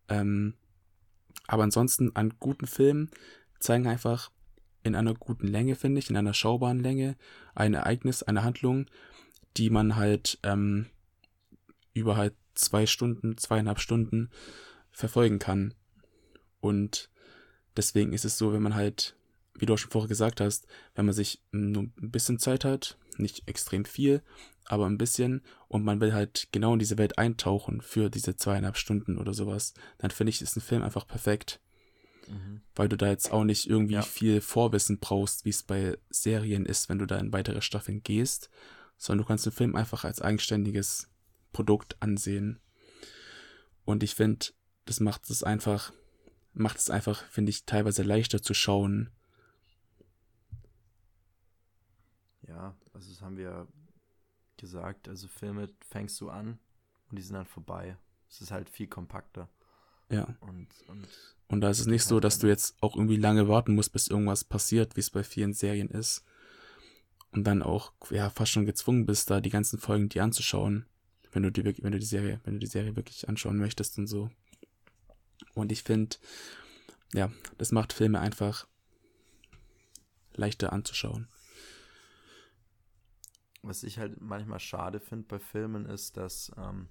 Ähm, 0.07 0.53
aber 1.47 1.63
ansonsten 1.63 2.15
an 2.15 2.35
guten 2.39 2.67
Filmen 2.67 3.09
zeigen 3.59 3.87
einfach 3.87 4.29
in 4.83 4.95
einer 4.95 5.13
guten 5.13 5.47
Länge, 5.47 5.75
finde 5.75 5.99
ich, 5.99 6.09
in 6.09 6.17
einer 6.17 6.33
schaubaren 6.33 6.79
Länge, 6.79 7.15
ein 7.55 7.73
Ereignis, 7.73 8.23
eine 8.23 8.43
Handlung, 8.43 8.87
die 9.57 9.69
man 9.69 9.95
halt 9.95 10.39
ähm, 10.43 10.87
über 11.93 12.17
halt 12.17 12.33
zwei 12.55 12.85
Stunden, 12.85 13.37
zweieinhalb 13.37 13.79
Stunden 13.79 14.29
verfolgen 14.91 15.39
kann. 15.39 15.73
Und 16.59 17.09
deswegen 17.75 18.13
ist 18.13 18.25
es 18.25 18.37
so, 18.37 18.53
wenn 18.53 18.61
man 18.61 18.75
halt, 18.75 19.15
wie 19.55 19.65
du 19.65 19.73
auch 19.73 19.77
schon 19.77 19.91
vorher 19.91 20.09
gesagt 20.09 20.41
hast, 20.41 20.67
wenn 20.95 21.05
man 21.05 21.13
sich 21.13 21.41
nur 21.51 21.83
ein 21.83 22.11
bisschen 22.11 22.39
Zeit 22.39 22.65
hat, 22.65 22.97
nicht 23.17 23.47
extrem 23.47 23.85
viel, 23.85 24.21
aber 24.65 24.85
ein 24.85 24.97
bisschen, 24.97 25.41
und 25.67 25.83
man 25.83 25.99
will 25.99 26.13
halt 26.13 26.47
genau 26.51 26.73
in 26.73 26.79
diese 26.79 26.97
Welt 26.97 27.17
eintauchen 27.17 27.81
für 27.81 28.09
diese 28.09 28.35
zweieinhalb 28.35 28.77
Stunden 28.77 29.17
oder 29.17 29.33
sowas, 29.33 29.73
dann 29.97 30.11
finde 30.11 30.29
ich, 30.29 30.41
ist 30.41 30.55
ein 30.55 30.61
Film 30.61 30.83
einfach 30.83 31.07
perfekt 31.07 31.59
weil 32.81 32.89
du 32.89 32.97
da 32.97 33.09
jetzt 33.09 33.31
auch 33.31 33.43
nicht 33.43 33.69
irgendwie 33.69 33.93
Ja. 33.93 34.01
viel 34.01 34.41
Vorwissen 34.41 34.97
brauchst, 34.97 35.45
wie 35.45 35.51
es 35.51 35.61
bei 35.61 35.99
Serien 36.09 36.65
ist, 36.65 36.89
wenn 36.89 36.97
du 36.97 37.05
da 37.05 37.19
in 37.19 37.31
weitere 37.31 37.61
Staffeln 37.61 38.01
gehst, 38.01 38.49
sondern 38.97 39.23
du 39.23 39.27
kannst 39.27 39.45
den 39.45 39.51
Film 39.51 39.75
einfach 39.75 40.03
als 40.03 40.19
eigenständiges 40.19 41.07
Produkt 41.53 41.95
ansehen. 42.01 42.59
Und 43.85 44.01
ich 44.01 44.15
finde, 44.15 44.47
das 44.85 44.99
macht 44.99 45.29
es 45.29 45.43
einfach, 45.43 45.93
macht 46.53 46.79
es 46.79 46.89
einfach, 46.89 47.23
finde 47.27 47.51
ich, 47.51 47.65
teilweise 47.65 48.01
leichter 48.01 48.41
zu 48.41 48.55
schauen. 48.55 49.11
Ja, 52.47 52.75
also 52.93 53.11
das 53.11 53.21
haben 53.21 53.37
wir 53.37 53.67
gesagt. 54.57 55.07
Also 55.07 55.27
Filme 55.27 55.69
fängst 55.91 56.19
du 56.19 56.31
an 56.31 56.57
und 57.11 57.19
die 57.19 57.21
sind 57.21 57.35
dann 57.35 57.45
vorbei. 57.45 57.95
Es 58.27 58.41
ist 58.41 58.49
halt 58.49 58.71
viel 58.71 58.87
kompakter. 58.87 59.49
Ja. 60.11 60.35
Und, 60.41 60.67
und 60.87 61.07
Und 61.47 61.61
da 61.61 61.69
ist 61.69 61.79
es 61.79 61.87
nicht 61.87 62.03
so, 62.03 62.19
dass 62.19 62.39
du 62.39 62.47
jetzt 62.47 62.75
auch 62.81 62.95
irgendwie 62.95 63.17
lange 63.17 63.47
warten 63.47 63.75
musst, 63.75 63.93
bis 63.93 64.07
irgendwas 64.07 64.43
passiert, 64.43 64.95
wie 64.95 65.01
es 65.01 65.09
bei 65.09 65.23
vielen 65.23 65.53
Serien 65.53 65.89
ist. 65.89 66.23
Und 67.31 67.45
dann 67.45 67.63
auch, 67.63 67.93
ja, 68.09 68.29
fast 68.29 68.51
schon 68.51 68.65
gezwungen 68.65 69.05
bist, 69.05 69.29
da 69.29 69.39
die 69.41 69.49
ganzen 69.49 69.79
Folgen 69.79 70.09
dir 70.09 70.23
anzuschauen, 70.23 70.85
wenn 71.31 71.43
du 71.43 71.51
die, 71.51 71.63
wenn 71.81 71.91
du 71.91 71.99
die 71.99 72.05
Serie, 72.05 72.41
wenn 72.43 72.55
du 72.55 72.59
die 72.59 72.67
Serie 72.67 72.95
wirklich 72.95 73.29
anschauen 73.29 73.57
möchtest 73.57 73.97
und 73.97 74.07
so. 74.07 74.29
Und 75.53 75.71
ich 75.71 75.83
finde, 75.83 76.17
ja, 77.13 77.31
das 77.57 77.71
macht 77.71 77.93
Filme 77.93 78.19
einfach 78.19 78.67
leichter 80.35 80.71
anzuschauen. 80.73 81.27
was 83.63 83.83
ich 83.83 83.99
halt 83.99 84.19
manchmal 84.21 84.59
schade 84.59 84.99
finde 84.99 85.27
bei 85.27 85.39
Filmen 85.39 85.85
ist, 85.85 86.17
dass 86.17 86.51
ähm, 86.57 86.89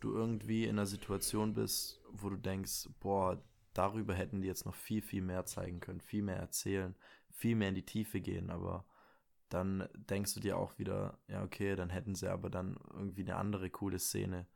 du 0.00 0.14
irgendwie 0.14 0.64
in 0.64 0.70
einer 0.70 0.86
Situation 0.86 1.54
bist, 1.54 2.00
wo 2.12 2.30
du 2.30 2.36
denkst, 2.36 2.88
boah, 3.00 3.42
darüber 3.74 4.14
hätten 4.14 4.40
die 4.40 4.48
jetzt 4.48 4.66
noch 4.66 4.74
viel, 4.74 5.02
viel 5.02 5.22
mehr 5.22 5.44
zeigen 5.44 5.80
können, 5.80 6.00
viel 6.00 6.22
mehr 6.22 6.36
erzählen, 6.38 6.94
viel 7.30 7.56
mehr 7.56 7.68
in 7.68 7.74
die 7.74 7.84
Tiefe 7.84 8.20
gehen, 8.20 8.50
aber 8.50 8.84
dann 9.48 9.88
denkst 9.94 10.34
du 10.34 10.40
dir 10.40 10.56
auch 10.56 10.78
wieder, 10.78 11.18
ja, 11.28 11.42
okay, 11.44 11.76
dann 11.76 11.90
hätten 11.90 12.14
sie 12.14 12.30
aber 12.30 12.50
dann 12.50 12.76
irgendwie 12.94 13.22
eine 13.22 13.36
andere 13.36 13.70
coole 13.70 13.98
Szene 13.98 14.46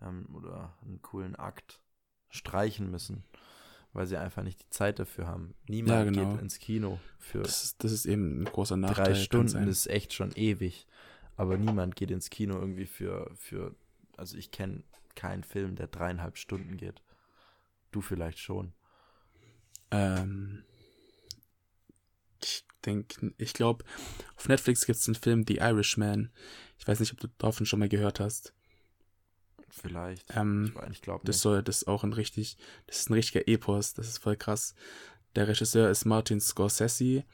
ähm, 0.00 0.26
oder 0.34 0.76
einen 0.82 1.02
coolen 1.02 1.34
Akt 1.36 1.80
streichen 2.28 2.90
müssen, 2.90 3.24
weil 3.92 4.06
sie 4.06 4.16
einfach 4.16 4.42
nicht 4.42 4.62
die 4.62 4.70
Zeit 4.70 4.98
dafür 4.98 5.26
haben. 5.26 5.54
Niemand 5.66 5.98
Ja, 5.98 6.04
genau. 6.04 6.32
geht 6.32 6.42
ins 6.42 6.58
Kino 6.58 7.00
für 7.18 7.42
Das 7.42 7.64
ist, 7.64 7.82
das 7.82 7.90
ist 7.90 8.06
eben 8.06 8.42
ein 8.42 8.44
großer 8.44 8.76
Nachteil. 8.76 9.06
drei 9.06 9.14
Stunden 9.14 9.66
ist 9.66 9.86
echt 9.86 10.12
schon 10.12 10.32
ewig. 10.32 10.86
Aber 11.36 11.56
niemand 11.56 11.96
geht 11.96 12.10
ins 12.10 12.30
Kino 12.30 12.58
irgendwie 12.58 12.86
für, 12.86 13.30
für 13.36 13.74
also 14.16 14.36
ich 14.36 14.50
kenne 14.50 14.82
keinen 15.18 15.42
Film, 15.44 15.74
der 15.74 15.88
dreieinhalb 15.88 16.38
Stunden 16.38 16.76
geht. 16.76 17.02
Du 17.90 18.00
vielleicht 18.00 18.38
schon. 18.38 18.72
Ähm, 19.90 20.64
ich 22.42 22.64
denke, 22.84 23.34
ich 23.36 23.52
glaube, 23.52 23.84
auf 24.36 24.48
Netflix 24.48 24.86
gibt 24.86 24.98
es 24.98 25.04
den 25.04 25.16
Film 25.16 25.44
The 25.46 25.56
Irishman. 25.56 26.30
Ich 26.78 26.86
weiß 26.86 27.00
nicht, 27.00 27.12
ob 27.12 27.20
du 27.20 27.26
davon 27.38 27.66
schon 27.66 27.80
mal 27.80 27.88
gehört 27.88 28.20
hast. 28.20 28.54
Vielleicht. 29.70 30.24
Ähm, 30.36 30.72
ich 30.86 30.92
ich 30.92 31.02
glaube 31.02 31.26
Das 31.26 31.36
nicht. 31.36 31.42
soll, 31.42 31.62
das 31.62 31.78
ist 31.78 31.88
auch 31.88 32.04
ein 32.04 32.12
richtig, 32.12 32.56
das 32.86 33.00
ist 33.00 33.10
ein 33.10 33.14
richtiger 33.14 33.46
Epos, 33.48 33.94
das 33.94 34.08
ist 34.08 34.18
voll 34.18 34.36
krass. 34.36 34.74
Der 35.34 35.48
Regisseur 35.48 35.90
ist 35.90 36.04
Martin 36.04 36.40
Scorsese, 36.40 37.24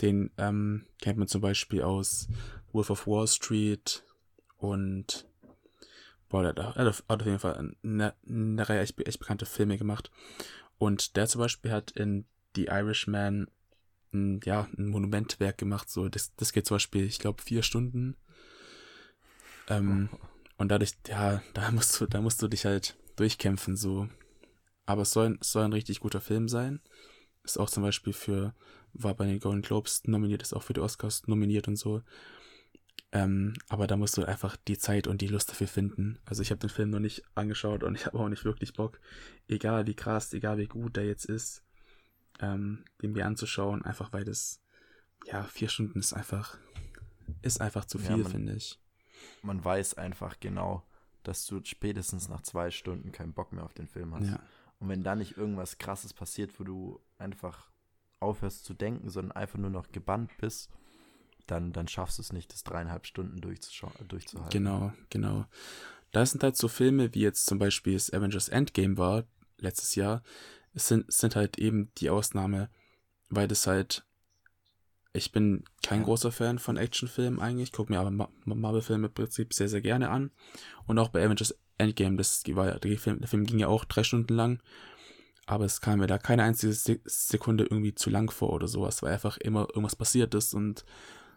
den 0.00 0.30
ähm, 0.38 0.86
kennt 1.00 1.18
man 1.18 1.28
zum 1.28 1.40
Beispiel 1.40 1.82
aus 1.82 2.28
Wolf 2.72 2.90
of 2.90 3.06
Wall 3.06 3.26
Street 3.28 4.04
und 4.56 5.26
boah, 6.34 6.52
der, 6.52 6.74
hat 6.74 7.04
auf 7.06 7.26
jeden 7.26 7.38
Fall 7.38 7.72
eine, 7.84 8.12
eine 8.28 8.68
Reihe 8.68 8.80
echt, 8.80 8.98
echt 9.06 9.20
bekannte 9.20 9.46
Filme 9.46 9.78
gemacht. 9.78 10.10
Und 10.78 11.14
der 11.14 11.28
zum 11.28 11.38
Beispiel 11.40 11.70
hat 11.70 11.92
in 11.92 12.24
The 12.56 12.64
Irishman 12.64 13.46
ein, 14.12 14.40
ja, 14.44 14.66
ein 14.76 14.88
Monumentwerk 14.88 15.58
gemacht. 15.58 15.88
So, 15.88 16.08
das, 16.08 16.34
das 16.34 16.52
geht 16.52 16.66
zum 16.66 16.74
Beispiel, 16.74 17.04
ich 17.04 17.20
glaube, 17.20 17.40
vier 17.40 17.62
Stunden. 17.62 18.16
Ähm, 19.68 20.08
und 20.56 20.70
dadurch, 20.70 20.94
ja, 21.06 21.40
da 21.52 21.70
musst 21.70 22.00
du, 22.00 22.06
da 22.06 22.20
musst 22.20 22.42
du 22.42 22.48
dich 22.48 22.64
halt 22.64 22.96
durchkämpfen, 23.14 23.76
so. 23.76 24.08
Aber 24.86 25.02
es 25.02 25.12
soll, 25.12 25.38
es 25.40 25.52
soll 25.52 25.62
ein 25.62 25.72
richtig 25.72 26.00
guter 26.00 26.20
Film 26.20 26.48
sein. 26.48 26.80
Ist 27.44 27.60
auch 27.60 27.70
zum 27.70 27.84
Beispiel 27.84 28.12
für, 28.12 28.56
war 28.92 29.14
bei 29.14 29.26
den 29.26 29.38
Golden 29.38 29.62
Globes 29.62 30.02
nominiert, 30.08 30.42
ist 30.42 30.52
auch 30.52 30.64
für 30.64 30.72
die 30.72 30.80
Oscars 30.80 31.28
nominiert 31.28 31.68
und 31.68 31.76
so. 31.76 32.02
Ähm, 33.12 33.54
aber 33.68 33.86
da 33.86 33.96
musst 33.96 34.16
du 34.16 34.24
einfach 34.24 34.56
die 34.56 34.76
Zeit 34.76 35.06
und 35.06 35.20
die 35.20 35.28
Lust 35.28 35.48
dafür 35.48 35.68
finden. 35.68 36.18
Also 36.24 36.42
ich 36.42 36.50
habe 36.50 36.58
den 36.58 36.70
Film 36.70 36.90
noch 36.90 36.98
nicht 36.98 37.22
angeschaut 37.36 37.82
und 37.84 37.94
ich 37.96 38.06
habe 38.06 38.18
auch 38.18 38.28
nicht 38.28 38.44
wirklich 38.44 38.72
Bock, 38.74 38.98
egal 39.48 39.86
wie 39.86 39.94
krass, 39.94 40.32
egal 40.32 40.58
wie 40.58 40.66
gut 40.66 40.96
der 40.96 41.06
jetzt 41.06 41.24
ist, 41.26 41.62
ähm, 42.40 42.84
den 43.02 43.12
mir 43.12 43.26
anzuschauen, 43.26 43.82
einfach 43.84 44.12
weil 44.12 44.24
das, 44.24 44.60
ja, 45.26 45.44
vier 45.44 45.68
Stunden 45.68 46.00
ist 46.00 46.12
einfach, 46.12 46.58
ist 47.42 47.60
einfach 47.60 47.84
zu 47.84 47.98
Ja, 47.98 48.04
viel, 48.06 48.16
man- 48.18 48.32
finde 48.32 48.54
ich. 48.54 48.80
Man 49.42 49.64
weiß 49.64 49.94
einfach 49.94 50.40
genau, 50.40 50.82
dass 51.22 51.46
du 51.46 51.60
spätestens 51.64 52.28
nach 52.28 52.42
zwei 52.42 52.70
Stunden 52.70 53.12
keinen 53.12 53.32
Bock 53.32 53.52
mehr 53.52 53.64
auf 53.64 53.72
den 53.74 53.86
Film 53.86 54.14
hast. 54.14 54.26
Ja. 54.28 54.40
Und 54.80 54.88
wenn 54.88 55.02
da 55.04 55.14
nicht 55.14 55.36
irgendwas 55.38 55.78
krasses 55.78 56.12
passiert, 56.12 56.58
wo 56.58 56.64
du 56.64 57.00
einfach 57.16 57.70
aufhörst 58.20 58.64
zu 58.64 58.74
denken, 58.74 59.08
sondern 59.08 59.32
einfach 59.32 59.58
nur 59.58 59.70
noch 59.70 59.92
gebannt 59.92 60.32
bist, 60.38 60.68
dann, 61.46 61.72
dann 61.72 61.88
schaffst 61.88 62.18
du 62.18 62.22
es 62.22 62.32
nicht, 62.32 62.52
das 62.52 62.64
dreieinhalb 62.64 63.06
Stunden 63.06 63.40
durchzuhalten. 63.40 64.50
Genau, 64.50 64.92
genau. 65.10 65.46
Da 66.12 66.24
sind 66.24 66.42
halt 66.42 66.56
so 66.56 66.68
Filme, 66.68 67.14
wie 67.14 67.20
jetzt 67.20 67.46
zum 67.46 67.58
Beispiel 67.58 67.94
das 67.94 68.12
Avengers 68.12 68.48
Endgame 68.48 68.96
war, 68.98 69.24
letztes 69.58 69.94
Jahr, 69.94 70.22
es 70.74 70.88
sind, 70.88 71.12
sind 71.12 71.36
halt 71.36 71.58
eben 71.58 71.90
die 71.98 72.10
Ausnahme, 72.10 72.68
weil 73.30 73.48
das 73.48 73.66
halt, 73.66 74.04
ich 75.12 75.30
bin 75.32 75.64
kein 75.82 76.02
großer 76.02 76.32
Fan 76.32 76.58
von 76.58 76.76
Actionfilmen 76.76 77.40
eigentlich, 77.40 77.72
gucke 77.72 77.92
mir 77.92 78.00
aber 78.00 78.10
Ma- 78.10 78.30
Marvel-Filme 78.44 79.06
im 79.08 79.12
Prinzip 79.14 79.54
sehr, 79.54 79.68
sehr 79.68 79.80
gerne 79.80 80.10
an. 80.10 80.30
Und 80.86 80.98
auch 80.98 81.08
bei 81.08 81.24
Avengers 81.24 81.54
Endgame, 81.78 82.16
das 82.16 82.42
war 82.48 82.66
ja, 82.66 82.78
der 82.78 82.98
Film, 82.98 83.20
der 83.20 83.28
Film 83.28 83.44
ging 83.44 83.58
ja 83.58 83.68
auch 83.68 83.84
drei 83.84 84.02
Stunden 84.02 84.34
lang, 84.34 84.60
aber 85.46 85.64
es 85.64 85.80
kam 85.80 85.98
mir 86.00 86.06
da 86.06 86.18
keine 86.18 86.42
einzige 86.42 86.72
Se- 86.72 87.00
Sekunde 87.04 87.64
irgendwie 87.64 87.94
zu 87.94 88.10
lang 88.10 88.30
vor 88.30 88.52
oder 88.52 88.66
sowas, 88.66 89.02
weil 89.02 89.12
einfach 89.12 89.36
immer 89.36 89.68
irgendwas 89.68 89.96
passiert 89.96 90.34
ist 90.34 90.54
und 90.54 90.84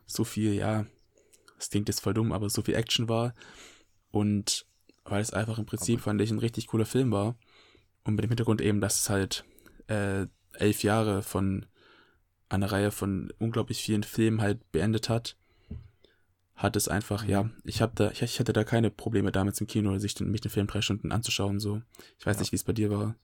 so 0.08 0.24
viel, 0.24 0.54
ja, 0.54 0.86
das 1.58 1.70
klingt 1.70 1.88
jetzt 1.90 2.02
voll 2.02 2.14
dumm, 2.14 2.32
aber 2.32 2.50
so 2.50 2.62
viel 2.64 2.76
Action 2.76 3.08
war 3.10 3.34
und 4.12 4.66
weil 5.06 5.22
es 5.22 5.32
einfach 5.32 5.58
im 5.60 5.66
Prinzip, 5.66 6.02
fand 6.02 6.20
ich, 6.22 6.32
ein 6.32 6.40
richtig 6.40 6.68
cooler 6.68 6.86
Film 6.86 7.12
war 7.12 7.38
und 8.04 8.16
mit 8.16 8.24
dem 8.24 8.30
Hintergrund 8.30 8.62
eben, 8.62 8.82
dass 8.82 9.00
es 9.00 9.10
halt 9.10 9.46
äh, 9.88 10.26
elf 10.54 10.84
Jahre 10.84 11.22
von 11.22 11.66
einer 12.50 12.72
Reihe 12.72 12.92
von 12.92 13.32
unglaublich 13.40 13.82
vielen 13.82 14.04
Filmen 14.04 14.42
halt 14.42 14.72
beendet 14.72 15.10
hat, 15.10 15.38
hat 16.56 16.76
es 16.76 16.88
einfach, 16.88 17.24
ja, 17.26 17.50
ich 17.64 17.82
hab 17.82 17.96
da, 17.96 18.10
ich, 18.12 18.22
ich 18.22 18.40
hatte 18.40 18.54
da 18.54 18.64
keine 18.64 18.90
Probleme 18.90 19.32
damals 19.32 19.62
im 19.62 19.68
Kino, 19.68 19.98
sich 20.00 20.16
den, 20.16 20.32
mich 20.32 20.42
den 20.42 20.50
Film 20.52 20.68
drei 20.68 20.82
Stunden 20.82 21.12
anzuschauen, 21.12 21.60
so. 21.60 21.82
Ich 22.18 22.26
weiß 22.26 22.38
Ja. 22.38 22.42
nicht, 22.42 22.52
wie 22.52 22.56
es 22.56 22.64
bei 22.64 22.74
dir 22.74 22.90
war. 22.90 23.16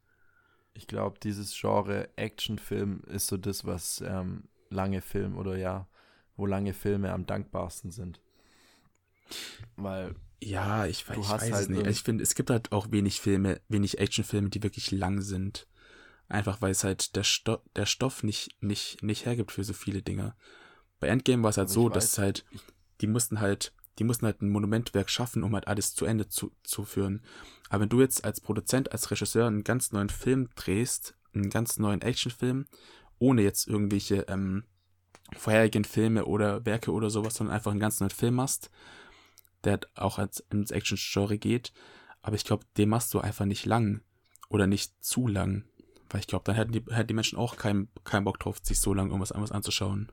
Ich 0.76 0.88
glaube, 0.88 1.19
dieses 1.22 1.54
Genre 1.60 2.10
Actionfilm 2.15 3.02
ist 3.08 3.28
so 3.28 3.38
das, 3.38 3.65
was 3.65 4.04
ähm, 4.06 4.43
lange 4.69 5.02
Film 5.02 5.38
oder 5.38 5.58
ja, 5.58 5.88
wo 6.36 6.46
lange 6.46 6.74
Filme 6.74 7.12
am 7.13 7.26
dankbarsten 7.26 7.91
sind. 7.91 8.19
Weil, 9.76 10.15
Ja, 10.41 10.86
ich, 10.86 11.06
Du 11.06 11.22
ich 11.22 11.28
hast 11.30 11.41
weiß 11.43 11.43
es 11.50 11.54
halt 11.54 11.69
nicht. 11.69 11.78
irgend- 11.80 11.91
Ich 11.91 12.04
finde, 12.04 12.24
es 12.24 12.36
gibt 12.36 12.50
halt 12.50 12.72
auch 12.72 12.91
wenig 12.91 13.22
Filme, 13.22 13.62
wenig 13.69 14.00
Actionfilme, 14.00 14.50
die 14.50 14.62
wirklich 14.63 14.91
lang 14.91 15.22
sind. 15.22 15.67
Einfach 16.28 16.62
weil 16.62 16.72
es 16.72 16.84
halt 16.84 17.15
der, 17.15 17.24
Sto 17.24 17.60
der 17.76 17.86
Stoff 17.86 18.24
nicht, 18.24 18.62
nicht, 18.62 19.02
nicht 19.04 19.26
hergibt 19.26 19.52
für 19.52 19.63
so 19.63 19.74
viele 19.74 20.02
Dinge. 20.02 20.36
Bei 21.00 21.08
Endgame 21.08 21.43
war 21.43 21.50
es 21.50 21.58
halt 21.58 21.67
Aber 21.67 21.74
so, 21.74 21.89
dass 21.89 22.06
weiß- 22.06 22.08
es 22.13 22.17
halt, 22.17 22.46
die 23.02 23.08
mussten 23.08 23.39
halt, 23.39 23.74
die 24.00 24.04
mussten 24.04 24.26
halt 24.26 24.41
ein 24.41 24.50
Monumentwerk 24.50 25.10
schaffen, 25.10 25.43
um 25.43 25.54
halt 25.54 25.67
alles 25.67 25.93
zu 25.93 26.06
Ende 26.06 26.28
zu, 26.28 26.52
zu 26.63 26.84
führen. 26.84 27.22
Aber 27.69 27.82
wenn 27.82 27.89
du 27.89 28.02
jetzt 28.02 28.26
als 28.26 28.41
Produzent, 28.41 28.91
als 28.91 29.12
Regisseur 29.12 29.48
einen 29.48 29.63
ganz 29.63 29.91
neuen 29.91 30.10
Film 30.10 30.50
drehst, 30.56 31.15
einen 31.34 31.50
ganz 31.50 31.78
neuen 31.78 32.02
Actionfilm, 32.02 32.65
ohne 33.19 33.41
jetzt 33.43 33.67
irgendwelche 33.67 34.26
ähm, 34.28 34.63
vorherigen 35.36 35.84
Filme 35.84 36.26
oder 36.26 36.65
Werke 36.65 36.91
oder 36.91 37.10
sowas, 37.10 37.36
sondern 37.36 37.56
einfach 37.56 37.71
einen 37.71 37.79
ganz 37.79 38.00
neuen 38.00 38.10
Film 38.10 38.36
machst, 38.36 38.69
der 39.63 39.73
halt 39.73 39.98
auch 39.98 40.19
als 40.19 40.40
ins 40.52 40.71
Action-Genre 40.71 41.38
geht, 41.38 41.73
aber 42.21 42.36
ich 42.36 42.46
glaube, 42.46 42.65
den 42.77 42.90
machst 42.90 43.13
du 43.13 43.19
einfach 43.19 43.46
nicht 43.46 43.65
lang 43.65 44.02
oder 44.50 44.67
nicht 44.67 44.94
zu 45.04 45.27
lang, 45.27 45.65
weil 46.10 46.21
ich 46.21 46.27
glaube, 46.27 46.44
dann 46.46 46.56
hätten 46.56 46.71
die, 46.71 46.84
hätten 46.90 47.08
die 47.08 47.13
Menschen 47.13 47.38
auch 47.38 47.58
keinen 47.58 47.90
keinen 48.04 48.23
Bock 48.23 48.40
drauf, 48.40 48.60
sich 48.62 48.79
so 48.79 48.94
lange 48.94 49.10
irgendwas 49.10 49.31
anderes 49.31 49.52
anzuschauen. 49.52 50.12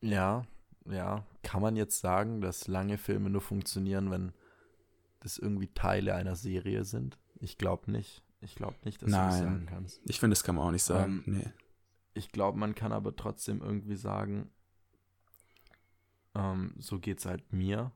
ja, 0.00 0.44
ja, 0.90 1.24
kann 1.42 1.60
man 1.60 1.76
jetzt 1.76 2.00
sagen, 2.00 2.40
dass 2.40 2.66
lange 2.66 2.98
Filme 2.98 3.30
nur 3.30 3.40
funktionieren, 3.40 4.10
wenn 4.10 4.32
das 5.20 5.38
irgendwie 5.38 5.68
Teile 5.68 6.14
einer 6.14 6.36
Serie 6.36 6.84
sind? 6.84 7.18
Ich 7.40 7.58
glaube 7.58 7.90
nicht. 7.90 8.22
Ich 8.40 8.54
glaube 8.54 8.76
nicht, 8.84 9.02
dass 9.02 9.10
du 9.10 9.16
das 9.16 9.34
Nein. 9.34 9.42
sagen 9.42 9.66
kannst. 9.66 10.00
Ich 10.04 10.20
finde, 10.20 10.34
das 10.34 10.44
kann 10.44 10.54
man 10.54 10.66
auch 10.66 10.70
nicht 10.70 10.84
sagen. 10.84 11.24
Ähm, 11.26 11.34
nee. 11.38 11.52
Ich 12.18 12.30
glaube, 12.32 12.58
man 12.58 12.74
kann 12.74 12.92
aber 12.92 13.14
trotzdem 13.16 13.60
irgendwie 13.62 13.96
sagen, 13.96 14.50
ähm, 16.34 16.74
so 16.78 16.98
geht's 16.98 17.26
halt 17.26 17.52
mir. 17.52 17.92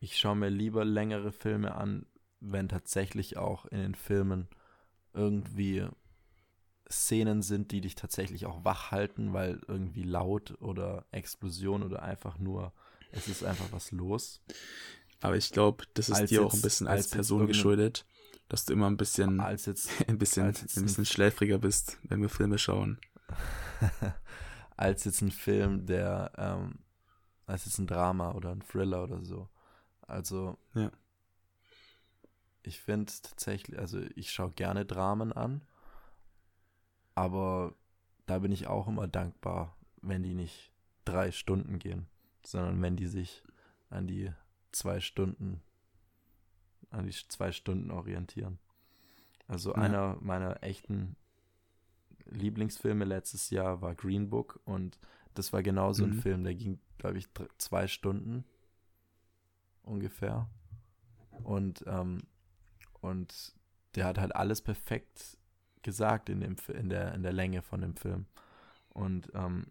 Ich 0.00 0.16
schaue 0.16 0.36
mir 0.36 0.48
lieber 0.50 0.84
längere 0.84 1.32
Filme 1.32 1.74
an, 1.74 2.06
wenn 2.40 2.68
tatsächlich 2.68 3.36
auch 3.36 3.66
in 3.66 3.78
den 3.78 3.94
Filmen 3.94 4.48
irgendwie 5.12 5.86
Szenen 6.90 7.42
sind, 7.42 7.72
die 7.72 7.80
dich 7.80 7.94
tatsächlich 7.96 8.46
auch 8.46 8.64
wach 8.64 8.90
halten, 8.92 9.32
weil 9.32 9.60
irgendwie 9.66 10.04
laut 10.04 10.60
oder 10.60 11.06
Explosion 11.10 11.82
oder 11.82 12.02
einfach 12.02 12.38
nur, 12.38 12.72
es 13.10 13.26
ist 13.28 13.42
einfach 13.42 13.72
was 13.72 13.90
los. 13.90 14.40
Aber 15.20 15.36
ich 15.36 15.50
glaube, 15.50 15.84
das 15.94 16.08
ist 16.10 16.16
als 16.20 16.30
dir 16.30 16.42
auch 16.42 16.52
ein 16.52 16.56
jetzt- 16.56 16.62
bisschen 16.62 16.86
als 16.86 16.96
als 16.98 17.04
jetzt 17.06 17.14
Person 17.14 17.46
geschuldet, 17.46 18.06
dass 18.48 18.66
du 18.66 18.74
immer 18.74 18.86
ein 18.88 18.96
bisschen, 18.98 19.40
Als 19.40 19.66
jetzt, 19.66 19.88
ein 20.08 20.18
bisschen, 20.18 20.46
jetzt 20.46 20.76
ein- 20.76 20.84
bisschen 20.84 21.06
schläfriger 21.06 21.58
bist, 21.58 21.98
wenn 22.04 22.20
wir 22.20 22.28
Filme 22.28 22.58
schauen. 22.58 23.00
als 24.76 25.04
jetzt 25.04 25.20
ein 25.22 25.30
Film, 25.30 25.86
der, 25.86 26.32
ähm, 26.36 26.78
als 27.46 27.64
jetzt 27.64 27.78
ein 27.78 27.86
Drama 27.86 28.32
oder 28.32 28.50
ein 28.50 28.60
Thriller 28.62 29.04
oder 29.04 29.24
so. 29.24 29.48
Also, 30.02 30.58
Ja. 30.74 30.90
ich 32.62 32.80
finde 32.80 33.12
tatsächlich, 33.22 33.78
also 33.78 34.00
ich 34.14 34.30
schaue 34.32 34.52
gerne 34.52 34.84
Dramen 34.84 35.32
an, 35.32 35.62
aber 37.14 37.74
da 38.26 38.38
bin 38.40 38.52
ich 38.52 38.66
auch 38.66 38.88
immer 38.88 39.06
dankbar, 39.08 39.76
wenn 40.02 40.22
die 40.22 40.34
nicht 40.34 40.72
drei 41.04 41.30
Stunden 41.32 41.78
gehen, 41.78 42.06
sondern 42.44 42.80
wenn 42.82 42.96
die 42.96 43.06
sich 43.06 43.42
an 43.90 44.06
die 44.06 44.32
zwei 44.72 45.00
Stunden, 45.00 45.62
an 46.90 47.06
die 47.06 47.12
zwei 47.12 47.52
Stunden 47.52 47.90
orientieren. 47.90 48.58
Also 49.48 49.70
Ja. 49.70 49.76
einer 49.76 50.16
meiner 50.20 50.62
echten 50.62 51.16
Lieblingsfilme 52.30 53.04
letztes 53.04 53.50
Jahr 53.50 53.80
war 53.82 53.94
Green 53.94 54.30
Book 54.30 54.60
und 54.64 54.98
das 55.34 55.52
war 55.52 55.62
genau 55.62 55.92
so 55.92 56.04
ein 56.04 56.12
Mhm. 56.12 56.20
Film, 56.22 56.44
der 56.44 56.54
ging, 56.54 56.78
glaube 56.98 57.18
ich, 57.18 57.28
zwei 57.58 57.86
Stunden 57.86 58.44
ungefähr. 59.82 60.48
Und, 61.42 61.84
ähm, 61.86 62.22
und 63.00 63.54
der 63.94 64.06
hat 64.06 64.18
halt 64.18 64.34
alles 64.34 64.60
perfekt 64.60 65.38
gesagt 65.82 66.28
in, 66.28 66.40
dem, 66.40 66.56
in, 66.68 66.88
der, 66.88 67.14
in 67.14 67.22
der 67.22 67.32
Länge 67.32 67.62
von 67.62 67.80
dem 67.80 67.96
Film. 67.96 68.26
Und 68.90 69.30
ähm, 69.34 69.66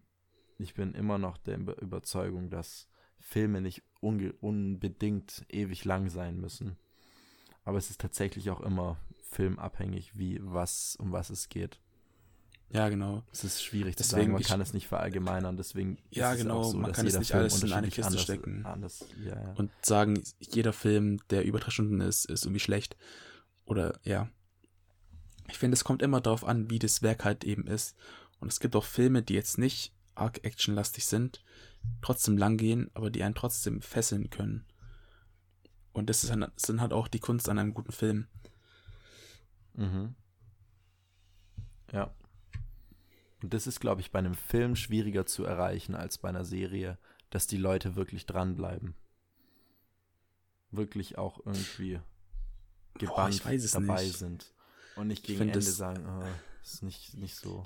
ich 0.58 0.74
bin 0.74 0.94
immer 0.94 1.18
noch 1.18 1.36
der 1.38 1.58
Über- 1.58 1.80
Überzeugung, 1.80 2.50
dass 2.50 2.88
Filme 3.18 3.60
nicht 3.60 3.82
unbedingt 4.00 5.44
ewig 5.48 5.84
lang 5.84 6.08
sein 6.08 6.40
müssen. 6.40 6.76
Aber 7.64 7.78
es 7.78 7.90
ist 7.90 8.00
tatsächlich 8.00 8.50
auch 8.50 8.60
immer 8.60 8.96
filmabhängig, 9.22 10.16
wie 10.18 10.38
was, 10.42 10.96
um 10.96 11.12
was 11.12 11.30
es 11.30 11.48
geht. 11.48 11.80
Ja, 12.70 12.88
genau. 12.88 13.22
Es 13.32 13.44
ist 13.44 13.62
schwierig 13.62 13.96
zu 13.96 14.02
Deswegen, 14.02 14.20
sagen, 14.22 14.32
man 14.32 14.40
ich- 14.40 14.48
kann 14.48 14.60
es 14.60 14.72
nicht 14.72 14.88
verallgemeinern, 14.88 15.56
deswegen 15.56 15.98
Ja, 16.10 16.32
ist 16.32 16.38
es 16.38 16.42
genau, 16.42 16.64
so, 16.64 16.76
man 16.76 16.88
dass 16.88 16.96
kann 16.96 17.06
es 17.06 17.16
nicht 17.18 17.28
Film 17.30 17.40
alles 17.42 17.62
in 17.62 17.72
eine 17.72 17.88
Kiste 17.88 18.06
anders, 18.06 18.22
stecken. 18.22 18.66
Anders, 18.66 19.04
ja, 19.24 19.34
ja. 19.40 19.52
Und 19.54 19.70
sagen, 19.84 20.22
jeder 20.40 20.72
Film, 20.72 21.20
der 21.30 21.44
über 21.44 21.60
drei 21.60 21.70
Stunden 21.70 22.00
ist, 22.00 22.24
ist 22.24 22.44
irgendwie 22.44 22.60
schlecht. 22.60 22.96
Oder 23.64 23.98
ja. 24.02 24.28
Ich 25.48 25.58
finde, 25.58 25.74
es 25.74 25.84
kommt 25.84 26.02
immer 26.02 26.20
darauf 26.20 26.44
an, 26.44 26.68
wie 26.68 26.80
das 26.80 27.02
Werk 27.02 27.24
halt 27.24 27.44
eben 27.44 27.66
ist. 27.68 27.94
Und 28.40 28.48
es 28.52 28.58
gibt 28.58 28.74
auch 28.74 28.84
Filme, 28.84 29.22
die 29.22 29.34
jetzt 29.34 29.58
nicht 29.58 29.92
arg 30.16 30.44
actionlastig 30.44 31.06
sind, 31.06 31.44
trotzdem 32.02 32.36
lang 32.36 32.56
gehen, 32.56 32.90
aber 32.94 33.10
die 33.10 33.22
einen 33.22 33.34
trotzdem 33.36 33.80
fesseln 33.80 34.28
können. 34.28 34.64
Und 35.92 36.10
das 36.10 36.24
ist 36.24 36.30
dann, 36.30 36.40
das 36.40 36.50
sind 36.66 36.80
halt 36.80 36.92
auch 36.92 37.06
die 37.06 37.20
Kunst 37.20 37.48
an 37.48 37.58
einem 37.60 37.74
guten 37.74 37.92
Film. 37.92 38.26
Mhm. 39.74 40.14
Ja. 41.92 42.12
Und 43.42 43.52
das 43.54 43.66
ist, 43.66 43.80
glaube 43.80 44.00
ich, 44.00 44.10
bei 44.10 44.18
einem 44.18 44.34
Film 44.34 44.76
schwieriger 44.76 45.26
zu 45.26 45.44
erreichen 45.44 45.94
als 45.94 46.18
bei 46.18 46.28
einer 46.28 46.44
Serie, 46.44 46.98
dass 47.30 47.46
die 47.46 47.58
Leute 47.58 47.94
wirklich 47.96 48.26
dranbleiben. 48.26 48.94
Wirklich 50.70 51.16
auch 51.18 51.40
irgendwie 51.44 52.00
gebannt 52.94 53.34
ich 53.34 53.64
es 53.64 53.72
dabei 53.72 54.02
nicht. 54.04 54.18
sind. 54.18 54.52
Und 54.96 55.08
nicht 55.08 55.20
Ich 55.20 55.26
gegen 55.26 55.42
Ende 55.42 55.54
das- 55.54 55.76
sagen, 55.76 56.06
oh, 56.08 56.24
ist 56.62 56.82
nicht, 56.82 57.14
nicht 57.14 57.36
so. 57.36 57.64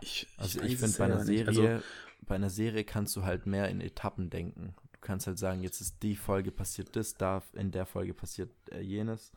Ich, 0.00 0.26
Also 0.36 0.60
weiß 0.60 0.70
ich, 0.70 0.78
finde, 0.78 0.98
bei 0.98 1.04
einer. 1.06 1.24
Serie, 1.24 1.46
Also, 1.74 1.84
bei 2.22 2.34
einer 2.36 2.50
Serie 2.50 2.84
kannst 2.84 3.16
du 3.16 3.24
halt 3.24 3.46
mehr 3.46 3.68
in 3.68 3.80
Etappen 3.80 4.30
denken. 4.30 4.74
Du 4.92 4.98
kannst 5.00 5.26
halt 5.26 5.38
sagen, 5.38 5.62
jetzt 5.62 5.80
ist 5.80 6.02
die 6.02 6.16
Folge 6.16 6.52
passiert 6.52 6.94
das, 6.96 7.14
da 7.14 7.42
in 7.54 7.70
der 7.70 7.86
Folge 7.86 8.14
passiert 8.14 8.50
äh, 8.70 8.80
jenes. 8.80 9.32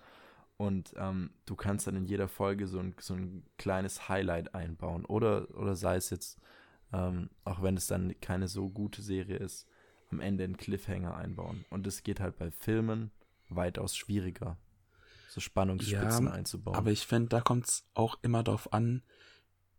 Und 0.59 0.93
ähm, 0.97 1.29
du 1.45 1.55
kannst 1.55 1.87
dann 1.87 1.95
in 1.95 2.03
jeder 2.03 2.27
Folge 2.27 2.67
so 2.67 2.79
ein, 2.79 2.93
so 2.99 3.13
ein 3.13 3.43
kleines 3.57 4.09
Highlight 4.09 4.53
einbauen. 4.53 5.05
Oder, 5.05 5.47
oder 5.57 5.73
sei 5.73 5.95
es 5.95 6.09
jetzt, 6.09 6.37
ähm, 6.91 7.29
auch 7.45 7.61
wenn 7.61 7.77
es 7.77 7.87
dann 7.87 8.13
keine 8.19 8.49
so 8.49 8.69
gute 8.69 9.01
Serie 9.01 9.37
ist, 9.37 9.67
am 10.11 10.19
Ende 10.19 10.43
einen 10.43 10.57
Cliffhanger 10.57 11.15
einbauen. 11.15 11.63
Und 11.69 11.87
das 11.87 12.03
geht 12.03 12.19
halt 12.19 12.37
bei 12.37 12.51
Filmen 12.51 13.11
weitaus 13.47 13.95
schwieriger, 13.95 14.57
so 15.29 15.39
Spannungsspitzen 15.39 16.25
Ja, 16.25 16.33
einzubauen. 16.33 16.75
aber 16.75 16.91
ich 16.91 17.07
finde, 17.07 17.29
da 17.29 17.39
kommt 17.39 17.65
es 17.67 17.85
auch 17.93 18.17
immer 18.21 18.43
darauf 18.43 18.73
an, 18.73 19.01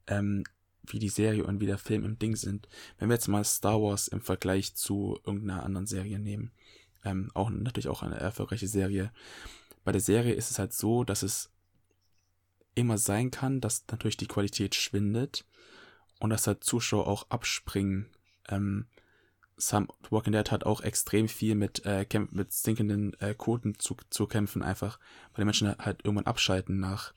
ähm, 0.07 0.45
wie 0.85 0.99
die 0.99 1.11
Serie 1.11 1.45
und 1.45 1.61
wie 1.61 1.66
der 1.66 1.76
Film 1.76 2.07
im 2.07 2.18
Ding 2.18 2.37
sind. 2.37 2.68
Wenn 2.99 3.11
wir 3.11 3.16
jetzt 3.16 3.28
mal 3.28 3.45
Star 3.45 3.83
Wars 3.83 4.09
im 4.09 4.22
Vergleich 4.22 4.74
zu 4.76 5.20
irgendeiner 5.26 5.62
anderen 5.62 5.87
Serie 5.87 6.18
nehmen, 6.18 6.53
ähm, 7.05 7.31
auch 7.35 7.51
natürlich 7.51 7.89
auch 7.89 8.03
eine 8.03 8.16
erfolgreiche 8.16 8.66
Serie. 8.66 9.12
Bei 9.85 9.93
der 9.93 10.01
Serie 10.01 10.35
ist 10.35 10.51
es 10.51 10.59
halt 10.59 10.72
so, 10.72 11.05
dass 11.05 11.22
es 11.22 11.51
immer 12.74 12.99
sein 12.99 13.31
kann, 13.31 13.61
dass 13.61 13.85
natürlich 13.91 14.16
die 14.16 14.28
Qualität 14.28 14.74
schwindet 14.74 15.45
und 16.18 16.31
dass 16.31 16.47
halt 16.47 16.64
Zuschauer 16.64 17.07
auch 17.07 17.26
abspringen. 17.31 18.07
Ähm, 18.49 18.87
Some 19.57 19.89
Walking 20.09 20.33
Dead 20.33 20.51
hat 20.51 20.64
auch 20.64 20.81
extrem 20.81 21.28
viel 21.28 21.55
mit, 21.55 21.85
äh, 21.85 22.07
mit 22.31 22.53
sinkenden 22.53 23.14
äh, 23.20 23.35
Quoten 23.35 23.78
zu, 23.78 23.97
zu 24.09 24.26
kämpfen, 24.26 24.62
einfach, 24.62 24.99
weil 25.33 25.43
die 25.43 25.47
Menschen 25.47 25.76
halt 25.78 26.05
irgendwann 26.05 26.26
abschalten 26.26 26.81
nach, 26.81 27.12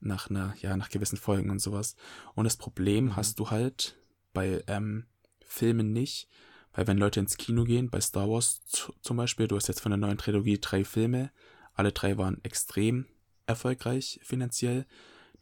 nach 0.00 0.28
einer, 0.28 0.54
ja, 0.60 0.76
nach 0.76 0.90
gewissen 0.90 1.16
Folgen 1.16 1.50
und 1.50 1.60
sowas. 1.60 1.96
Und 2.34 2.44
das 2.44 2.56
Problem 2.56 3.06
Mhm. 3.06 3.16
hast 3.16 3.38
du 3.38 3.50
halt 3.50 3.96
bei 4.34 4.62
ähm, 4.66 5.06
Filmen 5.40 5.92
nicht, 5.92 6.28
weil 6.74 6.86
wenn 6.86 6.98
Leute 6.98 7.20
ins 7.20 7.38
Kino 7.38 7.64
gehen, 7.64 7.88
bei 7.88 8.00
Star 8.00 8.28
Wars 8.28 8.62
zu, 8.66 8.92
zum 9.00 9.16
Beispiel, 9.16 9.48
du 9.48 9.56
hast 9.56 9.68
jetzt 9.68 9.80
von 9.80 9.90
der 9.90 9.96
neuen 9.96 10.18
Trilogie 10.18 10.58
drei 10.60 10.84
Filme, 10.84 11.30
alle 11.78 11.92
drei 11.92 12.18
waren 12.18 12.42
extrem 12.42 13.06
erfolgreich 13.46 14.20
finanziell. 14.22 14.86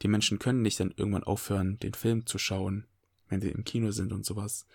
Die 0.03 0.09
Menschen 0.09 0.39
können 0.39 0.63
nicht 0.63 0.79
dann 0.79 0.93
irgendwann 0.97 1.25
aufhören, 1.25 1.79
den 1.79 1.95
Film 1.95 2.27
zu 2.27 2.39
schauen, 2.39 2.87
wenn 3.29 3.41
sie 3.41 3.51
im 3.51 3.65
Kino 3.65 3.91
sind 3.91 4.13
und 4.13 4.27
sowas. 4.27 4.67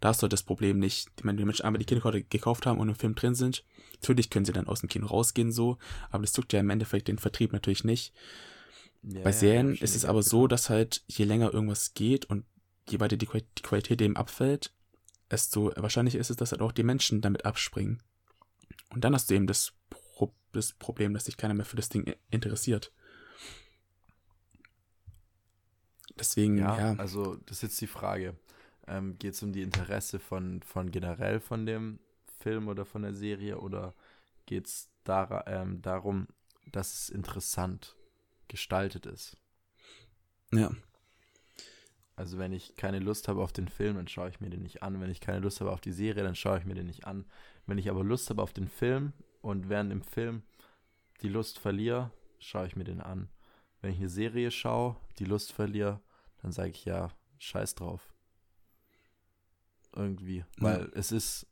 Da 0.00 0.08
hast 0.08 0.22
du 0.22 0.24
halt 0.24 0.32
das 0.32 0.42
Problem 0.42 0.78
nicht. 0.78 1.10
Wenn 1.22 1.36
die 1.36 1.44
Menschen 1.44 1.64
einmal 1.64 1.78
die 1.78 1.84
Kinokarte 1.84 2.22
gekauft 2.22 2.64
haben 2.64 2.80
und 2.80 2.88
im 2.88 2.94
Film 2.94 3.14
drin 3.14 3.34
sind, 3.34 3.64
natürlich 3.92 4.30
können 4.30 4.46
sie 4.46 4.52
dann 4.52 4.66
aus 4.66 4.80
dem 4.80 4.88
Kino 4.88 5.06
rausgehen 5.06 5.52
so, 5.52 5.76
aber 6.10 6.22
das 6.22 6.32
tut 6.32 6.52
ja 6.52 6.60
im 6.60 6.70
Endeffekt 6.70 7.08
den 7.08 7.18
Vertrieb 7.18 7.52
natürlich 7.52 7.84
nicht. 7.84 8.14
Ja, 9.02 9.22
Bei 9.22 9.30
ja, 9.30 9.36
Serien 9.36 9.76
schon 9.76 9.84
ist 9.84 9.96
es 9.96 10.04
aber 10.04 10.22
so, 10.22 10.46
dass 10.46 10.70
halt 10.70 11.04
je 11.06 11.24
länger 11.24 11.52
irgendwas 11.52 11.94
geht 11.94 12.24
und 12.24 12.44
je 12.88 12.98
weiter 12.98 13.16
die, 13.16 13.26
die 13.26 13.62
Qualität 13.62 14.00
eben 14.00 14.16
abfällt, 14.16 14.72
desto 15.30 15.72
wahrscheinlich 15.76 16.14
ist 16.14 16.30
es, 16.30 16.36
dass 16.36 16.52
halt 16.52 16.62
auch 16.62 16.72
die 16.72 16.82
Menschen 16.82 17.20
damit 17.20 17.44
abspringen. 17.44 18.02
Und 18.92 19.04
dann 19.04 19.14
hast 19.14 19.30
du 19.30 19.34
eben 19.34 19.46
das, 19.46 19.72
das 20.52 20.72
Problem, 20.72 21.14
dass 21.14 21.26
sich 21.26 21.36
keiner 21.36 21.54
mehr 21.54 21.64
für 21.66 21.76
das 21.76 21.88
Ding 21.88 22.14
interessiert. 22.30 22.92
Deswegen, 26.18 26.58
Ja, 26.58 26.76
ja, 26.76 26.92
also 26.96 27.36
das 27.46 27.58
ist 27.58 27.62
jetzt 27.62 27.80
die 27.80 27.86
Frage. 27.86 28.36
Ähm, 28.86 29.18
Geht 29.18 29.34
es 29.34 29.42
um 29.42 29.52
die 29.52 29.62
Interesse 29.62 30.18
von, 30.18 30.62
von 30.62 30.90
generell 30.90 31.40
von 31.40 31.66
dem 31.66 32.00
Film 32.38 32.68
oder 32.68 32.84
von 32.84 33.02
der 33.02 33.14
Serie 33.14 33.58
oder 33.58 33.94
geht 34.46 34.66
es 34.66 34.90
dar 35.04 35.46
ähm, 35.46 35.82
darum, 35.82 36.28
dass 36.66 36.92
es 36.94 37.08
interessant 37.10 37.96
gestaltet 38.48 39.06
ist? 39.06 39.36
ja, 40.52 40.70
Also 42.16 42.38
wenn 42.38 42.52
ich 42.52 42.76
keine 42.76 42.98
Lust 42.98 43.28
habe 43.28 43.42
auf 43.42 43.52
den 43.52 43.68
Film, 43.68 43.96
dann 43.96 44.08
schaue 44.08 44.28
ich 44.28 44.40
mir 44.40 44.50
den 44.50 44.62
nicht 44.62 44.82
an. 44.82 45.00
Wenn 45.00 45.10
ich 45.10 45.20
keine 45.20 45.38
Lust 45.40 45.60
habe 45.60 45.72
auf 45.72 45.80
die 45.80 45.92
Serie, 45.92 46.22
dann 46.22 46.34
schaue 46.34 46.58
ich 46.58 46.64
mir 46.66 46.74
den 46.74 46.86
nicht 46.86 47.04
an. 47.06 47.24
Wenn 47.66 47.78
ich 47.78 47.88
aber 47.90 48.04
Lust 48.04 48.28
habe 48.30 48.42
auf 48.42 48.52
den 48.52 48.68
Film 48.68 49.12
und 49.40 49.68
während 49.68 49.90
dem 49.90 50.02
Film 50.02 50.42
die 51.22 51.28
Lust 51.28 51.58
verliere, 51.58 52.10
schaue 52.38 52.66
ich 52.66 52.76
mir 52.76 52.84
den 52.84 53.00
an. 53.00 53.28
Wenn 53.80 53.92
ich 53.92 53.98
eine 53.98 54.08
Serie 54.08 54.50
schaue, 54.50 54.96
die 55.18 55.24
Lust 55.24 55.52
verliere, 55.52 56.00
dann 56.42 56.52
sage 56.52 56.70
ich 56.70 56.84
ja, 56.84 57.10
scheiß 57.38 57.74
drauf. 57.74 58.00
Irgendwie. 59.94 60.44
Weil 60.58 60.90
es 60.94 61.12
ist, 61.12 61.46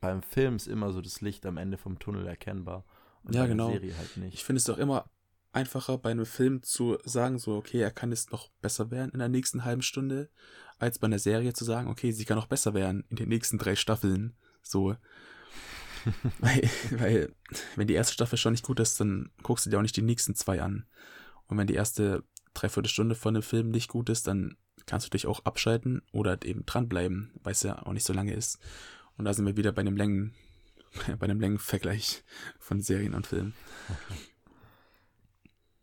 beim 0.00 0.22
Film 0.22 0.56
ist 0.56 0.68
immer 0.68 0.92
so 0.92 1.00
das 1.00 1.20
Licht 1.20 1.44
am 1.46 1.56
Ende 1.56 1.78
vom 1.78 1.98
Tunnel 1.98 2.26
erkennbar. 2.26 2.84
Und 3.24 3.34
Ja, 3.34 3.42
bei 3.42 3.48
genau. 3.48 3.70
Serie 3.70 3.96
halt 3.96 4.16
nicht. 4.16 4.34
ich 4.34 4.44
finde 4.44 4.58
es 4.58 4.64
doch 4.64 4.78
immer 4.78 5.10
einfacher 5.52 5.98
bei 5.98 6.10
einem 6.10 6.26
Film 6.26 6.62
zu 6.62 6.98
sagen, 7.04 7.38
so, 7.38 7.56
okay, 7.56 7.80
er 7.80 7.90
kann 7.90 8.10
jetzt 8.10 8.32
noch 8.32 8.48
besser 8.60 8.90
werden 8.90 9.10
in 9.12 9.18
der 9.18 9.28
nächsten 9.28 9.64
halben 9.64 9.82
Stunde, 9.82 10.30
als 10.78 10.98
bei 10.98 11.06
einer 11.06 11.18
Serie 11.18 11.52
zu 11.52 11.64
sagen, 11.64 11.88
okay, 11.88 12.10
sie 12.10 12.24
kann 12.24 12.38
noch 12.38 12.46
besser 12.46 12.74
werden 12.74 13.04
in 13.10 13.16
den 13.16 13.28
nächsten 13.28 13.58
drei 13.58 13.76
Staffeln. 13.76 14.34
So. 14.62 14.96
weil, 16.38 16.70
weil, 16.90 17.34
wenn 17.76 17.86
die 17.86 17.94
erste 17.94 18.14
Staffel 18.14 18.38
schon 18.38 18.52
nicht 18.52 18.64
gut 18.64 18.80
ist, 18.80 19.00
dann 19.00 19.30
guckst 19.42 19.66
du 19.66 19.70
dir 19.70 19.78
auch 19.78 19.82
nicht 19.82 19.96
die 19.96 20.02
nächsten 20.02 20.34
zwei 20.34 20.60
an. 20.62 20.86
Und 21.46 21.58
wenn 21.58 21.66
die 21.66 21.74
erste 21.74 22.24
Dreiviertelstunde 22.54 23.14
von 23.14 23.34
dem 23.34 23.42
Film 23.42 23.70
nicht 23.70 23.88
gut 23.88 24.08
ist, 24.08 24.26
dann 24.26 24.56
kannst 24.86 25.06
du 25.06 25.10
dich 25.10 25.26
auch 25.26 25.44
abschalten 25.44 26.02
oder 26.12 26.30
halt 26.30 26.44
eben 26.44 26.66
dranbleiben, 26.66 27.32
weil 27.42 27.52
es 27.52 27.62
ja 27.62 27.80
auch 27.82 27.92
nicht 27.92 28.06
so 28.06 28.12
lange 28.12 28.34
ist. 28.34 28.58
Und 29.16 29.24
da 29.24 29.34
sind 29.34 29.46
wir 29.46 29.56
wieder 29.56 29.72
bei 29.72 29.80
einem 29.80 29.96
Längen, 29.96 30.34
bei 31.18 31.24
einem 31.24 31.40
Längenvergleich 31.40 32.24
von 32.58 32.80
Serien 32.80 33.14
und 33.14 33.26
Filmen. 33.26 33.54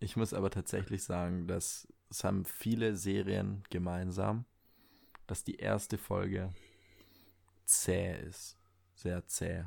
Ich 0.02 0.16
muss 0.16 0.34
aber 0.34 0.50
tatsächlich 0.50 1.04
sagen, 1.04 1.46
dass 1.46 1.86
es 2.10 2.24
haben 2.24 2.46
viele 2.46 2.96
Serien 2.96 3.64
gemeinsam, 3.70 4.46
dass 5.28 5.44
die 5.44 5.58
erste 5.58 5.98
Folge 5.98 6.54
zäh 7.66 8.18
ist. 8.22 8.58
Sehr 8.96 9.26
zäh. 9.28 9.66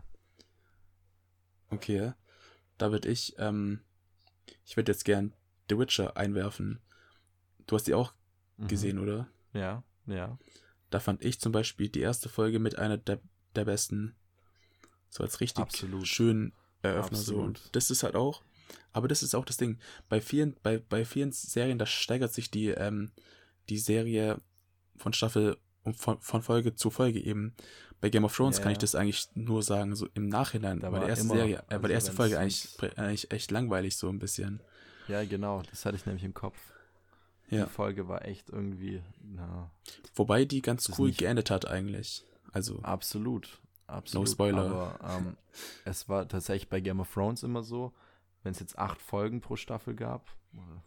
Okay, 1.73 2.13
da 2.79 2.93
würde 2.93 3.09
ich, 3.09 3.35
ähm, 3.39 3.81
ich 4.65 4.77
würde 4.77 4.93
jetzt 4.93 5.05
gern 5.05 5.35
The 5.69 5.79
Witcher 5.79 6.17
einwerfen. 6.17 6.81
Du 7.67 7.77
hast 7.77 7.87
die 7.87 7.95
auch 7.95 8.13
Mhm. 8.59 8.69
gesehen, 8.69 8.99
oder? 8.99 9.29
Ja, 9.55 9.83
ja. 10.07 10.39
Da 10.91 11.01
fand 11.01 11.25
ich 11.25 11.41
zum 11.41 11.53
Beispiel 11.53 11.89
die 11.89 12.01
erste 12.01 12.29
Folge 12.29 12.59
mit 12.59 12.79
einer 12.79 12.99
der, 12.99 13.21
der 13.55 13.65
besten. 13.65 14.15
So 15.09 15.23
als 15.23 15.41
richtig 15.41 15.63
Absolut. 15.63 16.07
schön 16.07 16.53
Eröffner 16.83 17.17
so. 17.19 17.33
Absolut. 17.35 17.47
Und 17.47 17.77
das 17.77 17.91
ist 17.91 18.03
halt 18.03 18.15
auch, 18.15 18.43
Aber 18.93 19.09
das 19.09 19.23
ist 19.23 19.35
auch 19.35 19.45
das 19.45 19.57
Ding. 19.57 19.79
Bei 20.09 20.21
vielen, 20.21 20.57
bei, 20.63 20.79
bei 20.79 21.05
vielen 21.05 21.33
Serien, 21.33 21.79
da 21.79 21.87
steigert 21.87 22.33
sich 22.33 22.51
die, 22.51 22.69
ähm, 22.69 23.11
die 23.69 23.79
Serie 23.79 24.41
von 24.97 25.13
Staffel 25.13 25.57
und 25.83 25.97
von, 25.97 26.21
von 26.21 26.43
Folge 26.43 26.75
zu 26.75 26.91
Folge 26.91 27.21
eben. 27.21 27.55
Bei 28.03 28.11
Game 28.11 28.25
of 28.25 28.37
Thrones 28.37 28.59
Ja, 28.59 28.65
kann 28.65 28.73
ich 28.73 28.79
das 28.79 28.95
eigentlich 28.95 29.29
nur 29.35 29.63
sagen, 29.63 29.95
so 29.97 30.07
im 30.15 30.29
Nachhinein. 30.29 30.81
Da 30.81 30.93
weil 30.93 30.99
die 30.99 31.03
war 31.05 31.09
erste 31.09 31.25
immer- 31.25 31.35
Serie, 31.37 31.55
äh, 31.57 31.63
also 31.69 31.83
weil 31.83 31.89
die 31.89 31.95
erste 31.95 32.09
wenn's- 32.11 32.17
Folge 32.17 32.39
eigentlich, 32.39 32.77
wenn's- 32.81 32.99
eigentlich 32.99 33.31
echt 33.31 33.51
langweilig 33.51 33.97
so 33.97 34.09
ein 34.11 34.19
bisschen. 34.19 34.61
Ja, 35.09 35.25
genau, 35.25 35.63
das 35.71 35.87
hatte 35.87 35.97
ich 35.97 36.05
nämlich 36.05 36.25
im 36.25 36.35
Kopf. 36.35 36.59
Ja. 37.49 37.65
Die 37.65 37.71
Folge 37.71 38.09
war 38.09 38.25
echt 38.27 38.51
irgendwie, 38.51 39.03
na, 39.23 39.71
Wobei 40.15 40.45
die 40.45 40.63
ganz 40.63 40.91
cool 40.99 41.09
nicht- 41.09 41.19
geendet 41.19 41.51
hat 41.51 41.67
eigentlich. 41.69 42.25
Also, 42.53 42.81
absolut. 42.83 43.61
Absolut. 43.87 44.29
Spoiler. 44.29 44.63
Aber 44.99 45.17
ähm, 45.19 45.37
es 45.85 46.09
war 46.09 46.27
tatsächlich 46.29 46.69
bei 46.69 46.81
Game 46.81 46.99
of 47.01 47.13
Thrones 47.13 47.43
immer 47.43 47.63
so, 47.63 47.93
wenn 48.43 48.53
es 48.53 48.59
jetzt 48.61 48.79
acht 48.79 49.01
Folgen 49.01 49.41
pro 49.41 49.57
Staffel 49.57 49.95
gab, 49.95 50.27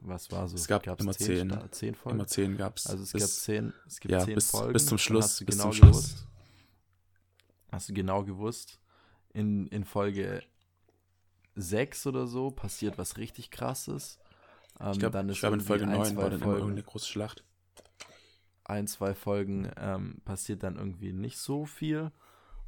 was 0.01 0.32
war 0.32 0.47
so? 0.47 0.55
Es 0.55 0.68
gab 0.68 0.84
Gab's 0.84 1.01
immer 1.03 1.13
zehn. 1.13 1.49
Sta- 1.49 1.72
zehn 1.72 1.95
Folgen. 1.95 2.20
immer 2.20 2.28
zehn 2.28 2.57
gab's. 2.57 2.88
Also 2.88 3.03
es 3.03 3.11
bis, 3.13 3.22
gab 3.22 3.30
zehn, 3.30 3.74
es 3.88 3.99
gibt 3.99 4.11
ja, 4.11 4.20
zehn 4.26 4.36
bis- 4.36 4.51
Folgen. 4.51 4.74
bis 4.74 4.86
zum 4.86 4.97
Schluss, 4.97 5.39
bis 5.43 5.55
genau 5.57 5.63
zum 5.70 5.74
Schluss. 5.74 5.91
gewusst, 6.09 6.28
hast 7.76 7.89
du 7.89 7.93
genau 7.93 8.23
gewusst, 8.23 8.80
in, 9.34 9.67
in 9.67 9.84
Folge 9.84 10.41
6 11.55 12.07
oder 12.07 12.28
so 12.28 12.51
passiert 12.51 12.97
was 12.97 13.17
richtig 13.17 13.51
krasses. 13.51 14.19
Ähm, 14.80 14.91
ich 14.93 14.99
glaube, 14.99 15.23
glaub, 15.34 15.53
in 15.53 15.61
Folge 15.61 15.86
ein, 15.86 15.91
9 15.91 16.05
zwei 16.05 16.15
war 16.21 16.30
dann 16.30 16.39
Folgen- 16.39 16.59
irgendeine 16.59 16.84
große 16.84 17.07
Schlacht. 17.07 17.43
ein, 18.63 18.88
zwei 18.88 19.13
Folgen 19.13 19.69
ähm, 19.78 20.21
passiert 20.26 20.63
dann 20.63 20.76
irgendwie 20.78 21.13
nicht 21.13 21.38
so 21.38 21.65
viel 21.65 22.11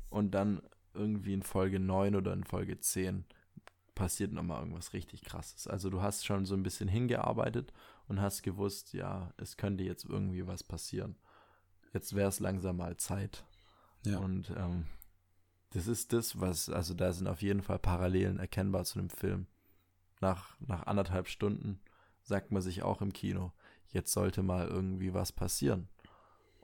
und 0.10 0.32
dann 0.32 0.62
irgendwie 0.94 1.34
in 1.34 1.44
Folge 1.44 1.80
9 1.80 2.16
oder 2.16 2.34
in 2.34 2.44
Folge 2.44 2.80
10 2.80 3.26
passiert 3.96 4.32
nochmal 4.32 4.60
irgendwas 4.60 4.94
richtig 4.94 5.24
krasses. 5.24 5.68
Also 5.68 5.90
du 5.90 6.02
hast 6.02 6.26
schon 6.26 6.46
so 6.46 6.56
ein 6.56 6.64
bisschen 6.64 6.88
hingearbeitet 6.88 7.74
und 8.08 8.22
hast 8.22 8.44
gewusst, 8.44 8.94
ja, 8.94 9.34
es 9.38 9.58
könnte 9.58 9.84
jetzt 9.84 10.06
irgendwie 10.06 10.46
was 10.48 10.64
passieren. 10.64 11.16
Jetzt 11.94 12.16
wäre 12.16 12.30
es 12.30 12.40
langsam 12.40 12.78
mal 12.78 12.96
Zeit. 12.98 13.44
Ja. 14.06 14.20
Und 14.20 14.52
ähm, 14.56 14.86
das 15.78 15.86
ist 15.86 16.12
das, 16.12 16.42
was, 16.42 16.70
also 16.72 16.96
da 16.96 17.14
sind 17.14 17.28
auf 17.28 17.44
jeden 17.44 17.62
Fall 17.62 17.78
Parallelen 17.78 18.40
erkennbar 18.40 18.84
zu 18.84 18.98
dem 18.98 19.12
Film. 19.12 19.46
Nach, 20.22 20.60
nach 20.60 20.88
anderthalb 20.88 21.28
Stunden 21.28 21.80
sagt 22.24 22.52
man 22.52 22.64
sich 22.64 22.82
auch 22.82 23.00
im 23.04 23.14
Kino, 23.14 23.52
jetzt 23.90 24.12
sollte 24.12 24.42
mal 24.42 24.68
irgendwie 24.68 25.14
was 25.14 25.32
passieren. 25.32 25.88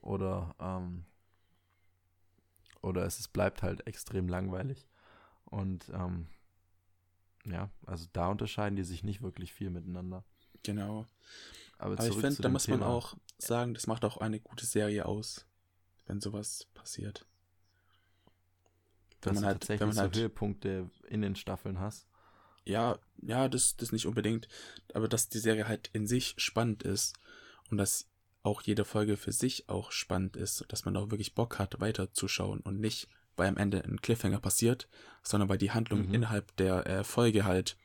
Oder, 0.02 0.56
ähm, 0.60 1.06
oder 2.82 3.06
es 3.06 3.20
ist, 3.20 3.28
bleibt 3.34 3.62
halt 3.62 3.86
extrem 3.86 4.28
langweilig. 4.28 4.88
Und 5.46 5.90
ähm, 5.90 6.26
ja, 7.46 7.70
also 7.86 8.08
da 8.14 8.30
unterscheiden 8.30 8.76
die 8.76 8.84
sich 8.84 9.04
nicht 9.04 9.22
wirklich 9.22 9.54
viel 9.54 9.70
miteinander. 9.70 10.24
Genau. 10.64 11.06
Aber, 11.78 12.00
Aber 12.00 12.08
ich 12.08 12.18
finde, 12.18 12.42
da 12.42 12.50
muss 12.50 12.68
man 12.68 12.80
Thema. 12.80 12.90
auch 12.90 13.16
sagen, 13.38 13.76
das 13.76 13.86
macht 13.86 14.06
auch 14.06 14.18
eine 14.18 14.40
gute 14.40 14.66
Serie 14.66 15.06
aus, 15.06 15.46
wenn 16.08 16.20
sowas 16.20 16.66
passiert. 16.74 17.28
Dass 19.24 19.30
wenn 19.30 19.34
man 19.36 19.42
du 19.44 19.48
halt- 19.48 19.60
tatsächlich 19.62 19.80
wenn 19.82 19.88
man 19.88 19.96
so 19.96 20.02
halt- 20.02 20.16
Höhepunkte 20.16 20.90
in 21.08 21.22
den 21.22 21.36
Staffeln 21.36 21.80
hast. 21.80 22.08
Ja, 22.66 22.98
ja, 23.22 23.50
das, 23.50 23.76
das 23.76 23.92
nicht 23.92 24.06
unbedingt, 24.06 24.48
aber 24.94 25.08
dass 25.10 25.28
die 25.30 25.40
Serie 25.40 25.68
halt 25.68 25.90
in 25.94 26.08
sich 26.08 26.34
spannend 26.38 26.84
ist 26.84 27.14
und 27.70 27.78
dass 27.78 28.08
auch 28.42 28.62
jede 28.62 28.86
Folge 28.86 29.18
für 29.18 29.32
sich 29.34 29.68
auch 29.70 29.92
spannend 29.92 30.36
ist, 30.38 30.66
dass 30.70 30.86
man 30.86 30.96
auch 30.98 31.12
wirklich 31.12 31.34
Bock 31.36 31.60
hat, 31.60 31.80
weiterzuschauen 31.82 32.60
und 32.62 32.80
nicht, 32.80 33.10
weil 33.36 33.48
am 33.50 33.58
Ende 33.58 33.84
ein 33.84 34.02
Cliffhanger 34.02 34.40
passiert, 34.40 34.88
sondern 35.24 35.50
weil 35.50 35.58
die 35.58 35.72
Handlung 35.72 36.08
Mhm. 36.08 36.14
innerhalb 36.14 36.56
der 36.58 36.86
äh, 36.86 37.04
Folge 37.04 37.46
halt 37.46 37.78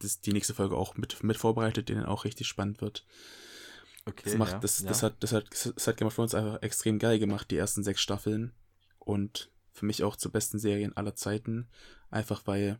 das, 0.00 0.20
die 0.20 0.32
nächste 0.32 0.54
Folge 0.54 0.76
auch 0.76 0.96
mit, 0.96 1.22
mit 1.22 1.36
vorbereitet, 1.36 1.88
die 1.88 1.94
dann 1.94 2.06
auch 2.06 2.24
richtig 2.24 2.46
spannend 2.48 2.80
wird. 2.80 3.04
Okay, 4.04 4.22
Das, 4.24 4.34
macht, 4.36 4.52
ja, 4.52 4.58
das, 4.58 4.80
ja. 4.80 4.88
das, 4.88 5.02
hat, 5.04 5.14
das, 5.20 5.32
hat, 5.32 5.44
das 5.76 5.86
hat 5.86 5.96
Game 5.96 6.08
of 6.08 6.14
Thrones 6.16 6.34
einfach 6.34 6.60
extrem 6.62 6.98
geil 6.98 7.20
gemacht, 7.20 7.50
die 7.52 7.56
ersten 7.56 7.84
sechs 7.84 8.00
Staffeln. 8.00 8.52
Und 8.98 9.50
für 9.72 9.86
mich 9.86 10.04
auch 10.04 10.16
zur 10.16 10.32
besten 10.32 10.58
Serien 10.58 10.96
aller 10.96 11.14
Zeiten. 11.14 11.68
Einfach 12.10 12.46
weil, 12.46 12.78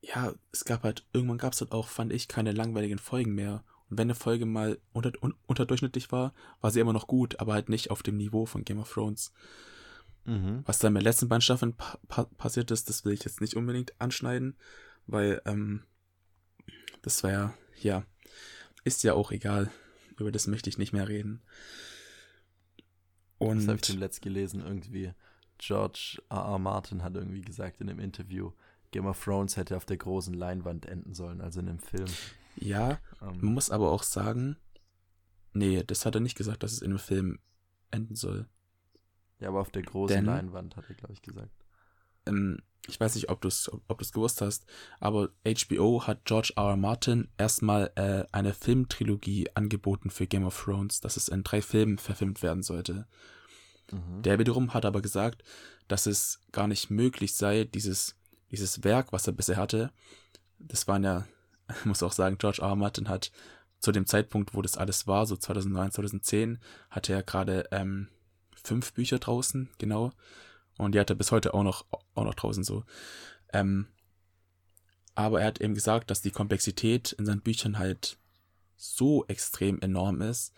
ja, 0.00 0.34
es 0.52 0.64
gab 0.64 0.82
halt, 0.84 1.06
irgendwann 1.12 1.38
gab 1.38 1.52
es 1.52 1.60
halt 1.60 1.72
auch, 1.72 1.88
fand 1.88 2.12
ich, 2.12 2.28
keine 2.28 2.52
langweiligen 2.52 2.98
Folgen 2.98 3.34
mehr. 3.34 3.64
Und 3.88 3.98
wenn 3.98 4.06
eine 4.06 4.14
Folge 4.14 4.46
mal 4.46 4.78
unter, 4.92 5.12
un, 5.20 5.34
unterdurchschnittlich 5.46 6.12
war, 6.12 6.32
war 6.60 6.70
sie 6.70 6.80
immer 6.80 6.92
noch 6.92 7.08
gut, 7.08 7.40
aber 7.40 7.54
halt 7.54 7.68
nicht 7.68 7.90
auf 7.90 8.02
dem 8.02 8.16
Niveau 8.16 8.46
von 8.46 8.64
Game 8.64 8.78
of 8.78 8.92
Thrones. 8.92 9.32
Mhm. 10.24 10.62
Was 10.64 10.78
dann 10.78 10.92
mit 10.92 11.02
den 11.02 11.06
letzten 11.06 11.28
beiden 11.28 11.42
Staffeln 11.42 11.74
pa 11.74 11.98
pa 12.06 12.24
passiert 12.24 12.70
ist, 12.70 12.88
das 12.88 13.04
will 13.04 13.12
ich 13.12 13.24
jetzt 13.24 13.40
nicht 13.40 13.54
unbedingt 13.54 14.00
anschneiden, 14.00 14.56
weil, 15.06 15.42
ähm, 15.44 15.82
das 17.02 17.22
war 17.24 17.30
ja, 17.30 17.54
ja, 17.80 18.04
ist 18.84 19.02
ja 19.02 19.14
auch 19.14 19.32
egal. 19.32 19.70
Über 20.18 20.30
das 20.30 20.46
möchte 20.46 20.68
ich 20.68 20.78
nicht 20.78 20.92
mehr 20.92 21.08
reden. 21.08 21.42
Das 23.38 23.48
habe 23.48 23.56
ich 23.62 23.68
Und 23.68 23.84
zuletzt 23.84 24.20
gelesen, 24.20 24.60
irgendwie. 24.60 25.14
George 25.60 26.20
R. 26.30 26.38
R. 26.38 26.58
Martin 26.58 27.02
hat 27.02 27.14
irgendwie 27.16 27.42
gesagt 27.42 27.80
in 27.80 27.88
einem 27.88 28.00
Interview, 28.00 28.52
Game 28.90 29.06
of 29.06 29.22
Thrones 29.22 29.56
hätte 29.56 29.76
auf 29.76 29.84
der 29.84 29.98
großen 29.98 30.34
Leinwand 30.34 30.86
enden 30.86 31.14
sollen, 31.14 31.40
also 31.40 31.60
in 31.60 31.68
einem 31.68 31.78
Film. 31.78 32.08
ja, 32.56 32.98
man 33.20 33.34
Ähm, 33.34 33.54
muss 33.54 33.70
aber 33.70 33.90
auch 33.92 34.02
sagen, 34.02 34.56
nee, 35.52 35.82
das 35.84 36.04
hat 36.06 36.14
er 36.14 36.20
nicht 36.20 36.36
gesagt, 36.36 36.62
dass 36.62 36.72
es 36.72 36.82
in 36.82 36.90
einem 36.90 36.98
Film 36.98 37.38
enden 37.90 38.14
soll. 38.16 38.48
ja, 39.38 39.48
aber 39.48 39.60
auf 39.60 39.70
der 39.70 39.82
großen 39.82 40.16
denn- 40.16 40.24
Leinwand 40.26 40.76
hat 40.76 40.84
er, 40.88 40.94
glaube 40.94 41.12
ich, 41.14 41.22
gesagt. 41.22 41.50
ähm, 42.26 42.58
ich 42.88 42.98
weiß 42.98 43.14
nicht, 43.14 43.28
ob 43.28 43.42
du 43.42 43.48
es 43.48 43.70
ob, 43.70 43.82
ob 43.88 43.98
du's 43.98 44.10
gewusst 44.10 44.40
hast, 44.40 44.64
aber 45.00 45.28
HBO 45.44 46.06
hat 46.06 46.24
George 46.24 46.54
R. 46.56 46.70
R. 46.70 46.76
Martin 46.76 47.28
erstmal 47.36 47.92
äh, 47.94 48.24
eine 48.32 48.54
Filmtrilogie 48.54 49.48
angeboten 49.54 50.08
für 50.10 50.26
Game 50.26 50.44
of 50.46 50.60
Thrones, 50.64 51.00
dass 51.00 51.18
es 51.18 51.28
in 51.28 51.42
drei 51.44 51.60
Filmen 51.60 51.98
verfilmt 51.98 52.42
werden 52.42 52.62
sollte. 52.62 53.06
Mhm. 53.90 54.22
Der 54.22 54.38
wiederum 54.38 54.74
hat 54.74 54.84
aber 54.84 55.02
gesagt, 55.02 55.42
dass 55.88 56.06
es 56.06 56.40
gar 56.52 56.66
nicht 56.66 56.90
möglich 56.90 57.34
sei, 57.34 57.64
dieses, 57.64 58.16
dieses 58.50 58.84
Werk, 58.84 59.12
was 59.12 59.26
er 59.26 59.32
bisher 59.32 59.56
hatte, 59.56 59.90
das 60.58 60.86
waren 60.88 61.04
ja, 61.04 61.26
muss 61.84 62.02
auch 62.02 62.12
sagen, 62.12 62.38
George 62.38 62.62
R. 62.62 62.68
R. 62.68 62.76
Martin 62.76 63.08
hat 63.08 63.32
zu 63.78 63.92
dem 63.92 64.06
Zeitpunkt, 64.06 64.54
wo 64.54 64.62
das 64.62 64.76
alles 64.76 65.06
war, 65.06 65.26
so 65.26 65.36
2009, 65.36 65.92
2010, 65.92 66.58
hatte 66.90 67.12
er 67.12 67.22
gerade 67.22 67.66
ähm, 67.70 68.08
fünf 68.62 68.92
Bücher 68.92 69.18
draußen, 69.18 69.70
genau. 69.78 70.12
Und 70.76 70.94
die 70.94 71.00
hat 71.00 71.10
er 71.10 71.16
bis 71.16 71.32
heute 71.32 71.54
auch 71.54 71.62
noch, 71.62 71.86
auch 72.14 72.24
noch 72.24 72.34
draußen 72.34 72.62
so. 72.62 72.84
Ähm, 73.52 73.86
aber 75.14 75.40
er 75.40 75.48
hat 75.48 75.60
eben 75.60 75.74
gesagt, 75.74 76.10
dass 76.10 76.22
die 76.22 76.30
Komplexität 76.30 77.12
in 77.12 77.26
seinen 77.26 77.40
Büchern 77.40 77.78
halt 77.78 78.16
so 78.76 79.26
extrem 79.26 79.80
enorm 79.80 80.22
ist, 80.22 80.54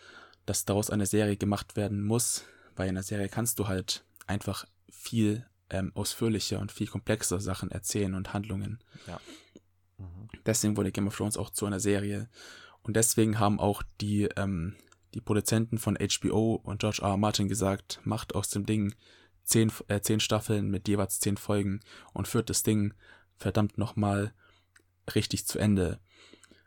dass 0.47 0.65
daraus 0.65 0.91
eine 0.91 1.07
Serie 1.07 1.37
gemacht 1.37 1.77
werden 1.77 2.05
muss, 2.05 2.45
weil 2.77 2.89
in 2.89 2.95
der 2.95 3.05
Serie 3.05 3.29
kannst 3.29 3.59
du 3.59 3.69
halt 3.69 4.05
einfach 4.27 4.67
viel 4.91 5.47
ähm, 5.71 5.93
ausführlicher 5.95 6.61
und 6.61 6.73
viel 6.73 6.87
komplexer 6.87 7.41
Sachen 7.41 7.71
erzählen 7.71 8.15
und 8.15 8.33
Handlungen. 8.33 8.79
Mhm. 9.99 10.29
Deswegen 10.47 10.77
wurde 10.77 10.93
Game 10.93 11.07
of 11.07 11.17
Thrones 11.17 11.37
auch 11.37 11.51
zu 11.51 11.67
einer 11.67 11.81
Serie. 11.81 12.29
Und 12.83 12.97
deswegen 12.97 13.39
haben 13.39 13.61
auch 13.61 13.83
die, 14.01 14.25
ähm, 14.37 14.75
die 15.15 15.21
Produzenten 15.21 15.79
von 15.79 15.97
HBO 15.97 16.61
und 16.63 16.81
George 16.81 17.01
R. 17.03 17.11
R. 17.11 17.17
Martin 17.17 17.49
gesagt, 17.49 18.01
macht 18.05 18.35
aus 18.35 18.51
dem 18.51 18.67
Ding 18.67 18.95
zehn, 19.45 19.73
äh, 19.89 20.01
zehn 20.01 20.21
Staffeln 20.21 20.71
mit 20.71 20.89
jeweils 20.89 21.21
zehn 21.21 21.37
Folgen 21.37 21.81
und 22.13 22.29
führt 22.29 22.51
das 22.51 22.63
Ding 22.63 22.95
verdammt 23.37 23.79
nochmal 23.79 24.33
richtig 25.15 25.47
zu 25.47 25.59
Ende. 25.59 25.99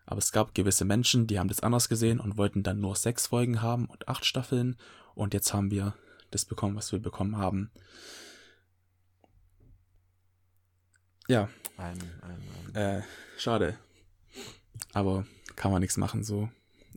Aber 0.06 0.20
es 0.20 0.32
gab 0.32 0.54
gewisse 0.54 0.86
Menschen, 0.86 1.28
die 1.28 1.40
haben 1.40 1.48
das 1.48 1.62
anders 1.62 1.90
gesehen 1.90 2.20
und 2.20 2.38
wollten 2.38 2.64
dann 2.64 2.80
nur 2.80 2.96
sechs 2.96 3.28
Folgen 3.28 3.62
haben 3.62 3.86
und 3.86 4.08
acht 4.08 4.26
Staffeln. 4.26 4.78
Und 5.16 5.34
jetzt 5.34 5.54
haben 5.54 5.72
wir 5.72 5.96
das 6.32 6.46
bekommen, 6.46 6.76
was 6.76 6.92
wir 6.92 7.00
bekommen 7.00 7.38
haben. 7.38 7.72
Ja, 11.28 11.50
Ein, 11.78 11.98
ein, 12.22 12.42
ein, 12.74 12.76
äh, 12.76 13.04
schade. 13.38 13.80
Aber 14.94 15.26
kann 15.56 15.72
man 15.72 15.82
nichts 15.82 15.98
machen, 15.98 16.24
so. 16.24 16.50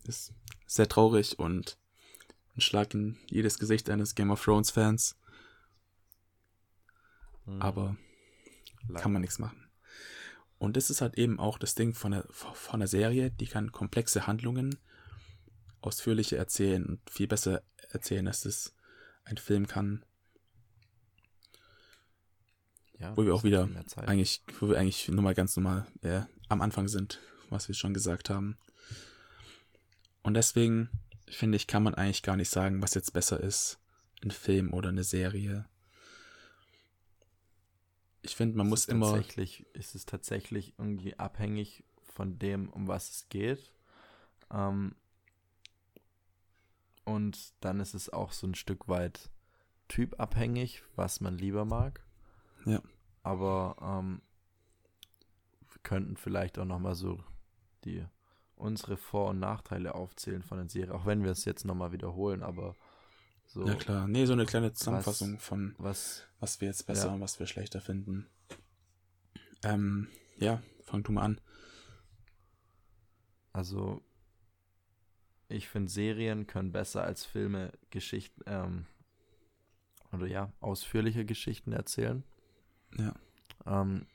Ist 0.04 0.34
sehr 0.66 0.88
traurig 0.88 1.38
und 1.38 1.78
ein 2.56 2.60
Schlag 2.60 2.92
in 2.92 3.16
jedes 3.30 3.58
Gesicht 3.58 3.88
eines 3.88 4.14
Game 4.14 4.30
of 4.30 4.44
Thrones 4.44 4.70
Fans. 4.70 5.16
Mhm. 7.46 7.62
Aber 7.62 7.96
Leider. 8.88 9.00
kann 9.00 9.12
man 9.12 9.22
nichts 9.22 9.38
machen. 9.38 9.68
Und 10.58 10.76
das 10.76 10.90
ist 10.90 11.00
halt 11.00 11.16
eben 11.16 11.38
auch 11.38 11.56
das 11.58 11.74
Ding 11.74 11.94
von 11.94 12.10
der, 12.10 12.26
von 12.30 12.80
der 12.80 12.88
Serie, 12.88 13.30
die 13.30 13.46
kann 13.46 13.72
komplexe 13.72 14.26
Handlungen 14.26 14.76
ausführlicher 15.80 16.36
erzählen 16.36 16.84
und 16.84 17.08
viel 17.08 17.28
besser 17.28 17.62
erzählen, 17.88 18.26
als 18.26 18.44
es 18.44 18.74
ein 19.24 19.36
Film 19.36 19.66
kann. 19.66 20.04
ja, 22.98 23.16
wo 23.16 23.24
wir 23.24 23.34
auch 23.34 23.44
wieder. 23.44 23.68
Eigentlich, 24.06 24.42
wo 24.60 24.68
wir 24.68 24.78
eigentlich 24.78 25.08
nur 25.08 25.22
mal 25.22 25.34
ganz 25.34 25.56
normal 25.56 25.86
äh, 26.02 26.22
am 26.48 26.60
Anfang 26.60 26.88
sind, 26.88 27.20
was 27.48 27.68
wir 27.68 27.74
schon 27.74 27.94
gesagt 27.94 28.30
haben. 28.30 28.58
Und 30.22 30.34
deswegen 30.34 30.90
finde 31.28 31.56
ich, 31.56 31.66
kann 31.66 31.82
man 31.82 31.94
eigentlich 31.94 32.22
gar 32.22 32.36
nicht 32.36 32.50
sagen, 32.50 32.82
was 32.82 32.94
jetzt 32.94 33.12
besser 33.12 33.40
ist, 33.40 33.78
ein 34.22 34.30
Film 34.30 34.72
oder 34.72 34.88
eine 34.88 35.04
Serie. 35.04 35.66
Ich 38.22 38.34
finde, 38.34 38.56
man 38.56 38.66
Es 38.66 38.70
muss 38.70 38.80
ist 38.80 38.88
immer, 38.88 39.12
Tatsächlich, 39.12 39.66
ist 39.74 39.94
es 39.94 40.04
tatsächlich 40.04 40.74
irgendwie 40.76 41.18
abhängig 41.18 41.84
von 42.02 42.38
dem, 42.38 42.68
um 42.70 42.88
was 42.88 43.10
es 43.10 43.28
geht. 43.28 43.72
Ähm, 44.50 44.96
und 47.08 47.54
dann 47.60 47.80
ist 47.80 47.94
es 47.94 48.10
auch 48.10 48.32
so 48.32 48.46
ein 48.46 48.54
Stück 48.54 48.86
weit 48.88 49.30
typabhängig, 49.88 50.82
was 50.94 51.20
man 51.20 51.38
lieber 51.38 51.64
mag. 51.64 52.04
Ja. 52.66 52.82
Aber 53.22 53.76
ähm, 53.80 54.20
wir 55.70 55.80
könnten 55.82 56.16
vielleicht 56.16 56.58
auch 56.58 56.66
nochmal 56.66 56.94
so 56.94 57.24
die 57.84 58.04
unsere 58.56 58.96
Vor- 58.96 59.30
und 59.30 59.38
Nachteile 59.38 59.94
aufzählen 59.94 60.42
von 60.42 60.58
der 60.58 60.68
Serie, 60.68 60.94
auch 60.94 61.06
wenn 61.06 61.24
wir 61.24 61.30
es 61.30 61.44
jetzt 61.44 61.64
nochmal 61.64 61.92
wiederholen, 61.92 62.42
aber 62.42 62.74
so. 63.46 63.66
Ja 63.66 63.74
klar, 63.76 64.06
nee, 64.06 64.26
so 64.26 64.34
eine 64.34 64.44
kleine 64.44 64.72
Zusammenfassung 64.74 65.36
was, 65.36 65.44
von 65.44 65.74
was, 65.78 66.24
was 66.40 66.60
wir 66.60 66.68
jetzt 66.68 66.86
besser 66.86 67.06
ja. 67.06 67.14
und 67.14 67.20
was 67.20 67.38
wir 67.38 67.46
schlechter 67.46 67.80
finden. 67.80 68.26
Ähm, 69.62 70.08
ja, 70.38 70.60
fang 70.82 71.02
du 71.04 71.12
mal 71.12 71.22
an. 71.22 71.40
Also, 73.52 74.02
ich 75.48 75.68
finde, 75.68 75.90
Serien 75.90 76.46
können 76.46 76.72
besser 76.72 77.02
als 77.04 77.24
Filme 77.24 77.72
Geschichten, 77.90 78.42
ähm, 78.46 78.86
oder 80.12 80.26
ja, 80.26 80.52
ausführliche 80.60 81.24
Geschichten 81.24 81.72
erzählen. 81.72 82.24
Ja. 82.96 83.14
Ähm, 83.66 84.06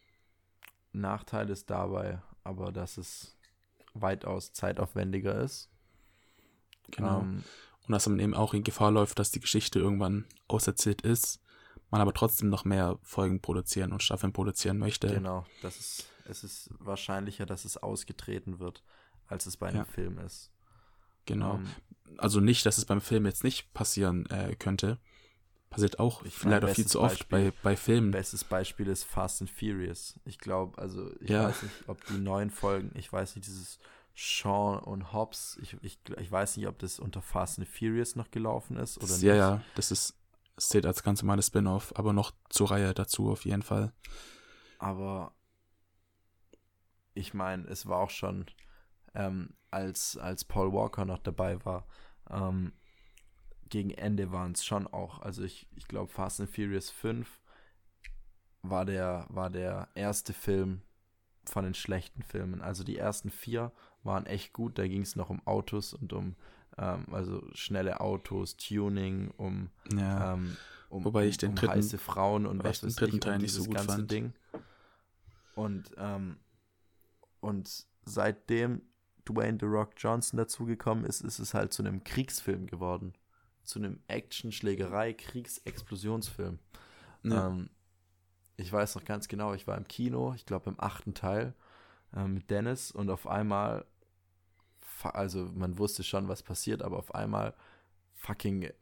Nachteil 0.91 1.49
ist 1.49 1.69
dabei 1.69 2.21
aber, 2.43 2.71
dass 2.71 2.97
es 2.97 3.37
weitaus 3.93 4.53
zeitaufwendiger 4.53 5.39
ist. 5.41 5.69
Genau. 6.91 7.21
Ähm, 7.21 7.43
und 7.85 7.91
dass 7.91 8.07
man 8.07 8.19
eben 8.19 8.33
auch 8.33 8.53
in 8.53 8.63
Gefahr 8.63 8.91
läuft, 8.91 9.19
dass 9.19 9.31
die 9.31 9.39
Geschichte 9.39 9.79
irgendwann 9.79 10.25
auserzählt 10.47 11.01
ist, 11.01 11.39
man 11.89 12.01
aber 12.01 12.13
trotzdem 12.13 12.49
noch 12.49 12.65
mehr 12.65 12.97
Folgen 13.03 13.41
produzieren 13.41 13.91
und 13.91 14.01
Staffeln 14.01 14.33
produzieren 14.33 14.77
möchte. 14.77 15.07
Genau, 15.07 15.45
das 15.61 15.77
ist, 15.77 16.07
es 16.25 16.43
ist 16.43 16.69
wahrscheinlicher, 16.79 17.45
dass 17.45 17.65
es 17.65 17.77
ausgetreten 17.77 18.59
wird, 18.59 18.83
als 19.27 19.45
es 19.45 19.57
bei 19.57 19.67
einem 19.67 19.79
Ja. 19.79 19.85
Film 19.85 20.17
ist. 20.19 20.52
Genau. 21.25 21.55
Ähm, 21.55 21.69
Also 22.17 22.39
nicht, 22.39 22.65
dass 22.65 22.77
es 22.77 22.85
beim 22.85 23.01
Film 23.01 23.25
jetzt 23.25 23.43
nicht 23.43 23.73
passieren 23.73 24.25
äh, 24.27 24.55
könnte. 24.55 24.99
Passiert 25.69 25.97
auch 25.97 26.23
Ich 26.23 26.43
leider 26.43 26.67
viel 26.67 26.85
zu 26.85 27.01
oft 27.01 27.27
Beispiel- 27.27 27.51
bei, 27.51 27.57
bei 27.63 27.75
Filmen. 27.75 28.11
Bestes 28.11 28.43
Beispiel 28.43 28.87
ist 28.87 29.03
Fast 29.05 29.41
and 29.41 29.49
Furious. 29.49 30.19
Ich 30.25 30.37
glaube, 30.37 30.77
also 30.79 31.11
ich 31.19 31.31
Ja. 31.31 31.45
weiß 31.45 31.63
nicht, 31.63 31.73
ob 31.87 32.05
die 32.05 32.17
neuen 32.19 32.51
Folgen, 32.51 32.91
ich 32.93 33.11
weiß 33.11 33.35
nicht, 33.35 33.47
dieses 33.47 33.79
Sean 34.15 34.77
und 34.83 35.11
Hobbs, 35.11 35.57
ich, 35.63 35.75
ich, 35.81 35.97
ich 36.19 36.31
weiß 36.31 36.57
nicht, 36.57 36.67
ob 36.67 36.77
das 36.77 36.99
unter 36.99 37.23
Fast 37.23 37.57
and 37.57 37.67
Furious 37.67 38.15
noch 38.15 38.29
gelaufen 38.29 38.77
ist 38.77 38.97
oder 38.97 39.07
Das, 39.07 39.15
nicht. 39.17 39.23
ja, 39.23 39.35
ja, 39.35 39.61
das 39.73 39.89
ist, 39.89 40.15
zählt 40.57 40.85
als 40.85 41.01
ganz 41.01 41.23
normales 41.23 41.47
Spin-off, 41.47 41.91
aber 41.95 42.13
noch 42.13 42.31
zur 42.49 42.69
Reihe 42.69 42.93
dazu 42.93 43.31
auf 43.31 43.43
jeden 43.45 43.63
Fall. 43.63 43.91
Aber 44.77 45.33
ich 47.15 47.33
meine, 47.33 47.67
es 47.67 47.87
war 47.87 47.97
auch 47.97 48.09
schon, 48.11 48.45
ähm, 49.15 49.53
als, 49.71 50.17
als 50.17 50.43
Paul 50.45 50.71
Walker 50.73 51.05
noch 51.05 51.19
dabei 51.19 51.63
war, 51.65 51.85
ähm, 52.29 52.73
gegen 53.69 53.89
Ende 53.91 54.31
waren 54.31 54.51
es 54.51 54.63
schon 54.63 54.85
auch. 54.87 55.19
Also 55.21 55.43
ich, 55.43 55.67
ich 55.75 55.87
glaube, 55.87 56.11
Fast 56.11 56.39
and 56.41 56.49
Furious 56.49 56.89
5 56.89 57.41
war 58.61 58.85
der, 58.85 59.25
war 59.29 59.49
der 59.49 59.87
erste 59.95 60.33
Film 60.33 60.81
von 61.45 61.63
den 61.65 61.73
schlechten 61.73 62.23
Filmen. 62.23 62.61
Also 62.61 62.83
die 62.83 62.97
ersten 62.97 63.29
vier 63.29 63.71
waren 64.03 64.25
echt 64.25 64.53
gut. 64.53 64.77
Da 64.77 64.87
ging 64.87 65.01
es 65.01 65.15
noch 65.15 65.29
um 65.29 65.45
Autos 65.45 65.93
und 65.93 66.13
um 66.13 66.35
ähm, 66.77 67.05
also 67.11 67.43
schnelle 67.53 67.99
Autos, 67.99 68.55
Tuning, 68.57 69.31
um 69.37 69.69
Ja, 69.95 70.33
ähm, 70.33 70.55
um, 70.89 71.03
Wobei 71.05 71.25
ich 71.25 71.37
den 71.37 71.49
um 71.49 71.55
dritten- 71.55 71.73
heiße 71.73 71.97
Frauen 71.97 72.45
und 72.45 72.63
was 72.63 72.83
weiß 72.83 72.95
dritten 72.95 73.17
ich, 73.17 73.25
um 73.25 73.37
nicht 73.41 73.51
so 73.51 73.61
dieses 73.61 73.65
gut 73.67 73.75
ganze 73.75 73.95
fand. 73.95 74.11
Ding. 74.11 74.33
Und, 75.55 75.91
ähm, 75.97 76.37
und 77.41 77.85
seitdem 78.05 78.81
Dwayne 79.25 79.57
The 79.59 79.65
Rock 79.65 79.93
Johnson 79.97 80.37
dazugekommen 80.37 81.05
ist, 81.05 81.21
ist 81.21 81.39
es 81.39 81.53
halt 81.53 81.73
zu 81.73 81.83
einem 81.83 82.03
Kriegsfilm 82.03 82.67
geworden. 82.67 83.13
Zu 83.63 83.79
einem 83.79 84.01
Action-Schlägerei, 84.07 85.13
Kriegsexplosionsfilm. 85.13 86.59
ja, 87.23 87.47
Ähm, 87.47 87.69
ich 88.57 88.71
weiß 88.71 88.95
noch 88.95 89.05
ganz 89.05 89.27
genau, 89.27 89.53
ich 89.53 89.67
war 89.67 89.77
im 89.77 89.87
Kino, 89.87 90.33
ich 90.35 90.45
glaube 90.45 90.69
im 90.69 90.79
achten 90.79 91.13
Teil, 91.13 91.53
ähm, 92.15 92.35
mit 92.35 92.49
Dennis 92.51 92.91
und 92.91 93.09
auf 93.09 93.27
einmal, 93.27 93.85
also 95.03 95.45
man 95.55 95.77
wusste 95.77 96.03
schon, 96.03 96.27
was 96.27 96.43
passiert, 96.43 96.81
aber 96.81 96.97
auf 96.97 97.15
einmal 97.15 97.53
fucking 98.13 98.63
äh, 98.63 98.73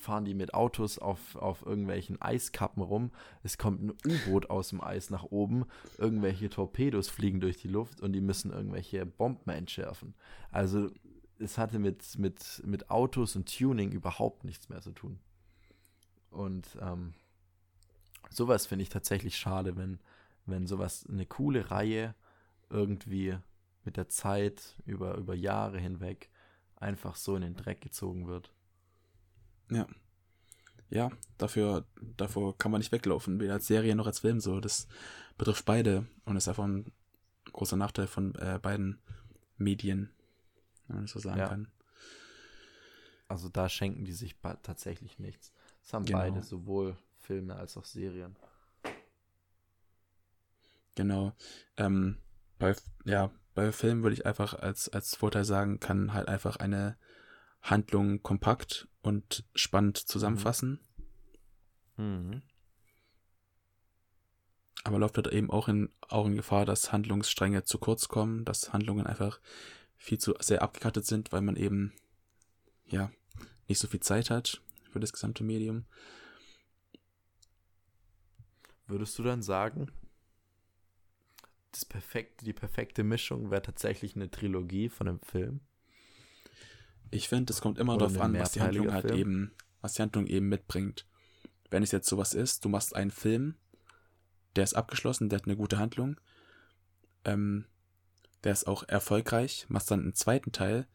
fahren 0.00 0.24
die 0.24 0.34
mit 0.34 0.54
Autos 0.54 0.98
auf, 0.98 1.36
auf 1.36 1.64
irgendwelchen 1.66 2.20
Eiskappen 2.20 2.82
rum. 2.82 3.10
Es 3.42 3.58
kommt 3.58 3.82
ein 3.82 3.90
U-Boot 3.90 4.50
aus 4.50 4.68
dem 4.68 4.80
Eis 4.80 5.10
nach 5.10 5.24
oben, 5.24 5.64
irgendwelche 5.98 6.48
Torpedos 6.48 7.08
fliegen 7.08 7.40
durch 7.40 7.58
die 7.58 7.68
Luft 7.68 8.00
und 8.00 8.12
die 8.12 8.20
müssen 8.20 8.52
irgendwelche 8.52 9.04
Bomben 9.04 9.50
entschärfen. 9.50 10.14
Also 10.50 10.90
es 11.38 11.58
hatte 11.58 11.78
mit, 11.78 12.18
mit, 12.18 12.62
mit 12.64 12.90
Autos 12.90 13.36
und 13.36 13.56
Tuning 13.56 13.92
überhaupt 13.92 14.44
nichts 14.44 14.68
mehr 14.68 14.80
zu 14.80 14.92
tun. 14.92 15.18
Und 16.30 16.78
ähm, 16.80 17.14
sowas 18.30 18.66
finde 18.66 18.84
ich 18.84 18.88
tatsächlich 18.88 19.36
schade, 19.36 19.76
wenn, 19.76 19.98
wenn 20.46 20.66
sowas, 20.66 21.06
eine 21.08 21.26
coole 21.26 21.70
Reihe 21.70 22.14
irgendwie 22.70 23.36
mit 23.84 23.96
der 23.96 24.08
Zeit 24.08 24.76
über, 24.86 25.16
über 25.16 25.34
Jahre 25.34 25.78
hinweg 25.78 26.30
einfach 26.76 27.16
so 27.16 27.36
in 27.36 27.42
den 27.42 27.54
Dreck 27.54 27.80
gezogen 27.80 28.26
wird. 28.26 28.52
Ja. 29.74 29.86
Ja, 30.90 31.10
dafür, 31.38 31.86
davor 32.18 32.58
kann 32.58 32.70
man 32.70 32.80
nicht 32.80 32.92
weglaufen, 32.92 33.40
weder 33.40 33.54
als 33.54 33.66
Serie 33.66 33.96
noch 33.96 34.06
als 34.06 34.18
Film 34.18 34.40
so. 34.40 34.60
Das 34.60 34.86
betrifft 35.38 35.64
beide 35.64 36.06
und 36.26 36.36
ist 36.36 36.48
einfach 36.48 36.64
ein 36.64 36.92
großer 37.52 37.78
Nachteil 37.78 38.06
von 38.06 38.34
äh, 38.34 38.58
beiden 38.60 39.00
Medien, 39.56 40.10
wenn 40.86 40.96
man 40.96 41.04
das 41.06 41.12
so 41.12 41.18
sagen 41.18 41.38
Ja. 41.38 41.48
kann. 41.48 41.68
Also 43.26 43.48
da 43.48 43.70
schenken 43.70 44.04
die 44.04 44.12
sich 44.12 44.36
tatsächlich 44.62 45.18
nichts. 45.18 45.52
Das 45.82 45.94
haben 45.94 46.04
Genau. 46.04 46.18
beide, 46.18 46.42
sowohl 46.42 46.94
Filme 47.16 47.56
als 47.56 47.78
auch 47.78 47.86
Serien. 47.86 48.36
Genau. 50.94 51.32
Ähm, 51.78 52.18
bei, 52.58 52.76
ja, 53.04 53.30
bei 53.54 53.72
Filmen 53.72 54.02
würde 54.02 54.14
ich 54.14 54.26
einfach 54.26 54.54
als, 54.54 54.88
als 54.90 55.16
Vorteil 55.16 55.44
sagen, 55.46 55.80
kann 55.80 56.12
halt 56.12 56.28
einfach 56.28 56.56
eine 56.56 56.98
Handlung 57.62 58.22
kompakt 58.22 58.88
und 59.02 59.44
spannend 59.54 59.96
zusammenfassen, 59.96 60.80
Mhm. 61.96 62.42
aber 64.84 64.98
läuft 64.98 65.16
dort 65.16 65.32
eben 65.32 65.50
auch 65.50 65.68
in, 65.68 65.90
auch 66.08 66.26
in 66.26 66.36
Gefahr, 66.36 66.64
dass 66.64 66.92
Handlungsstränge 66.92 67.64
zu 67.64 67.78
kurz 67.78 68.08
kommen, 68.08 68.44
dass 68.44 68.72
Handlungen 68.72 69.06
einfach 69.06 69.40
viel 69.96 70.18
zu 70.18 70.34
sehr 70.40 70.62
abgekattet 70.62 71.06
sind, 71.06 71.30
weil 71.32 71.42
man 71.42 71.56
eben, 71.56 71.92
ja, 72.86 73.10
nicht 73.68 73.78
so 73.78 73.86
viel 73.86 74.00
Zeit 74.00 74.30
hat 74.30 74.60
für 74.90 74.98
das 75.00 75.12
gesamte 75.12 75.44
Medium. 75.44 75.84
Würdest 78.88 79.16
du 79.18 79.22
dann 79.22 79.42
sagen, 79.42 79.90
das 81.70 81.84
perfekte, 81.84 82.44
die 82.44 82.52
perfekte 82.52 83.04
Mischung 83.04 83.50
wäre 83.50 83.62
tatsächlich 83.62 84.16
eine 84.16 84.30
Trilogie 84.30 84.88
von 84.88 85.08
einem 85.08 85.20
Film? 85.20 85.60
Ich 87.12 87.28
finde, 87.28 87.52
es 87.52 87.60
kommt 87.60 87.78
immer 87.78 87.98
darauf 87.98 88.18
an, 88.18 88.36
was 88.38 88.52
die 88.52 88.62
Handlung 88.62 88.90
halt 88.90 89.06
Film. 89.06 89.18
eben, 89.18 89.52
was 89.82 89.94
die 89.94 90.02
Handlung 90.02 90.26
eben 90.26 90.48
mitbringt. 90.48 91.06
Wenn 91.70 91.82
es 91.82 91.92
jetzt 91.92 92.08
sowas 92.08 92.32
ist, 92.32 92.64
du 92.64 92.70
machst 92.70 92.96
einen 92.96 93.10
Film, 93.10 93.54
der 94.56 94.64
ist 94.64 94.74
abgeschlossen, 94.74 95.28
der 95.28 95.38
hat 95.38 95.46
eine 95.46 95.56
gute 95.56 95.78
Handlung, 95.78 96.18
ähm, 97.24 97.66
der 98.44 98.52
ist 98.52 98.66
auch 98.66 98.88
erfolgreich, 98.88 99.66
machst 99.68 99.90
dann 99.90 100.00
einen 100.00 100.14
zweiten 100.14 100.52
Teil, 100.52 100.86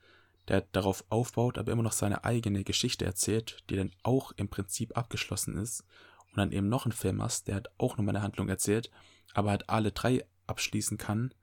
der 0.47 0.61
darauf 0.71 1.05
aufbaut, 1.09 1.59
aber 1.59 1.71
immer 1.71 1.83
noch 1.83 1.91
seine 1.91 2.23
eigene 2.23 2.63
Geschichte 2.63 3.05
erzählt, 3.05 3.63
die 3.69 3.75
dann 3.75 3.91
auch 4.01 4.31
im 4.33 4.49
Prinzip 4.49 4.97
abgeschlossen 4.97 5.55
ist, 5.55 5.83
und 6.31 6.37
dann 6.37 6.51
eben 6.51 6.67
noch 6.67 6.85
einen 6.85 6.93
Film 6.93 7.21
hast, 7.21 7.47
der 7.47 7.55
hat 7.55 7.69
auch 7.77 7.97
nochmal 7.97 8.15
eine 8.15 8.23
Handlung 8.23 8.49
erzählt, 8.49 8.89
aber 9.33 9.51
halt 9.51 9.69
alle 9.69 9.91
drei 9.91 10.25
abschließen 10.47 10.97
kann, 10.97 11.33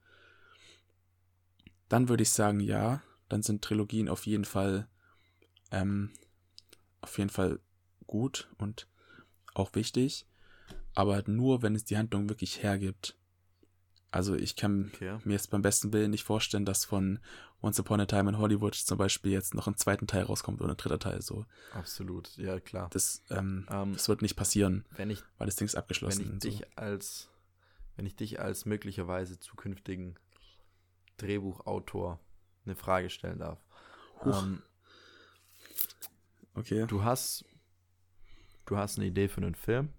dann 1.88 2.08
würde 2.08 2.24
ich 2.24 2.30
sagen, 2.30 2.60
ja, 2.60 3.02
dann 3.28 3.42
sind 3.42 3.62
Trilogien 3.62 4.08
auf 4.08 4.26
jeden 4.26 4.44
Fall 4.44 4.88
ähm, 5.70 6.10
auf 7.00 7.18
jeden 7.18 7.30
Fall 7.30 7.60
gut 8.06 8.48
und 8.58 8.86
auch 9.54 9.74
wichtig, 9.74 10.26
aber 10.94 11.22
nur, 11.26 11.62
wenn 11.62 11.74
es 11.74 11.84
die 11.84 11.96
Handlung 11.96 12.28
wirklich 12.28 12.62
hergibt. 12.62 13.16
Also 14.10 14.34
ich 14.36 14.54
kann 14.54 14.90
Okay. 14.94 15.18
mir 15.24 15.32
jetzt 15.32 15.50
beim 15.50 15.62
besten 15.62 15.92
Willen 15.92 16.12
nicht 16.12 16.22
vorstellen, 16.22 16.64
dass 16.64 16.84
von 16.84 17.18
Once 17.62 17.80
Upon 17.80 18.00
a 18.00 18.06
Time 18.06 18.30
in 18.30 18.38
Hollywood 18.38 18.74
zum 18.74 18.96
Beispiel 18.96 19.32
jetzt 19.32 19.54
noch 19.54 19.66
ein 19.66 19.76
zweiter 19.76 20.06
Teil 20.06 20.22
rauskommt 20.24 20.60
oder 20.60 20.74
ein 20.74 20.76
dritter 20.76 20.98
Teil 21.00 21.20
so. 21.20 21.46
Absolut, 21.72 22.36
ja 22.36 22.60
klar. 22.60 22.88
Das, 22.90 23.22
ähm, 23.30 23.66
Ähm, 23.70 23.94
das 23.94 24.08
wird 24.08 24.22
nicht 24.22 24.36
passieren, 24.36 24.84
wenn 24.96 25.10
ich, 25.10 25.22
weil 25.38 25.46
das 25.46 25.56
Ding 25.56 25.66
ist 25.66 25.74
wenn 25.74 25.80
abgeschlossen. 25.80 26.22
ich 26.26 26.30
und 26.30 26.42
so. 26.42 26.48
dich 26.50 26.78
als, 26.78 27.28
wenn 27.96 28.06
ich 28.06 28.14
dich 28.14 28.38
als 28.40 28.66
möglicherweise 28.66 29.40
zukünftigen 29.40 30.16
Drehbuchautor 31.16 32.20
eine 32.64 32.74
Frage 32.76 33.10
stellen 33.10 33.38
darf. 33.38 33.58
Ähm, 34.24 34.62
Okay. 36.54 36.86
du 36.86 37.02
hast, 37.02 37.44
du 38.66 38.76
hast 38.76 38.98
eine 38.98 39.08
Idee 39.08 39.28
für 39.28 39.38
einen 39.38 39.56
Film. 39.56 39.92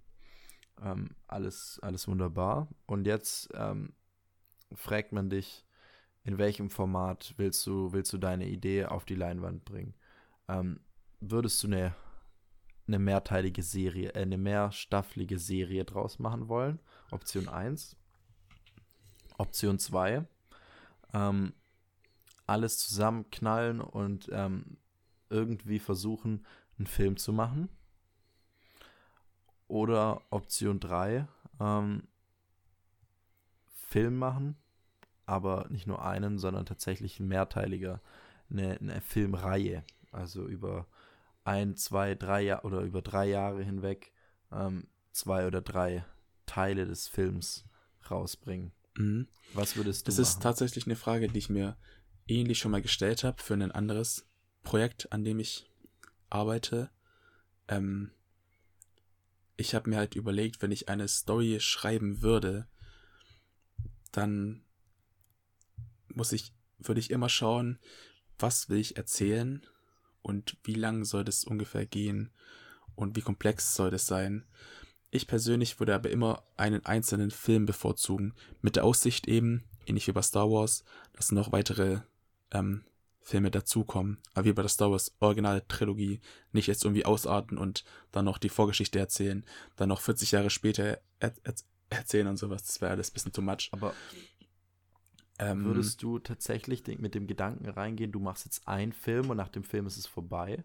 Ähm, 0.81 1.15
alles, 1.27 1.79
alles 1.81 2.07
wunderbar. 2.07 2.69
Und 2.85 3.05
jetzt 3.05 3.49
ähm, 3.53 3.93
fragt 4.73 5.11
man 5.11 5.29
dich, 5.29 5.65
in 6.23 6.37
welchem 6.37 6.69
Format 6.69 7.33
willst 7.37 7.65
du, 7.67 7.91
willst 7.93 8.11
du 8.13 8.17
deine 8.17 8.47
Idee 8.47 8.85
auf 8.85 9.05
die 9.05 9.15
Leinwand 9.15 9.63
bringen? 9.65 9.93
Ähm, 10.47 10.79
würdest 11.19 11.61
du 11.63 11.67
eine, 11.67 11.93
eine 12.87 12.99
mehrteilige 12.99 13.61
Serie, 13.61 14.13
äh, 14.15 14.21
eine 14.21 14.37
mehrstaffelige 14.37 15.37
Serie 15.37 15.85
draus 15.85 16.19
machen 16.19 16.47
wollen? 16.47 16.79
Option 17.11 17.47
1. 17.47 17.95
Option 19.37 19.77
2. 19.77 20.25
Ähm, 21.13 21.53
alles 22.47 22.77
zusammenknallen 22.79 23.81
und 23.81 24.29
ähm, 24.31 24.77
irgendwie 25.29 25.79
versuchen, 25.79 26.45
einen 26.77 26.87
Film 26.87 27.17
zu 27.17 27.33
machen. 27.33 27.69
Oder 29.67 30.21
Option 30.29 30.79
3, 30.79 31.27
ähm, 31.59 32.03
Film 33.87 34.17
machen, 34.17 34.55
aber 35.25 35.67
nicht 35.69 35.87
nur 35.87 36.03
einen, 36.05 36.37
sondern 36.37 36.65
tatsächlich 36.65 37.19
ein 37.19 37.27
mehrteiliger, 37.27 38.01
eine, 38.49 38.77
eine 38.79 39.01
Filmreihe. 39.01 39.83
Also 40.11 40.45
über 40.47 40.87
ein, 41.43 41.75
zwei, 41.75 42.15
drei 42.15 42.41
Jahre 42.41 42.65
oder 42.65 42.81
über 42.81 43.01
drei 43.01 43.27
Jahre 43.27 43.63
hinweg 43.63 44.11
ähm, 44.51 44.87
zwei 45.11 45.47
oder 45.47 45.61
drei 45.61 46.05
Teile 46.45 46.85
des 46.85 47.07
Films 47.07 47.65
rausbringen. 48.09 48.71
Mhm. 48.97 49.27
Was 49.53 49.75
würdest 49.75 50.07
du 50.07 50.11
Das 50.11 50.15
machen? 50.15 50.21
ist 50.21 50.41
tatsächlich 50.41 50.85
eine 50.85 50.95
Frage, 50.95 51.27
die 51.27 51.39
ich 51.39 51.49
mir 51.49 51.77
ähnlich 52.27 52.59
schon 52.59 52.71
mal 52.71 52.81
gestellt 52.81 53.23
habe 53.23 53.41
für 53.41 53.53
ein 53.53 53.71
anderes 53.71 54.25
Projekt, 54.63 55.11
an 55.11 55.23
dem 55.23 55.39
ich 55.39 55.65
arbeite. 56.29 56.89
Ähm, 57.67 58.11
ich 59.57 59.73
habe 59.73 59.89
mir 59.89 59.97
halt 59.97 60.15
überlegt, 60.15 60.61
wenn 60.61 60.71
ich 60.71 60.89
eine 60.89 61.07
Story 61.07 61.59
schreiben 61.59 62.21
würde, 62.21 62.67
dann 64.11 64.63
muss 66.13 66.31
ich, 66.31 66.53
würde 66.79 66.99
ich 66.99 67.11
immer 67.11 67.29
schauen, 67.29 67.79
was 68.39 68.69
will 68.69 68.79
ich 68.79 68.97
erzählen 68.97 69.65
und 70.21 70.57
wie 70.63 70.73
lang 70.73 71.05
soll 71.05 71.23
das 71.23 71.43
ungefähr 71.43 71.85
gehen 71.85 72.31
und 72.95 73.15
wie 73.15 73.21
komplex 73.21 73.75
soll 73.75 73.91
das 73.91 74.07
sein. 74.07 74.45
Ich 75.11 75.27
persönlich 75.27 75.79
würde 75.79 75.95
aber 75.95 76.09
immer 76.09 76.43
einen 76.57 76.85
einzelnen 76.85 77.31
Film 77.31 77.65
bevorzugen, 77.65 78.33
mit 78.61 78.75
der 78.75 78.83
Aussicht 78.83 79.27
eben, 79.27 79.63
ähnlich 79.85 80.07
wie 80.07 80.11
bei 80.11 80.21
Star 80.21 80.49
Wars, 80.49 80.83
dass 81.13 81.31
noch 81.31 81.51
weitere 81.51 82.01
ähm, 82.51 82.83
Filme 83.21 83.49
dazukommen, 83.49 84.19
aber 84.33 84.45
wie 84.45 84.53
bei 84.53 84.61
der 84.61 84.69
Star 84.69 84.91
Wars 84.91 85.15
Original 85.19 85.63
Trilogie 85.67 86.21
nicht 86.51 86.67
jetzt 86.67 86.83
irgendwie 86.83 87.05
ausarten 87.05 87.57
und 87.57 87.83
dann 88.11 88.25
noch 88.25 88.37
die 88.37 88.49
Vorgeschichte 88.49 88.99
erzählen, 88.99 89.43
dann 89.75 89.89
noch 89.89 90.01
40 90.01 90.31
Jahre 90.31 90.51
später 90.51 90.99
er 91.19 91.33
er 91.43 91.55
erzählen 91.89 92.27
und 92.27 92.37
sowas, 92.37 92.63
das 92.63 92.81
wäre 92.81 92.91
alles 92.91 93.09
ein 93.09 93.13
bisschen 93.13 93.31
too 93.31 93.41
much. 93.41 93.69
aber 93.71 93.93
Ähm, 95.37 95.65
Würdest 95.65 96.01
du 96.01 96.19
tatsächlich 96.19 96.85
mit 96.99 97.15
dem 97.15 97.27
Gedanken 97.27 97.67
reingehen, 97.67 98.11
du 98.11 98.19
machst 98.19 98.45
jetzt 98.45 98.67
einen 98.67 98.93
Film 98.93 99.29
und 99.29 99.37
nach 99.37 99.49
dem 99.49 99.63
Film 99.63 99.87
ist 99.87 99.97
es 99.97 100.05
vorbei? 100.05 100.63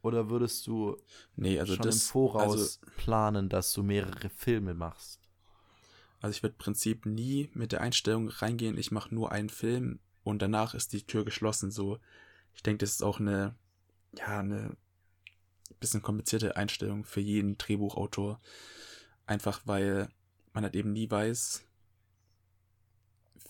Oder 0.00 0.30
würdest 0.30 0.66
du 0.66 0.96
nee, 1.36 1.58
also 1.58 1.74
schon 1.74 1.84
das, 1.84 1.96
im 1.96 2.00
Voraus 2.12 2.52
also, 2.52 2.78
planen, 2.96 3.48
dass 3.48 3.72
du 3.72 3.82
mehrere 3.82 4.30
Filme 4.30 4.72
machst? 4.72 5.20
Also 6.20 6.36
ich 6.36 6.42
würde 6.42 6.54
im 6.54 6.58
Prinzip 6.58 7.06
nie 7.06 7.50
mit 7.54 7.72
der 7.72 7.80
Einstellung 7.80 8.28
reingehen, 8.28 8.78
ich 8.78 8.90
mache 8.90 9.14
nur 9.14 9.32
einen 9.32 9.50
Film 9.50 9.98
und 10.28 10.40
danach 10.40 10.74
ist 10.74 10.92
die 10.92 11.06
Tür 11.06 11.24
geschlossen. 11.24 11.70
So, 11.70 11.98
ich 12.54 12.62
denke, 12.62 12.78
das 12.78 12.90
ist 12.90 13.02
auch 13.02 13.18
eine, 13.18 13.54
ja, 14.16 14.40
eine 14.40 14.76
bisschen 15.80 16.02
komplizierte 16.02 16.56
Einstellung 16.56 17.04
für 17.04 17.20
jeden 17.20 17.56
Drehbuchautor. 17.56 18.40
Einfach 19.26 19.62
weil 19.64 20.08
man 20.52 20.64
halt 20.64 20.76
eben 20.76 20.92
nie 20.92 21.10
weiß, 21.10 21.64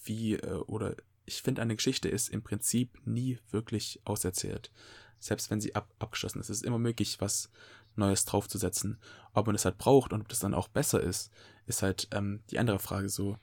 wie, 0.05 0.35
äh, 0.35 0.55
oder 0.67 0.95
ich 1.25 1.43
finde, 1.43 1.63
eine 1.63 1.77
Geschichte 1.77 2.09
ist 2.09 2.29
im 2.29 2.43
Prinzip 2.43 3.05
nie 3.05 3.39
wirklich 3.51 4.01
auserzählt. 4.05 4.71
Selbst 5.19 5.51
wenn 5.51 5.61
sie 5.61 5.75
ab 5.75 5.93
abgeschlossen 5.99 6.41
ist, 6.41 6.49
ist 6.49 6.59
es 6.59 6.63
immer 6.63 6.79
möglich, 6.79 7.21
was 7.21 7.51
Neues 7.97 8.25
draufzusetzen. 8.25 8.99
Ob 9.33 9.47
man 9.47 9.57
es 9.57 9.65
halt 9.65 9.79
braucht 9.79 10.13
und 10.13 10.21
ob 10.21 10.29
das 10.29 10.39
dann 10.39 10.55
auch 10.55 10.69
besser 10.69 11.01
ist, 11.01 11.33
ist 11.67 11.83
halt 11.83 12.09
ähm, 12.13 12.41
die 12.51 12.59
andere 12.59 12.79
Frage 12.79 13.09
so. 13.09 13.37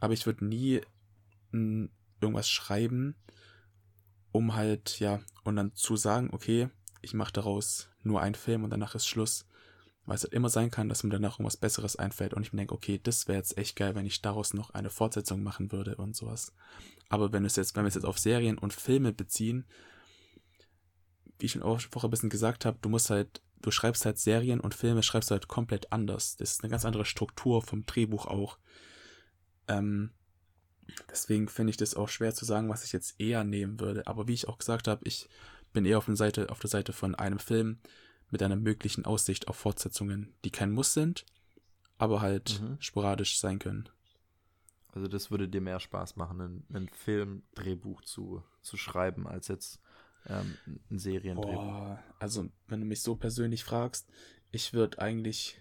Aber 0.00 0.14
ich 0.14 0.24
würde 0.24 0.46
nie 0.46 0.80
mh, 1.50 1.88
irgendwas 2.22 2.48
schreiben, 2.48 3.16
um 4.32 4.54
halt, 4.54 4.98
ja, 5.00 5.20
und 5.44 5.56
dann 5.56 5.74
zu 5.74 5.96
sagen, 5.96 6.30
okay, 6.32 6.68
ich 7.02 7.14
mache 7.14 7.32
daraus 7.32 7.88
nur 8.02 8.20
einen 8.20 8.34
Film 8.34 8.64
und 8.64 8.70
danach 8.70 8.94
ist 8.94 9.06
Schluss. 9.06 9.46
Weil 10.04 10.16
es 10.16 10.24
halt 10.24 10.32
immer 10.32 10.48
sein 10.48 10.70
kann, 10.70 10.88
dass 10.88 11.04
mir 11.04 11.10
danach 11.10 11.34
irgendwas 11.34 11.56
Besseres 11.56 11.94
einfällt 11.94 12.34
und 12.34 12.42
ich 12.42 12.52
mir 12.52 12.58
denke, 12.58 12.74
okay, 12.74 12.98
das 13.00 13.28
wäre 13.28 13.38
jetzt 13.38 13.56
echt 13.56 13.76
geil, 13.76 13.94
wenn 13.94 14.06
ich 14.06 14.20
daraus 14.20 14.52
noch 14.52 14.70
eine 14.70 14.90
Fortsetzung 14.90 15.42
machen 15.44 15.70
würde 15.70 15.96
und 15.96 16.16
sowas. 16.16 16.52
Aber 17.08 17.32
wenn 17.32 17.44
es 17.44 17.54
jetzt, 17.54 17.76
wenn 17.76 17.84
wir 17.84 17.88
es 17.88 17.94
jetzt 17.94 18.04
auf 18.04 18.18
Serien 18.18 18.58
und 18.58 18.72
Filme 18.72 19.12
beziehen, 19.12 19.64
wie 21.38 21.46
ich 21.46 21.52
schon 21.52 21.62
vorher 21.62 22.08
ein 22.08 22.10
bisschen 22.10 22.30
gesagt 22.30 22.64
habe, 22.64 22.78
du 22.80 22.88
musst 22.88 23.10
halt, 23.10 23.42
du 23.60 23.70
schreibst 23.70 24.04
halt 24.04 24.18
Serien 24.18 24.60
und 24.60 24.74
Filme, 24.74 25.02
schreibst 25.04 25.30
du 25.30 25.34
halt 25.34 25.46
komplett 25.46 25.92
anders. 25.92 26.36
Das 26.36 26.52
ist 26.52 26.62
eine 26.62 26.70
ganz 26.70 26.84
andere 26.84 27.04
Struktur 27.04 27.62
vom 27.62 27.86
Drehbuch 27.86 28.26
auch. 28.26 28.58
Ähm, 29.68 30.10
deswegen 31.10 31.48
finde 31.48 31.70
ich 31.70 31.76
das 31.76 31.94
auch 31.94 32.08
schwer 32.08 32.34
zu 32.34 32.44
sagen, 32.44 32.68
was 32.68 32.84
ich 32.84 32.92
jetzt 32.92 33.20
eher 33.20 33.44
nehmen 33.44 33.80
würde. 33.80 34.06
Aber 34.06 34.28
wie 34.28 34.34
ich 34.34 34.48
auch 34.48 34.58
gesagt 34.58 34.88
habe, 34.88 35.02
ich 35.04 35.28
bin 35.72 35.84
eher 35.84 35.98
auf 35.98 36.06
der 36.06 36.16
Seite, 36.16 36.50
auf 36.50 36.60
der 36.60 36.70
Seite 36.70 36.92
von 36.92 37.14
einem 37.14 37.38
Film 37.38 37.78
mit 38.30 38.42
einer 38.42 38.56
möglichen 38.56 39.04
Aussicht 39.04 39.48
auf 39.48 39.56
Fortsetzungen, 39.56 40.32
die 40.44 40.50
kein 40.50 40.72
Muss 40.72 40.94
sind, 40.94 41.24
aber 41.98 42.20
halt 42.20 42.60
Mhm. 42.60 42.76
sporadisch 42.80 43.38
sein 43.38 43.58
können. 43.58 43.88
Also 44.94 45.08
das 45.08 45.30
würde 45.30 45.48
dir 45.48 45.60
mehr 45.60 45.80
Spaß 45.80 46.16
machen, 46.16 46.40
ein, 46.40 46.64
ein 46.74 46.88
Filmdrehbuch 46.88 48.02
zu, 48.02 48.42
zu 48.60 48.76
schreiben, 48.76 49.26
als 49.26 49.48
jetzt 49.48 49.80
ähm, 50.26 50.58
ein 50.90 50.98
Seriendrehbuch. 50.98 51.56
Boah, 51.56 52.02
also 52.18 52.48
wenn 52.68 52.80
du 52.80 52.86
mich 52.86 53.02
so 53.02 53.16
persönlich 53.16 53.64
fragst, 53.64 54.08
ich 54.50 54.72
würde 54.74 54.98
eigentlich 54.98 55.58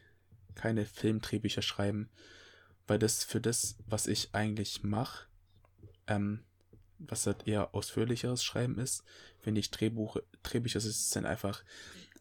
keine 0.55 0.85
Filmdrehbücher 0.85 1.61
schreiben, 1.61 2.09
weil 2.91 2.99
das 2.99 3.23
für 3.23 3.39
das, 3.39 3.77
was 3.87 4.05
ich 4.05 4.35
eigentlich 4.35 4.83
mache, 4.83 5.27
ähm, 6.07 6.43
was 6.99 7.25
halt 7.25 7.47
eher 7.47 7.73
ausführlicheres 7.73 8.43
Schreiben 8.43 8.77
ist, 8.79 9.05
finde 9.39 9.61
ich 9.61 9.71
Drehbuch, 9.71 10.17
Drehbücher 10.43 10.81
sind 10.81 11.25
einfach, 11.25 11.63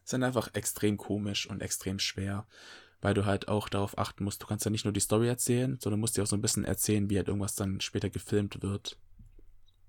sind 0.05 0.23
einfach 0.23 0.53
extrem 0.53 0.95
komisch 0.95 1.45
und 1.45 1.61
extrem 1.61 1.99
schwer, 1.99 2.47
weil 3.01 3.13
du 3.13 3.25
halt 3.25 3.49
auch 3.49 3.67
darauf 3.67 3.97
achten 3.97 4.23
musst, 4.23 4.41
du 4.43 4.47
kannst 4.47 4.63
ja 4.63 4.71
nicht 4.71 4.85
nur 4.85 4.93
die 4.93 5.01
Story 5.01 5.27
erzählen, 5.27 5.77
sondern 5.81 5.99
musst 5.99 6.15
dir 6.15 6.23
auch 6.23 6.27
so 6.27 6.37
ein 6.37 6.41
bisschen 6.41 6.63
erzählen, 6.63 7.09
wie 7.09 7.17
halt 7.17 7.27
irgendwas 7.27 7.55
dann 7.55 7.81
später 7.81 8.09
gefilmt 8.09 8.61
wird. 8.61 8.97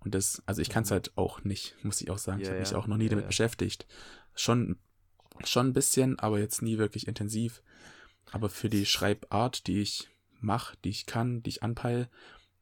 Und 0.01 0.17
das, 0.17 0.43
also 0.47 0.61
ich 0.63 0.69
kann 0.69 0.83
es 0.83 0.89
Mhm. 0.89 0.95
halt 0.95 1.17
auch 1.17 1.45
nicht, 1.45 1.77
muss 1.85 2.01
ich 2.01 2.11
auch 2.11 2.19
sagen. 2.19 2.41
ich 2.43 2.49
Ja, 2.49 2.51
habe 2.51 2.59
mich 2.59 2.71
ja, 2.71 2.77
auch 2.77 2.89
noch 2.89 2.97
nie 2.97 3.05
ja, 3.05 3.11
damit 3.11 3.29
beschäftigt. 3.29 3.87
Schon, 4.35 4.81
schon 5.45 5.69
ein 5.69 5.73
bisschen, 5.75 6.19
aber 6.19 6.41
jetzt 6.41 6.61
nie 6.61 6.77
wirklich 6.77 7.07
intensiv. 7.07 7.63
Aber 8.33 8.49
für 8.49 8.69
die 8.69 8.85
Schreibart, 8.85 9.69
die 9.69 9.81
ich 9.81 10.09
mache, 10.43 10.77
die 10.85 10.91
ich 10.91 11.07
kann, 11.07 11.43
die 11.43 11.51
ich 11.51 11.63
anpeile, 11.63 12.09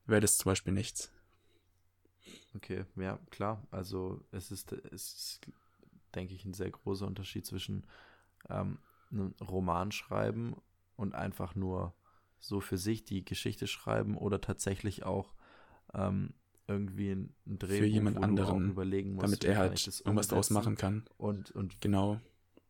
wäre 0.07 0.21
das 0.21 0.39
zum 0.39 0.51
Beispiel 0.51 0.73
nichts. 0.73 1.11
Okay, 2.55 2.85
ja, 2.97 3.19
klar. 3.31 3.67
Also 3.71 4.25
es 4.33 4.51
ist, 4.51 4.73
es 4.73 4.93
ist, 4.93 5.41
denke 6.15 6.35
ich, 6.35 6.45
ein 6.45 6.55
sehr 6.55 6.71
großer 6.71 7.07
Unterschied 7.07 7.47
zwischen 7.47 7.87
ähm, 8.49 8.79
einem 9.11 9.35
Roman 9.41 9.93
schreiben 9.93 10.57
und 10.97 11.15
einfach 11.15 11.55
nur 11.55 11.95
so 12.39 12.61
für 12.61 12.79
sich 12.79 13.05
die 13.05 13.25
Geschichte 13.25 13.67
schreiben 13.67 14.17
oder 14.17 14.41
tatsächlich 14.41 15.05
auch 15.05 15.35
ähm, 15.95 16.35
irgendwie 16.67 17.13
ein, 17.13 17.35
Drehbuch, 17.47 17.87
jemand 17.87 18.17
du 18.17 18.21
auch 18.21 18.25
anderen, 18.25 18.71
überlegen 18.71 19.15
musst, 19.15 19.25
Damit 19.25 19.45
er 19.45 19.59
halt 19.59 20.03
irgendwas 20.05 20.29
draus 20.29 20.51
machen 20.51 20.77
kann. 20.77 21.07
und, 21.19 21.51
und 21.53 21.81
Genau. 21.81 22.21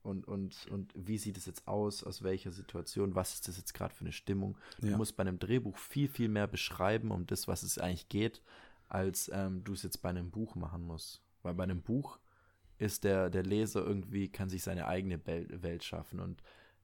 Und, 0.02 0.26
und, 0.26 0.66
und 0.68 0.92
wie 0.94 1.18
sieht 1.18 1.36
es 1.36 1.46
jetzt 1.46 1.68
aus, 1.68 2.02
aus 2.04 2.22
welcher 2.22 2.52
Situation, 2.52 3.14
was 3.14 3.34
ist 3.34 3.48
das 3.48 3.56
jetzt 3.56 3.74
gerade 3.74 3.94
für 3.94 4.02
eine 4.02 4.12
Stimmung. 4.12 4.56
Du 4.80 4.86
Ja. 4.88 4.96
musst 4.96 5.16
bei 5.16 5.22
einem 5.22 5.38
Drehbuch 5.38 5.76
viel, 5.76 6.08
viel 6.08 6.28
mehr 6.28 6.46
beschreiben, 6.46 7.10
um 7.10 7.26
das, 7.26 7.48
was 7.48 7.62
es 7.62 7.78
eigentlich 7.78 8.08
geht, 8.08 8.42
als 8.88 9.30
ähm, 9.32 9.62
du 9.64 9.72
es 9.74 9.82
jetzt 9.82 9.98
bei 10.02 10.08
einem 10.08 10.30
Buch 10.30 10.54
machen 10.54 10.82
musst. 10.86 11.22
Weil 11.42 11.54
bei 11.54 11.64
einem 11.64 11.82
Buch 11.82 12.18
ist 12.78 13.04
der, 13.04 13.30
der 13.30 13.42
Leser 13.42 13.84
irgendwie, 13.84 14.28
kann 14.28 14.48
sich 14.48 14.62
seine 14.62 14.86
eigene 14.86 15.20
Welt, 15.26 15.84
schaffen 15.84 16.20
und 16.20 16.42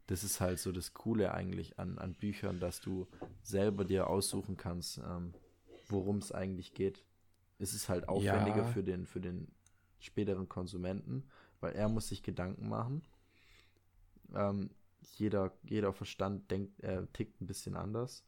das 0.08 0.22
ist 0.22 0.40
halt 0.40 0.60
so 0.60 0.70
das 0.70 0.94
Coole 0.94 1.32
eigentlich 1.34 1.78
an, 1.78 1.98
an 1.98 2.14
Büchern, 2.14 2.60
dass 2.60 2.80
du 2.80 3.08
selber 3.42 3.84
dir 3.84 4.06
aussuchen 4.08 4.56
kannst, 4.56 4.98
ähm, 4.98 5.34
worum 5.88 6.18
es 6.18 6.30
eigentlich 6.32 6.74
geht. 6.74 7.02
Es 7.58 7.72
ist 7.74 7.88
halt 7.88 8.08
aufwendiger 8.08 8.64
Ja. 8.64 8.72
für, 8.72 8.82
den, 8.84 9.06
für 9.06 9.20
den 9.20 9.48
späteren 9.98 10.48
Konsumenten, 10.48 11.24
weil 11.66 11.74
er 11.74 11.88
muss 11.88 12.08
sich 12.08 12.22
Gedanken 12.22 12.68
machen. 12.68 13.02
Ähm, 14.34 14.70
jeder, 15.16 15.52
jeder 15.64 15.92
Verstand 15.92 16.48
denkt, 16.50 16.80
äh, 16.84 17.06
tickt 17.12 17.40
ein 17.40 17.46
bisschen 17.46 17.76
anders. 17.76 18.24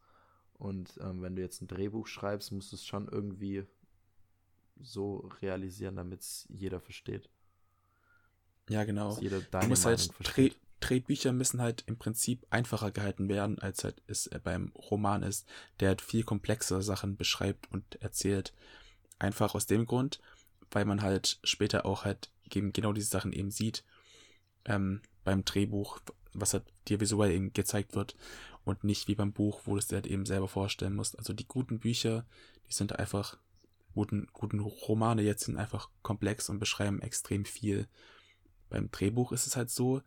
Und 0.54 0.98
ähm, 1.00 1.22
wenn 1.22 1.36
du 1.36 1.42
jetzt 1.42 1.62
ein 1.62 1.68
Drehbuch 1.68 2.08
schreibst, 2.08 2.50
musst 2.50 2.72
du 2.72 2.76
es 2.76 2.84
schon 2.84 3.06
irgendwie 3.06 3.64
so 4.80 5.28
realisieren, 5.40 5.94
damit 5.94 6.20
es 6.22 6.46
jeder 6.50 6.80
versteht. 6.80 7.28
Ja, 8.68 8.82
genau. 8.82 9.10
Dass 9.10 9.20
jeder 9.20 9.40
Du 9.40 9.50
deine 9.50 9.68
musst 9.68 9.84
Meinung 9.84 10.00
halt, 10.00 10.36
Dreh. 10.36 10.50
Drehbücher 10.80 11.32
müssen 11.32 11.60
halt 11.60 11.84
im 11.86 11.96
Prinzip 11.96 12.46
einfacher 12.50 12.90
gehalten 12.90 13.28
werden, 13.28 13.58
als 13.58 13.82
halt 13.84 14.02
es 14.06 14.26
äh, 14.28 14.40
beim 14.42 14.72
Roman 14.74 15.22
ist, 15.22 15.46
der 15.80 15.88
halt 15.88 16.02
viel 16.02 16.24
komplexere 16.24 16.82
Sachen 16.82 17.16
beschreibt 17.16 17.70
und 17.72 18.00
erzählt. 18.02 18.52
Einfach 19.18 19.54
aus 19.54 19.66
dem 19.66 19.86
Grund, 19.86 20.20
weil 20.70 20.84
man 20.84 21.02
halt 21.02 21.40
später 21.42 21.84
auch 21.84 22.04
halt 22.04 22.30
eben 22.56 22.72
genau 22.72 22.92
diese 22.92 23.08
Sachen 23.08 23.32
eben 23.32 23.50
sieht 23.50 23.84
ähm, 24.64 25.00
beim 25.24 25.44
Drehbuch, 25.44 26.00
was 26.32 26.52
halt 26.52 26.64
dir 26.88 27.00
visuell 27.00 27.32
eben 27.32 27.52
gezeigt 27.52 27.94
wird 27.94 28.16
und 28.64 28.84
nicht 28.84 29.08
wie 29.08 29.14
beim 29.14 29.32
Buch, 29.32 29.62
wo 29.64 29.72
du 29.72 29.78
es 29.78 29.88
dir 29.88 29.96
halt 29.96 30.06
eben 30.06 30.26
selber 30.26 30.48
vorstellen 30.48 30.94
musst. 30.94 31.18
Also 31.18 31.32
die 31.32 31.48
guten 31.48 31.78
Bücher, 31.78 32.26
die 32.68 32.74
sind 32.74 32.98
einfach, 32.98 33.38
guten, 33.94 34.28
guten 34.32 34.60
Romane 34.60 35.22
jetzt 35.22 35.44
sind 35.44 35.56
einfach 35.56 35.90
komplex 36.02 36.48
und 36.48 36.58
beschreiben 36.58 37.00
extrem 37.00 37.44
viel. 37.44 37.88
Beim 38.68 38.90
Drehbuch 38.90 39.32
ist 39.32 39.46
es 39.46 39.56
halt 39.56 39.70
so, 39.70 40.02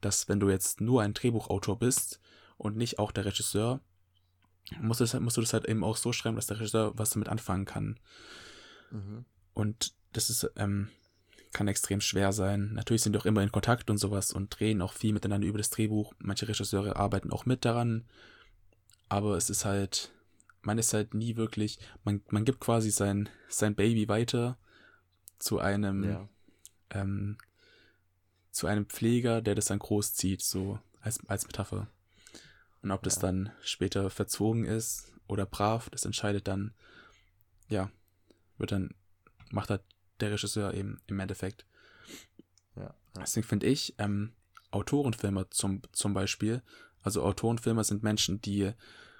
dass 0.00 0.28
wenn 0.28 0.40
du 0.40 0.48
jetzt 0.48 0.80
nur 0.80 1.02
ein 1.02 1.14
Drehbuchautor 1.14 1.78
bist 1.78 2.20
und 2.56 2.76
nicht 2.76 2.98
auch 2.98 3.10
der 3.10 3.24
Regisseur, 3.24 3.80
musst 4.80 5.00
du, 5.00 5.04
das, 5.04 5.18
musst 5.20 5.36
du 5.36 5.40
das 5.40 5.52
halt 5.52 5.66
eben 5.66 5.84
auch 5.84 5.96
so 5.96 6.12
schreiben, 6.12 6.36
dass 6.36 6.46
der 6.46 6.58
Regisseur 6.58 6.96
was 6.96 7.10
damit 7.10 7.28
anfangen 7.28 7.64
kann. 7.64 7.98
Mhm. 8.90 9.24
Und 9.52 9.94
das 10.12 10.30
ist, 10.30 10.50
ähm, 10.56 10.88
kann 11.54 11.68
extrem 11.68 12.00
schwer 12.02 12.32
sein. 12.32 12.72
Natürlich 12.74 13.02
sind 13.02 13.14
die 13.14 13.18
auch 13.18 13.24
immer 13.24 13.42
in 13.42 13.50
Kontakt 13.52 13.88
und 13.88 13.96
sowas 13.96 14.32
und 14.32 14.58
drehen 14.58 14.82
auch 14.82 14.92
viel 14.92 15.12
miteinander 15.14 15.46
über 15.46 15.58
das 15.58 15.70
Drehbuch. 15.70 16.12
Manche 16.18 16.46
Regisseure 16.48 16.96
arbeiten 16.96 17.32
auch 17.32 17.46
mit 17.46 17.64
daran. 17.64 18.04
Aber 19.08 19.36
es 19.36 19.48
ist 19.48 19.64
halt, 19.64 20.12
man 20.62 20.78
ist 20.78 20.92
halt 20.92 21.14
nie 21.14 21.36
wirklich, 21.36 21.78
man, 22.04 22.22
man 22.28 22.44
gibt 22.44 22.60
quasi 22.60 22.90
sein, 22.90 23.28
sein 23.48 23.74
Baby 23.74 24.08
weiter 24.08 24.58
zu 25.38 25.58
einem, 25.60 26.04
Ja. 26.04 26.28
ähm, 26.90 27.38
zu 28.50 28.66
einem 28.66 28.86
Pfleger, 28.86 29.40
der 29.40 29.54
das 29.54 29.66
dann 29.66 29.78
großzieht, 29.78 30.42
so 30.42 30.78
als, 31.00 31.20
als 31.28 31.46
Metapher. 31.46 31.86
Und 32.82 32.90
ob 32.90 33.02
das 33.02 33.16
Ja. 33.16 33.22
dann 33.22 33.52
später 33.62 34.10
verzogen 34.10 34.64
ist 34.64 35.12
oder 35.28 35.46
brav, 35.46 35.88
das 35.90 36.04
entscheidet 36.04 36.48
dann, 36.48 36.74
ja, 37.68 37.90
wird 38.58 38.72
dann, 38.72 38.94
macht 39.50 39.70
halt 39.70 39.82
der 40.24 40.32
Regisseur 40.32 40.74
eben 40.74 41.00
im 41.06 41.20
Endeffekt. 41.20 41.66
Ja. 42.76 42.94
Deswegen 43.16 43.46
finde 43.46 43.66
ich, 43.66 43.94
ähm, 43.98 44.32
Autorenfilme 44.70 45.48
zum, 45.50 45.82
zum 45.92 46.14
Beispiel, 46.14 46.62
also 47.00 47.22
Autorenfilme 47.22 47.84
sind 47.84 48.02
Menschen, 48.02 48.40
die 48.40 48.72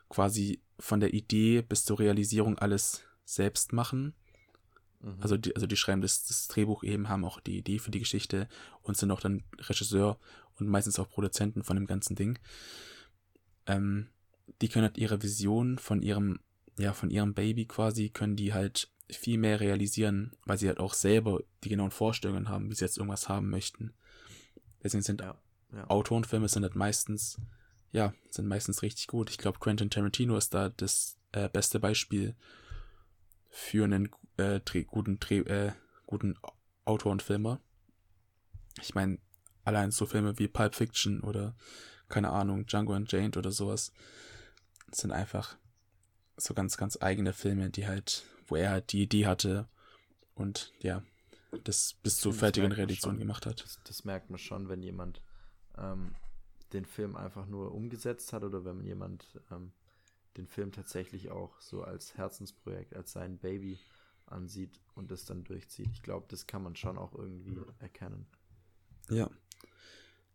quasi 0.09 0.61
von 0.79 1.01
der 1.01 1.15
Idee 1.15 1.63
bis 1.63 1.85
zur 1.85 1.99
Realisierung 1.99 2.59
alles 2.59 3.05
selbst 3.25 3.73
machen. 3.73 4.15
Mhm. 5.01 5.17
Also 5.21 5.37
die, 5.37 5.55
also 5.55 5.67
die 5.67 5.77
schreiben 5.77 6.03
das, 6.03 6.25
das 6.25 6.49
Drehbuch 6.49 6.83
eben, 6.83 7.09
haben 7.09 7.25
auch 7.25 7.41
die 7.41 7.59
Idee 7.59 7.79
für 7.79 7.91
die 7.91 8.01
Geschichte 8.01 8.49
und 8.83 8.97
sind 8.97 9.11
auch 9.11 9.21
dann 9.21 9.45
Regisseur 9.59 10.19
und 10.59 10.69
meistens 10.69 10.99
auch 10.99 11.09
Produzenten 11.09 11.63
von 11.63 11.77
dem 11.77 11.87
ganzen 11.87 12.17
Ding. 12.17 12.39
Ähm, 13.67 14.09
die 14.61 14.69
können 14.69 14.85
halt 14.85 14.99
ihre 14.99 15.23
Vision 15.23 15.79
von 15.79 16.03
ihrem, 16.03 16.41
ja, 16.79 16.93
von 16.93 17.11
ihrem 17.11 17.35
Baby 17.35 17.67
quasi, 17.67 18.11
können 18.11 18.37
die 18.37 18.53
halt 18.53 18.91
viel 19.11 19.39
mehr 19.39 19.61
realisieren, 19.61 20.33
weil 20.45 20.59
sie 20.59 20.69
halt 20.69 20.81
auch 20.81 20.95
selber 20.95 21.41
die 21.63 21.69
genauen 21.69 21.91
Vorstellungen 21.91 22.49
haben, 22.49 22.71
wie 22.71 22.75
sie 22.75 22.85
jetzt 22.85 22.97
irgendwas 22.97 23.29
haben 23.29 23.51
möchten. 23.51 23.93
Deswegen 24.83 25.03
sind 25.03 25.21
ja. 25.21 25.39
ja. 25.73 25.89
Autorenfilme 25.89 26.49
sind 26.49 26.63
halt 26.63 26.75
meistens, 26.75 27.41
ja, 27.93 28.15
sind 28.31 28.49
meistens 28.49 28.83
richtig 28.83 29.07
gut. 29.07 29.31
Ich 29.31 29.39
glaube, 29.39 29.59
Quentin 29.59 29.91
Tarantino 29.91 30.37
ist 30.37 30.55
da 30.55 30.71
das 30.71 31.19
äh, 31.33 31.49
beste 31.49 31.81
Beispiel 31.81 32.35
für 33.51 33.85
einen 33.85 34.09
äh, 34.37 34.61
Dreh, 34.61 34.85
guten, 34.85 35.21
Dreh, 35.21 35.41
äh, 35.41 35.73
guten 36.07 36.37
Autorenfilmer. 36.85 37.61
Ich 38.81 38.95
meine, 38.95 39.19
allein 39.65 39.91
so 39.91 40.07
Filme 40.07 40.39
wie 40.39 40.49
Pulp 40.49 40.75
Fiction 40.75 41.21
oder, 41.21 41.55
keine 42.09 42.31
Ahnung, 42.31 42.67
Django 42.67 42.95
Unchained 42.95 43.37
oder 43.37 43.51
sowas 43.51 43.93
sind 44.91 45.13
einfach 45.13 45.57
so 46.37 46.55
ganz, 46.55 46.77
ganz 46.77 46.99
eigene 47.01 47.33
Filme, 47.33 47.71
die 47.71 47.87
halt, 47.87 48.25
wo 48.47 48.57
er 48.57 48.71
halt 48.71 48.93
die 48.93 49.03
Idee 49.03 49.27
hatte 49.27 49.69
und 50.35 50.73
ja, 50.81 51.03
das 51.65 51.95
bis 52.03 52.17
zur 52.17 52.33
fertigen 52.33 52.73
Realisation 52.73 53.19
gemacht 53.19 53.47
hat. 53.47 53.63
Das, 53.63 53.79
das 53.85 54.05
merkt 54.05 54.31
man 54.31 54.39
schon, 54.39 54.69
wenn 54.69 54.83
jemand 54.83 55.23
ähm, 55.79 56.15
den 56.73 56.85
Film 56.85 57.17
einfach 57.17 57.47
nur 57.47 57.73
umgesetzt 57.73 58.33
hat 58.33 58.43
oder 58.43 58.65
wenn 58.65 58.85
jemand 58.85 59.27
ähm, 59.51 59.73
den 60.37 60.47
Film 60.47 60.73
tatsächlich 60.73 61.31
auch 61.31 61.61
so 61.61 61.83
als 61.83 62.17
Herzensprojekt, 62.17 62.95
als 62.95 63.13
sein 63.13 63.39
Baby 63.39 63.79
ansieht 64.27 64.81
und 64.95 65.11
das 65.11 65.25
dann 65.25 65.45
durchzieht. 65.45 65.89
Ich 65.93 66.03
glaube, 66.03 66.27
das 66.29 66.47
kann 66.47 66.63
man 66.63 66.77
schon 66.77 66.99
auch 66.99 67.15
irgendwie 67.15 67.57
erkennen. 67.79 68.27
Ja. 69.11 69.31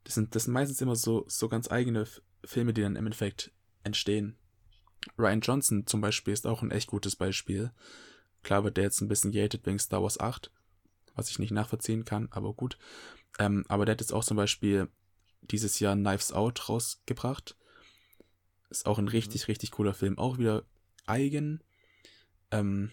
Das 0.03 0.13
sind, 0.15 0.35
das 0.35 0.45
sind 0.45 0.53
meistens 0.53 0.79
immer 0.81 0.95
so, 0.95 1.25
so 1.27 1.49
ganz 1.49 1.69
eigene 1.69 2.07
Filme, 2.45 2.73
die 2.73 2.81
dann 2.81 2.95
im 2.95 3.05
Endeffekt 3.05 3.51
entstehen. 3.83 4.37
Ryan 5.17 5.41
Johnson 5.41 5.87
zum 5.87 6.01
Beispiel 6.01 6.33
ist 6.33 6.47
auch 6.47 6.61
ein 6.61 6.71
echt 6.71 6.87
gutes 6.87 7.15
Beispiel. 7.15 7.71
Klar 8.43 8.63
wird 8.63 8.77
der 8.77 8.85
jetzt 8.85 9.01
ein 9.01 9.07
bisschen 9.07 9.31
gated 9.31 9.65
wegen 9.65 9.79
Star 9.79 10.01
Wars 10.01 10.19
8, 10.19 10.51
was 11.15 11.29
ich 11.29 11.39
nicht 11.39 11.51
nachvollziehen 11.51 12.05
kann, 12.05 12.27
aber 12.31 12.53
gut. 12.53 12.77
Ähm, 13.37 13.65
aber 13.67 13.85
der 13.85 13.93
hat 13.93 14.01
jetzt 14.01 14.13
auch 14.13 14.23
zum 14.23 14.37
Beispiel 14.37 14.87
dieses 15.41 15.79
Jahr 15.79 15.95
Knives 15.95 16.31
Out 16.31 16.69
rausgebracht. 16.69 17.55
Ist 18.69 18.85
auch 18.85 18.99
ein 18.99 19.07
richtig, 19.07 19.47
richtig 19.47 19.71
cooler 19.71 19.93
Film. 19.93 20.17
Auch 20.17 20.37
wieder 20.37 20.63
eigen. 21.05 21.63
Ähm, 22.51 22.91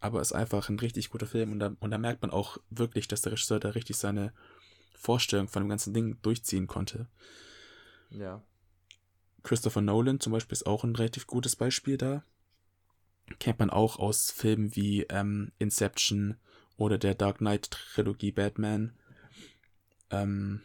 aber 0.00 0.20
ist 0.20 0.32
einfach 0.32 0.68
ein 0.68 0.78
richtig 0.78 1.10
guter 1.10 1.26
Film 1.26 1.52
und 1.52 1.60
da, 1.60 1.76
und 1.78 1.90
da 1.90 1.98
merkt 1.98 2.22
man 2.22 2.32
auch 2.32 2.58
wirklich, 2.70 3.06
dass 3.06 3.22
der 3.22 3.32
Regisseur 3.32 3.60
da 3.60 3.70
richtig 3.70 3.96
seine 3.96 4.32
Vorstellung 4.96 5.48
von 5.48 5.62
dem 5.62 5.68
ganzen 5.68 5.94
Ding 5.94 6.20
durchziehen 6.22 6.66
konnte. 6.66 7.06
Ja. 8.10 8.42
Christopher 9.42 9.80
Nolan 9.80 10.20
zum 10.20 10.32
Beispiel 10.32 10.54
ist 10.54 10.66
auch 10.66 10.84
ein 10.84 10.96
relativ 10.96 11.26
gutes 11.26 11.56
Beispiel 11.56 11.96
da. 11.96 12.24
Kennt 13.38 13.58
man 13.58 13.70
auch 13.70 13.98
aus 13.98 14.30
Filmen 14.30 14.74
wie 14.76 15.02
ähm, 15.04 15.52
Inception 15.58 16.36
oder 16.76 16.98
der 16.98 17.14
Dark 17.14 17.38
Knight 17.38 17.70
Trilogie 17.70 18.32
Batman. 18.32 18.92
Ähm, 20.10 20.62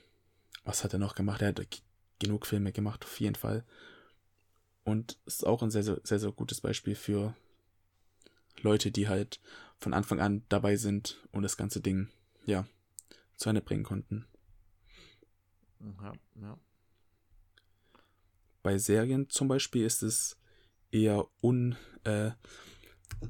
was 0.63 0.83
hat 0.83 0.93
er 0.93 0.99
noch 0.99 1.15
gemacht? 1.15 1.41
Er 1.41 1.49
hat 1.49 1.81
genug 2.19 2.45
Filme 2.45 2.71
gemacht, 2.71 3.05
auf 3.05 3.19
jeden 3.19 3.35
Fall. 3.35 3.63
Und 4.83 5.17
ist 5.25 5.45
auch 5.45 5.61
ein 5.63 5.71
sehr, 5.71 5.83
sehr, 5.83 5.99
sehr, 6.03 6.31
gutes 6.31 6.61
Beispiel 6.61 6.95
für 6.95 7.35
Leute, 8.61 8.91
die 8.91 9.07
halt 9.07 9.39
von 9.79 9.93
Anfang 9.93 10.19
an 10.19 10.43
dabei 10.49 10.75
sind 10.75 11.27
und 11.31 11.43
das 11.43 11.57
ganze 11.57 11.81
Ding, 11.81 12.09
ja, 12.45 12.65
zu 13.35 13.49
Ende 13.49 13.61
bringen 13.61 13.83
konnten. 13.83 14.25
Ja, 15.79 16.13
ja. 16.41 16.57
Bei 18.67 18.77
Serien 18.77 19.29
zum 19.29 19.47
Beispiel 19.47 19.85
ist 19.85 20.03
es 20.03 20.35
eher 20.91 21.25
un, 21.41 21.77
äh, 22.03 22.31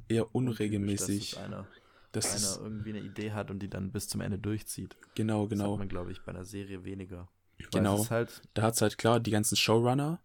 eher 0.09 0.33
unregelmäßig. 0.33 1.29
Dass 1.29 1.38
es 1.38 1.45
einer, 1.45 1.67
Das 2.11 2.35
ist, 2.35 2.57
einer 2.57 2.65
irgendwie 2.65 2.89
eine 2.89 3.01
Idee 3.01 3.33
hat 3.33 3.51
und 3.51 3.59
die 3.59 3.69
dann 3.69 3.91
bis 3.91 4.07
zum 4.07 4.21
Ende 4.21 4.39
durchzieht. 4.39 4.97
genau, 5.13 5.43
Das 5.43 5.51
genau. 5.51 5.73
hat 5.73 5.77
man, 5.77 5.89
glaube 5.89 6.11
ich, 6.11 6.23
bei 6.23 6.31
einer 6.31 6.43
Serie 6.43 6.85
weniger. 6.85 7.29
Genau. 7.71 8.01
Es 8.01 8.09
halt, 8.09 8.41
Da 8.55 8.63
hat's 8.63 8.81
halt 8.81 8.97
klar 8.97 9.19
die 9.19 9.29
ganzen 9.29 9.55
Showrunner, 9.55 10.19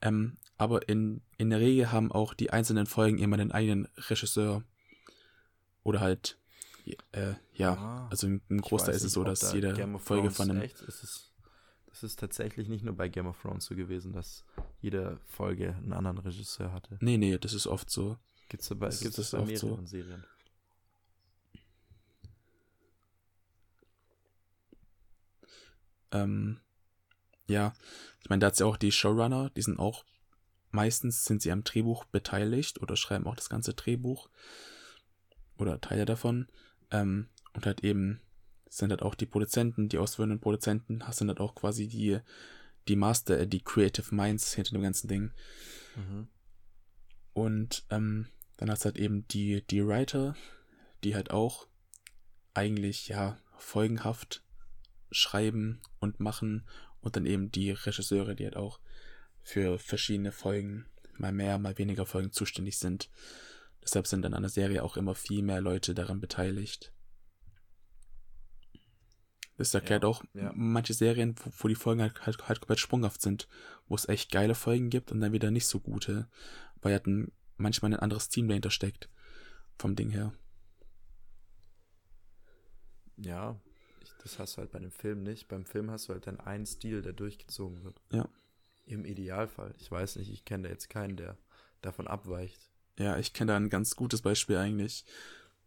ähm, 0.00 0.36
aber 0.56 0.88
in, 0.88 1.20
in 1.36 1.50
der 1.50 1.58
Regel 1.58 1.90
haben 1.90 2.12
auch 2.12 2.32
die 2.32 2.50
einzelnen 2.50 2.86
Folgen 2.86 3.18
immer 3.18 3.36
den 3.36 3.50
eigenen 3.50 3.88
Regisseur. 4.08 4.62
Oder 5.82 5.98
halt, 5.98 6.38
äh, 7.10 7.34
ja, 7.54 7.72
Ah, 7.74 8.08
also 8.08 8.28
im, 8.28 8.40
Großteil 8.60 8.94
ist 8.94 9.02
es 9.02 9.14
so, 9.14 9.24
dass 9.24 9.40
da 9.40 9.52
jede 9.52 9.98
Folge 9.98 10.30
von 10.30 10.48
einem. 10.48 10.62
Echt, 10.62 10.80
ist 10.82 11.02
es, 11.02 11.33
das 11.94 12.02
ist 12.02 12.18
tatsächlich 12.18 12.66
nicht 12.68 12.84
nur 12.84 12.96
bei 12.96 13.08
Game 13.08 13.28
of 13.28 13.40
Thrones 13.40 13.66
so 13.66 13.76
gewesen, 13.76 14.12
dass 14.12 14.44
jede 14.80 15.20
Folge 15.28 15.76
einen 15.76 15.92
anderen 15.92 16.18
Regisseur 16.18 16.72
hatte. 16.72 16.98
Nee, 17.00 17.18
nee, 17.18 17.38
das 17.38 17.52
ist 17.54 17.68
oft 17.68 17.88
so. 17.88 18.18
Gibt's 18.48 18.66
dabei, 18.66 18.86
Das 18.86 18.98
gibt's 18.98 19.14
das 19.16 19.30
bei 19.30 19.38
oft 19.38 19.56
so. 19.56 19.66
mehreren 19.68 19.86
Serien. 19.86 20.24
Ähm, 26.10 26.58
ja, 27.46 27.72
ich 28.20 28.28
meine, 28.28 28.40
da 28.40 28.48
hat's 28.48 28.58
ja 28.58 28.66
auch 28.66 28.76
die 28.76 28.90
Showrunner, 28.90 29.50
die 29.50 29.62
sind 29.62 29.78
auch, 29.78 30.04
meistens 30.72 31.24
sind 31.24 31.42
sie 31.42 31.52
am 31.52 31.62
Drehbuch 31.62 32.06
beteiligt 32.06 32.82
oder 32.82 32.96
schreiben 32.96 33.28
auch 33.28 33.36
das 33.36 33.48
ganze 33.48 33.72
Drehbuch 33.72 34.28
oder 35.58 35.80
Teile 35.80 36.06
davon. 36.06 36.48
Ähm, 36.90 37.28
und 37.52 37.66
halt 37.66 37.84
eben 37.84 38.20
sind 38.76 38.90
halt 38.90 39.02
auch 39.02 39.14
die 39.14 39.26
Produzenten, 39.26 39.88
die 39.88 39.98
ausführenden 39.98 40.40
Produzenten, 40.40 41.02
sind 41.10 41.28
halt 41.28 41.40
auch 41.40 41.54
quasi 41.54 41.86
die, 41.86 42.18
die 42.88 42.96
Master, 42.96 43.40
äh, 43.40 43.46
die 43.46 43.62
Creative 43.62 44.14
Minds 44.14 44.54
hinter 44.54 44.72
dem 44.72 44.82
ganzen 44.82 45.08
Ding. 45.08 45.30
Mhm. 45.96 46.28
Und 47.32 47.84
ähm, 47.90 48.28
dann 48.56 48.70
hast 48.70 48.84
du 48.84 48.86
halt 48.86 48.98
eben 48.98 49.26
die, 49.28 49.62
die 49.66 49.86
Writer, 49.86 50.36
die 51.02 51.14
halt 51.14 51.30
auch 51.30 51.66
eigentlich 52.54 53.08
ja 53.08 53.38
folgenhaft 53.56 54.42
schreiben 55.10 55.80
und 56.00 56.20
machen 56.20 56.66
und 57.00 57.16
dann 57.16 57.26
eben 57.26 57.50
die 57.50 57.70
Regisseure, 57.70 58.34
die 58.34 58.44
halt 58.44 58.56
auch 58.56 58.80
für 59.42 59.78
verschiedene 59.78 60.32
Folgen, 60.32 60.86
mal 61.16 61.32
mehr, 61.32 61.58
mal 61.58 61.76
weniger 61.78 62.06
Folgen 62.06 62.32
zuständig 62.32 62.78
sind. 62.78 63.10
Deshalb 63.82 64.06
sind 64.06 64.22
dann 64.22 64.34
an 64.34 64.42
der 64.42 64.50
Serie 64.50 64.82
auch 64.82 64.96
immer 64.96 65.14
viel 65.14 65.42
mehr 65.42 65.60
Leute 65.60 65.94
daran 65.94 66.20
beteiligt. 66.20 66.92
Das 69.56 69.72
erklärt 69.74 70.02
Ja, 70.02 70.08
auch 70.08 70.24
ja. 70.34 70.52
manche 70.54 70.94
Serien, 70.94 71.36
wo, 71.44 71.50
wo 71.58 71.68
die 71.68 71.74
Folgen 71.74 72.02
halt, 72.02 72.26
halt, 72.26 72.48
halt 72.48 72.60
komplett 72.60 72.80
sprunghaft 72.80 73.22
sind, 73.22 73.48
wo 73.88 73.94
es 73.94 74.08
echt 74.08 74.32
geile 74.32 74.54
Folgen 74.54 74.90
gibt 74.90 75.12
und 75.12 75.20
dann 75.20 75.32
wieder 75.32 75.50
nicht 75.50 75.66
so 75.66 75.80
gute, 75.80 76.28
weil 76.82 76.92
halt 76.92 77.06
ein, 77.06 77.32
manchmal 77.56 77.92
ein 77.92 78.00
anderes 78.00 78.28
Team 78.28 78.48
dahinter 78.48 78.70
steckt. 78.70 79.08
Vom 79.78 79.96
Ding 79.96 80.10
her. 80.10 80.32
Ja, 83.16 83.60
ich, 84.00 84.12
das 84.22 84.38
hast 84.38 84.56
du 84.56 84.58
halt 84.58 84.72
bei 84.72 84.78
dem 84.78 84.90
Film 84.90 85.22
nicht. 85.22 85.48
Beim 85.48 85.64
Film 85.64 85.90
hast 85.90 86.08
du 86.08 86.12
halt 86.12 86.26
dann 86.26 86.40
einen 86.40 86.66
Stil, 86.66 87.02
der 87.02 87.12
durchgezogen 87.12 87.84
wird. 87.84 88.00
Ja. 88.12 88.28
Im 88.86 89.04
Idealfall. 89.04 89.74
Ich 89.78 89.90
weiß 89.90 90.16
nicht, 90.16 90.30
ich 90.30 90.44
kenne 90.44 90.64
da 90.64 90.68
jetzt 90.70 90.88
keinen, 90.88 91.16
der 91.16 91.38
davon 91.80 92.06
abweicht. 92.06 92.70
Ja, 92.98 93.18
ich 93.18 93.32
kenne 93.32 93.52
da 93.52 93.56
ein 93.56 93.70
ganz 93.70 93.96
gutes 93.96 94.22
Beispiel 94.22 94.56
eigentlich. 94.56 95.04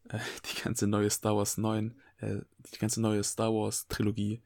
Äh, 0.10 0.20
die 0.50 0.62
ganze 0.62 0.88
neue 0.88 1.10
Star 1.10 1.36
Wars 1.36 1.58
9, 1.58 1.96
äh, 2.20 2.38
die 2.74 2.80
ganze 2.80 3.02
neue 3.02 3.24
Star 3.24 3.54
Wars 3.54 3.88
Trilogie, 3.88 4.42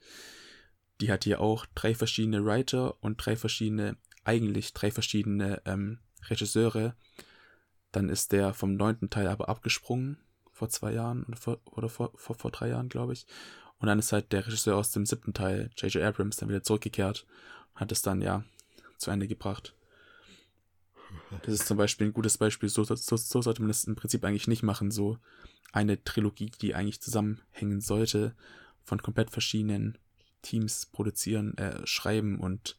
die 1.00 1.12
hat 1.12 1.24
hier 1.24 1.42
auch 1.42 1.66
drei 1.74 1.96
verschiedene 1.96 2.46
Writer 2.46 2.96
und 3.04 3.18
drei 3.18 3.36
verschiedene, 3.36 3.98
eigentlich 4.24 4.74
drei 4.74 4.92
verschiedene 4.92 5.62
ähm, 5.66 6.00
Regisseure. 6.30 6.96
Dann 7.92 8.10
ist 8.10 8.32
der 8.32 8.54
vom 8.54 8.76
neunten 8.76 9.10
Teil 9.10 9.28
aber 9.28 9.50
abgesprungen, 9.50 10.18
vor 10.52 10.70
zwei 10.70 10.94
Jahren 10.94 11.24
oder 11.24 11.38
vor, 11.38 11.60
oder 11.66 11.90
vor, 11.90 12.12
vor, 12.16 12.36
vor 12.36 12.52
drei 12.52 12.70
Jahren, 12.70 12.90
glaube 12.90 13.14
ich. 13.14 13.26
Und 13.80 13.88
dann 13.88 13.98
ist 13.98 14.12
halt 14.12 14.32
der 14.32 14.46
Regisseur 14.46 14.78
aus 14.78 14.92
dem 14.92 15.08
siebten 15.08 15.34
Teil, 15.34 15.72
J.J. 15.76 16.04
Abrams, 16.04 16.38
dann 16.38 16.50
wieder 16.50 16.62
zurückgekehrt 16.62 17.26
und 17.74 17.82
hat 17.82 17.92
es 17.92 18.04
dann 18.04 18.22
ja 18.22 18.44
zu 18.98 19.10
Ende 19.10 19.28
gebracht. 19.28 19.74
Das 21.44 21.54
ist 21.54 21.68
zum 21.68 21.78
Beispiel 21.78 22.08
ein 22.08 22.14
gutes 22.14 22.38
Beispiel. 22.38 22.70
So, 22.70 22.84
so, 22.84 22.96
so 22.96 23.42
sollte 23.42 23.62
man 23.62 23.70
das 23.70 23.86
im 23.86 23.96
Prinzip 23.96 24.24
eigentlich 24.24 24.48
nicht 24.48 24.64
machen. 24.64 24.92
So 24.92 25.18
eine 25.72 26.04
Trilogie, 26.04 26.52
die 26.62 26.76
eigentlich 26.76 27.02
zusammenhängen 27.02 27.82
sollte, 27.82 28.36
von 28.84 29.02
komplett 29.02 29.32
verschiedenen 29.32 29.98
Teams 30.42 30.88
produzieren, 30.88 31.58
äh, 31.58 31.86
schreiben 31.86 32.40
und 32.40 32.78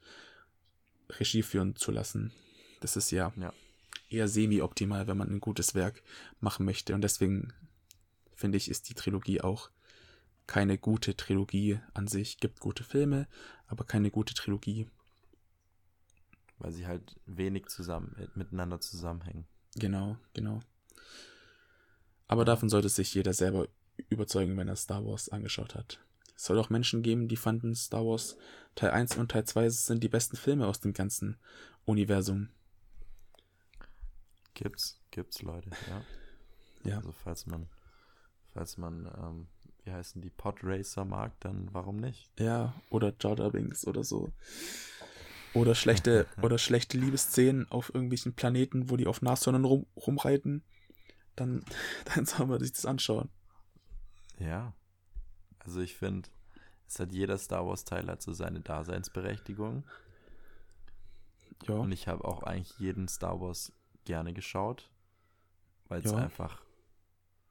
Regie 1.09 1.43
führen 1.43 1.77
zu 1.77 1.91
lassen. 1.93 2.33
Das 2.81 2.97
ist 2.97 3.11
ja, 3.11 3.33
Ja. 3.37 3.53
eher 4.11 4.29
semi-optimal, 4.29 5.07
wenn 5.07 5.17
man 5.17 5.31
ein 5.31 5.41
gutes 5.41 5.75
Werk 5.75 6.03
machen 6.41 6.67
möchte. 6.67 6.95
Und 6.95 7.03
deswegen 7.03 7.53
finde 8.35 8.59
ich, 8.59 8.69
ist 8.69 8.89
die 8.89 8.95
Trilogie 8.95 9.41
auch 9.41 9.71
keine 10.47 10.77
gute 10.77 11.17
Trilogie 11.17 11.79
an 11.95 12.09
sich. 12.09 12.39
Gibt 12.39 12.61
gute 12.61 12.85
Filme, 12.85 13.29
aber 13.69 13.85
keine 13.85 14.11
gute 14.11 14.35
Trilogie. 14.35 14.89
Weil 16.63 16.71
sie 16.71 16.87
halt 16.87 17.19
wenig 17.27 17.67
zusammen, 17.67 18.15
äh, 18.19 18.29
miteinander 18.37 18.81
zusammenhängen. 18.81 19.47
Genau, 19.75 20.17
genau. 20.33 20.61
Aber 22.29 22.45
davon 22.45 22.69
sollte 22.69 22.89
sich 22.89 23.13
jeder 23.15 23.33
selber 23.33 23.67
überzeugen, 24.09 24.57
wenn 24.57 24.69
er 24.69 24.77
Star 24.77 25.05
Wars 25.05 25.29
angeschaut 25.29 25.75
hat. 25.75 25.99
Es 26.37 26.45
soll 26.45 26.61
auch 26.61 26.71
Menschen 26.71 27.03
geben, 27.03 27.27
die 27.27 27.37
fanden 27.37 27.75
Star 27.75 28.07
Wars 28.07 28.37
Teil 28.77 28.91
1 28.91 29.17
und 29.17 29.33
Teil 29.33 29.45
2 29.45 29.69
sind 29.71 30.05
die 30.05 30.09
besten 30.09 30.37
Filme 30.37 30.69
aus 30.69 30.79
dem 30.79 30.93
ganzen 30.93 31.37
Universum. 31.85 32.49
Gibt's, 34.55 35.01
gibt's 35.11 35.43
Leute, 35.43 35.71
ja. 35.89 36.05
Ja. 36.85 36.97
Also 36.97 37.13
falls 37.13 37.47
man, 37.47 37.69
falls 38.53 38.77
man, 38.77 39.07
ähm, 39.17 39.49
wie 39.85 39.93
heißen 39.93 40.23
die, 40.23 40.31
Podracer 40.31 41.05
mag, 41.05 41.39
dann 41.41 41.69
warum 41.73 41.97
nicht? 41.97 42.31
Ja, 42.41 42.75
oder 42.91 43.15
Jar 43.21 43.39
Jar 43.39 43.51
Binks 43.51 43.87
oder 43.87 44.05
so. 44.05 44.33
Oder 45.55 45.75
schlechte, 45.75 46.27
oder 46.43 46.59
schlechte 46.59 46.99
Liebesszenen 46.99 47.71
auf 47.71 47.93
irgendwelchen 47.95 48.35
Planeten, 48.35 48.91
wo 48.91 48.97
die 48.97 49.07
auf 49.07 49.23
Nashörnern 49.23 49.65
rum, 49.65 49.87
rumreiten. 49.97 50.63
Dann, 51.37 51.65
dann 52.15 52.27
soll 52.27 52.47
man 52.47 52.61
sich 52.61 52.73
das 52.73 52.87
anschauen. 52.87 53.29
Ja. 54.39 54.73
Also 55.59 55.81
ich 55.81 55.95
finde, 55.97 56.29
es 56.89 56.99
hat 56.99 57.13
jeder 57.13 57.39
Star 57.39 57.67
Wars 57.67 57.85
Teil 57.85 58.09
hat 58.09 58.23
so 58.23 58.33
seine 58.33 58.61
Daseinsberechtigung. 58.61 59.85
Ja, 61.69 61.75
Und 61.75 61.93
ich 61.93 62.09
habe 62.09 62.25
auch 62.25 62.43
eigentlich 62.43 62.79
jeden 62.79 63.07
Star 63.09 63.41
Wars 63.41 63.73
gerne 64.05 64.33
geschaut, 64.33 64.91
weil 65.89 66.03
es 66.03 66.11
Ja. 66.11 66.19
einfach, 66.19 66.61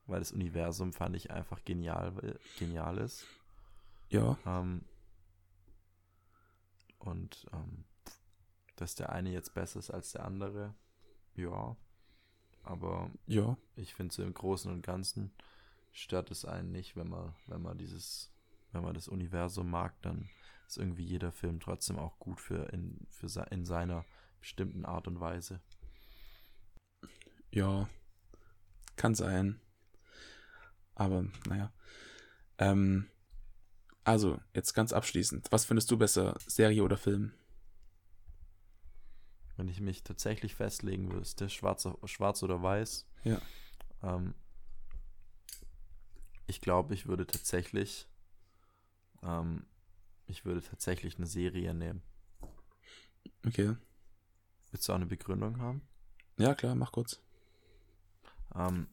weil 0.06 0.20
das 0.20 0.34
Universum 0.34 0.92
fand 0.92 1.16
ich 1.16 1.32
einfach 1.32 1.64
genial, 1.64 2.12
äh, 2.24 2.34
genial 2.60 2.98
ist. 2.98 3.26
ja, 4.10 4.38
Ähm, 4.46 4.84
und 7.00 7.48
ähm, 7.54 7.86
dass 8.82 8.96
der 8.96 9.12
eine 9.12 9.32
jetzt 9.32 9.54
besser 9.54 9.80
ist 9.80 9.92
als 9.92 10.12
der 10.12 10.26
andere, 10.26 10.74
ja. 11.36 11.76
Aber 12.64 13.12
ja, 13.28 13.58
ich 13.76 13.94
finde 13.94 14.14
so 14.14 14.24
im 14.24 14.34
Großen 14.34 14.72
und 14.72 14.82
Ganzen 14.84 15.34
stört 15.92 16.32
es 16.32 16.46
einen 16.46 16.72
nicht, 16.72 16.96
wenn 16.96 17.10
man, 17.10 17.36
wenn 17.48 17.62
man 17.62 17.78
dieses, 17.78 18.32
wenn 18.72 18.84
man 18.84 18.94
das 18.94 19.08
Universum 19.08 19.70
mag, 19.70 19.94
dann 20.02 20.30
ist 20.68 20.78
irgendwie 20.78 21.04
jeder 21.06 21.32
Film 21.32 21.60
trotzdem 21.60 22.00
auch 22.00 22.18
gut 22.20 22.40
für 22.40 22.70
in, 22.74 23.08
für 23.10 23.30
se- 23.30 23.48
in 23.52 23.66
seiner 23.66 24.06
bestimmten 24.40 24.86
Art 24.86 25.08
und 25.08 25.20
Weise. 25.20 25.62
ja. 27.52 27.88
Kann 28.96 29.16
sein. 29.16 29.60
Aber, 30.96 31.26
naja. 31.48 31.72
Ähm, 32.58 33.08
also, 34.04 34.40
jetzt 34.54 34.74
ganz 34.74 34.94
abschließend. 34.94 35.52
Was 35.52 35.66
findest 35.66 35.92
du 35.92 35.98
besser, 35.98 36.38
Serie 36.46 36.84
oder 36.84 36.98
Film? 36.98 37.34
Wenn 39.62 39.68
ich 39.68 39.80
mich 39.80 40.04
tatsächlich 40.04 40.56
festlegen 40.56 41.08
müsste, 41.08 41.48
schwarz, 41.48 41.88
schwarz 42.06 42.42
oder 42.42 42.64
weiß, 42.64 43.06
Ja. 43.24 43.40
ähm, 44.02 44.34
ich 46.48 46.62
glaube, 46.62 46.96
ich 46.96 47.06
würde 47.06 47.28
tatsächlich, 47.28 48.08
ähm, 49.22 49.68
ich 50.26 50.46
würde 50.46 50.64
tatsächlich 50.64 51.18
eine 51.18 51.28
Serie 51.28 51.76
nehmen. 51.76 52.02
Okay. 53.46 53.76
Willst 54.72 54.88
du 54.90 54.94
auch 54.94 54.96
eine 54.96 55.06
Begründung 55.06 55.60
haben? 55.62 55.88
Ja, 56.40 56.56
klar, 56.56 56.74
mach 56.74 56.92
kurz. 56.92 57.22
Ähm, 58.56 58.88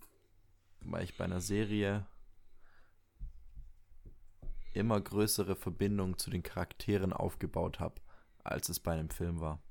weil 0.80 1.04
ich 1.04 1.16
bei 1.16 1.24
einer 1.24 1.40
Serie 1.40 2.06
immer 4.74 5.00
größere 5.00 5.56
Verbindungen 5.56 6.18
zu 6.18 6.28
den 6.28 6.42
Charakteren 6.42 7.14
aufgebaut 7.14 7.80
habe, 7.80 8.02
als 8.44 8.68
es 8.68 8.78
bei 8.78 8.92
einem 8.92 9.08
Film 9.08 9.40
war. 9.40 9.62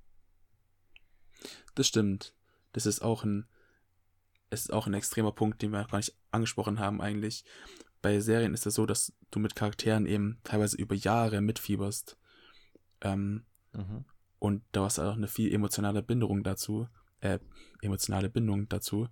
Das 1.76 1.88
stimmt. 1.88 2.34
Das 2.74 2.86
ist 2.86 3.02
auch 3.02 3.24
ein, 3.24 3.46
es 4.50 4.62
ist 4.62 4.74
auch 4.74 4.88
ein 4.88 4.94
extremer 4.94 5.32
Punkt, 5.32 5.62
den 5.62 5.72
wir 5.72 5.82
noch 5.82 5.90
gar 5.92 5.98
nicht 6.00 6.16
angesprochen 6.32 6.80
haben 6.80 7.02
eigentlich. 7.02 7.44
Bei 8.02 8.20
Serien 8.20 8.54
ist 8.54 8.66
es 8.66 8.76
so, 8.76 8.86
dass 8.86 9.14
du 9.32 9.40
mit 9.40 9.56
Charakteren 9.56 10.06
eben 10.06 10.40
teilweise 10.44 10.78
über 10.78 10.96
Jahre 10.96 11.42
mitfieberst. 11.42 12.18
Ähm, 13.02 13.46
Mhm. 13.74 14.06
und 14.40 14.64
da 14.72 14.86
hast 14.86 14.98
du 14.98 15.02
auch 15.04 15.16
eine 15.16 15.28
viel 15.28 15.54
emotionale 15.54 16.02
Bindung 16.02 16.44
dazu, 16.44 16.88
äh, 17.20 17.40
emotionale 17.82 18.30
Bindung 18.30 18.68
dazu. 18.70 19.08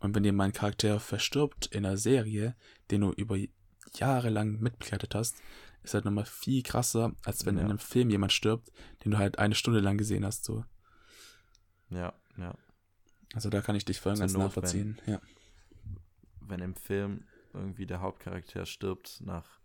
Und 0.00 0.14
wenn 0.14 0.22
dir 0.22 0.32
mal 0.32 0.44
ein 0.44 0.52
Charakter 0.52 0.98
verstirbt 1.00 1.66
in 1.66 1.84
einer 1.84 1.96
Serie, 1.96 2.56
den 2.90 3.02
du 3.02 3.12
über 3.12 3.36
Jahre 3.94 4.30
lang 4.30 4.58
mitbegleitet 4.60 5.14
hast, 5.14 5.36
ist 5.82 5.94
halt 5.94 6.04
nochmal 6.04 6.24
viel 6.26 6.62
krasser, 6.62 7.12
als 7.24 7.46
wenn 7.46 7.56
Ja. 7.56 7.62
in 7.62 7.68
einem 7.70 7.78
Film 7.78 8.10
jemand 8.10 8.32
stirbt, 8.32 8.70
den 9.04 9.12
du 9.12 9.18
halt 9.18 9.38
eine 9.38 9.54
Stunde 9.54 9.80
lang 9.80 9.96
gesehen 9.98 10.24
hast, 10.24 10.44
so. 10.44 10.64
Ja, 11.90 12.12
ja. 12.36 12.54
Also 13.34 13.50
da 13.50 13.60
kann 13.60 13.76
ich 13.76 13.84
dich 13.84 14.00
voll 14.00 14.12
und 14.12 14.20
ganz 14.20 14.32
Not, 14.32 14.42
nachvollziehen. 14.42 14.98
Ja. 15.06 15.20
Wenn 16.40 16.60
im 16.60 16.74
Film 16.74 17.26
irgendwie 17.52 17.86
der 17.86 18.00
Hauptcharakter 18.00 18.66
stirbt 18.66 19.20
nach, 19.20 19.60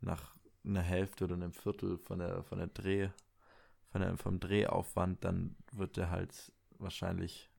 nach 0.00 0.34
einer 0.64 0.82
Hälfte 0.82 1.24
oder 1.24 1.34
einem 1.34 1.52
Viertel 1.52 1.98
von 1.98 2.18
der, 2.18 2.42
von 2.44 2.58
der 2.58 2.68
Dreh, 2.68 3.10
von 3.90 4.00
der, 4.00 4.16
vom 4.16 4.40
Drehaufwand, 4.40 5.24
dann 5.24 5.56
wird 5.72 5.96
der 5.96 6.10
halt 6.10 6.52
wahrscheinlich 6.78 7.50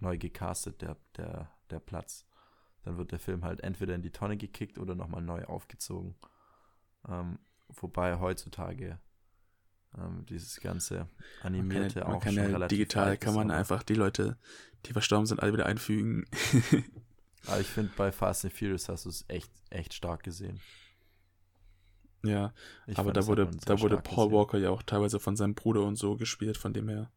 neu 0.00 0.18
gecastet, 0.18 0.82
der, 0.82 0.96
der, 1.16 1.50
der 1.70 1.80
Platz. 1.80 2.26
Dann 2.82 2.96
wird 2.96 3.12
der 3.12 3.18
Film 3.18 3.44
halt 3.44 3.60
entweder 3.60 3.94
in 3.94 4.02
die 4.02 4.10
Tonne 4.10 4.36
gekickt 4.36 4.78
oder 4.78 4.94
nochmal 4.94 5.22
neu 5.22 5.44
aufgezogen. 5.44 6.14
Ähm, 7.08 7.38
wobei 7.68 8.18
heutzutage 8.18 8.98
ähm, 9.98 10.24
dieses 10.26 10.60
ganze 10.60 10.94
Man 10.98 11.08
animierte 11.42 12.00
kann, 12.00 12.02
ja- 12.02 12.08
man 12.08 12.16
auch 12.16 12.22
kann 12.22 12.34
schon 12.34 12.42
ja 12.44 12.48
relativ 12.50 12.78
digital 12.78 13.16
kann 13.18 13.34
man 13.34 13.50
einfach 13.50 13.82
die 13.82 13.94
Leute, 13.94 14.38
die 14.86 14.92
verstorben 14.92 15.26
sind, 15.26 15.40
alle 15.42 15.52
wieder 15.52 15.66
einfügen. 15.66 16.24
Aber 17.46 17.60
ich 17.60 17.66
finde, 17.68 17.92
bei 17.96 18.12
Fast 18.12 18.44
and 18.44 18.52
Furious 18.54 18.88
hast 18.88 19.06
du 19.06 19.08
es 19.08 19.24
echt, 19.28 19.50
echt 19.70 19.94
stark 19.94 20.22
gesehen. 20.22 20.60
ja, 22.22 22.52
Ich 22.86 22.98
aber 22.98 23.12
da 23.12 23.26
wurde, 23.26 23.46
man 23.46 23.58
da 23.64 23.80
wurde 23.80 23.96
Paul 23.96 24.26
gesehen. 24.26 24.38
Walker 24.38 24.58
ja 24.58 24.70
auch 24.70 24.82
teilweise 24.82 25.18
von 25.20 25.36
seinem 25.36 25.54
Bruder 25.54 25.82
und 25.84 25.96
so 25.96 26.16
gespielt, 26.16 26.58
von 26.58 26.72
dem 26.74 26.88
her. 26.88 27.10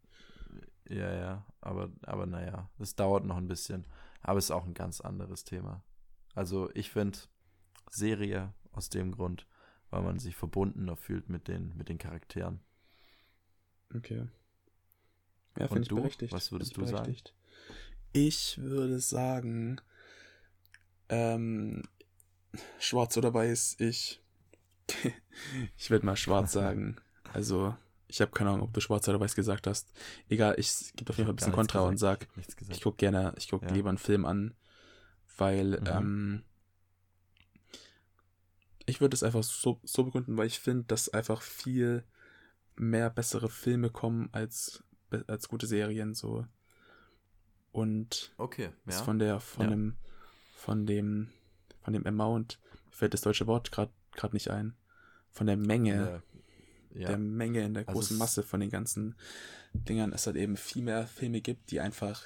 Ja, 0.88 1.14
ja, 1.14 1.46
aber, 1.62 1.90
aber 2.04 2.26
naja, 2.26 2.70
es 2.80 2.96
dauert 2.96 3.26
noch 3.26 3.38
ein 3.38 3.48
bisschen. 3.48 3.86
Aber 4.22 4.40
es 4.40 4.46
ist 4.46 4.52
auch 4.52 4.66
ein 4.66 4.74
ganz 4.74 5.02
anderes 5.02 5.44
Thema. 5.44 5.84
Also 6.36 6.70
ich 6.74 6.90
finde 6.90 7.20
Serie 7.90 8.54
aus 8.72 8.90
dem 8.90 9.12
Grund, 9.12 9.46
weil 9.94 10.02
man 10.02 10.20
sich 10.20 10.36
verbundener 10.36 10.96
fühlt 10.96 11.30
mit 11.30 11.48
den, 11.48 11.76
mit 11.78 11.88
den 11.90 11.98
Charakteren. 11.98 12.60
Okay. 13.96 14.28
Ja, 15.58 15.64
Und 15.64 15.68
finde 15.68 15.82
ich 15.84 15.88
du? 15.90 15.96
berechtigt. 15.96 16.34
Was 16.34 16.52
würdest 16.52 16.72
ich 16.72 16.78
du 16.78 16.86
sagen? 16.86 17.16
Ich 18.12 18.58
würde 18.58 19.00
sagen, 19.00 19.80
ähm, 21.10 21.84
schwarz 22.80 23.18
oder 23.18 23.34
weiß, 23.34 23.78
ich, 23.80 24.22
ich 25.78 25.90
würde 25.90 26.06
mal 26.06 26.16
schwarz 26.16 26.52
sagen. 26.54 26.98
Also, 27.34 27.76
ich 28.08 28.22
habe 28.22 28.32
keine 28.32 28.52
Ahnung, 28.52 28.64
ob 28.68 28.74
du 28.74 28.82
schwarz 28.82 29.08
oder 29.08 29.20
weiß 29.20 29.36
gesagt 29.36 29.66
hast. 29.68 29.92
Egal, 30.30 30.56
ich 30.58 30.94
gebe 30.96 31.10
auf 31.12 31.18
jeden 31.18 31.28
Fall 31.28 31.34
ein 31.34 31.38
bisschen 31.38 31.54
Kontra 31.54 31.82
und 31.82 31.94
gesagt. 31.96 32.24
sag, 32.24 32.24
Ich 32.24 32.30
hab 32.30 32.38
nichts 32.38 32.54
ich 32.54 32.58
gesagt. 32.60 32.84
gucke 32.84 32.98
gerne, 32.98 33.34
ich 33.38 33.50
gucke 33.50 33.66
Ja. 33.68 33.74
lieber 33.74 33.90
einen 33.90 33.98
Film 33.98 34.26
an, 34.26 34.56
weil, 35.38 35.80
Mhm. 35.82 35.88
ähm, 35.88 36.44
ich 38.86 39.02
würde 39.02 39.16
es 39.16 39.24
einfach 39.24 39.44
so, 39.44 39.80
so 39.84 40.04
begründen, 40.04 40.38
weil 40.38 40.48
ich 40.48 40.60
finde, 40.60 40.84
dass 40.86 41.10
einfach 41.10 41.42
viel 41.42 42.04
mehr 42.76 43.10
bessere 43.10 43.50
Filme 43.50 43.90
kommen 43.90 44.30
als, 44.32 44.84
als 45.28 45.48
gute 45.48 45.68
Serien 45.68 46.14
so. 46.14 46.46
Und 47.72 48.34
okay, 48.38 48.70
ja. 48.86 49.02
von 49.02 49.20
der, 49.20 49.40
von 49.40 49.66
ja. 49.66 49.70
dem, 49.72 49.96
von 50.56 50.86
dem, 50.86 51.30
von 51.82 51.94
dem 51.94 52.06
Amount, 52.06 52.60
fällt 52.92 53.14
das 53.14 53.22
deutsche 53.22 53.48
Wort 53.48 53.72
gerade 53.72 53.92
nicht 54.32 54.50
ein. 54.50 54.76
Von 55.32 55.48
der 55.48 55.58
Menge, 55.58 56.22
ja. 56.94 57.08
der 57.08 57.18
Menge 57.18 57.64
in 57.64 57.74
der 57.74 57.88
also 57.88 57.94
großen 57.94 58.16
also 58.16 58.24
Masse 58.24 58.44
von 58.44 58.60
den 58.60 58.70
ganzen 58.70 59.16
Dingern, 59.74 60.14
es 60.14 60.28
halt 60.28 60.36
eben 60.36 60.56
viel 60.56 60.84
mehr 60.84 61.08
Filme 61.08 61.42
gibt, 61.42 61.72
die 61.72 61.80
einfach, 61.80 62.22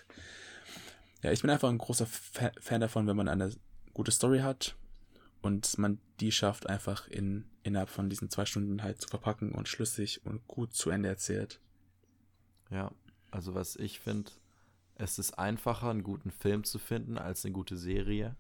ja, 1.22 1.32
ich 1.32 1.42
bin 1.42 1.50
einfach 1.50 1.70
ein 1.70 1.78
großer 1.78 2.06
Fan 2.06 2.82
davon, 2.82 3.08
wenn 3.08 3.16
man 3.16 3.30
eine 3.30 3.54
gute 3.94 4.12
Story 4.12 4.40
hat 4.40 4.76
und 5.42 5.78
man 5.78 6.00
die 6.20 6.32
schafft, 6.32 6.68
einfach 6.68 7.08
in, 7.08 7.46
innerhalb 7.64 7.90
von 7.90 8.10
diesen 8.10 8.30
zwei 8.30 8.46
Stunden 8.46 8.84
halt 8.84 9.02
zu 9.02 9.08
verpacken 9.08 9.52
und 9.52 9.68
schlüssig 9.68 10.26
und 10.26 10.48
gut 10.48 10.74
zu 10.74 10.90
Ende 10.90 11.10
erzählt. 11.10 11.60
Ja, 12.70 12.92
also 13.32 13.54
was 13.54 13.76
ich 13.76 14.00
finde, 14.00 14.32
es 14.96 15.20
ist 15.20 15.38
einfacher, 15.38 15.90
einen 15.90 16.04
guten 16.04 16.32
Film 16.32 16.64
zu 16.64 16.80
finden 16.80 17.18
als 17.18 17.46
eine 17.46 17.54
gute 17.54 17.78
Serie. 17.78 18.36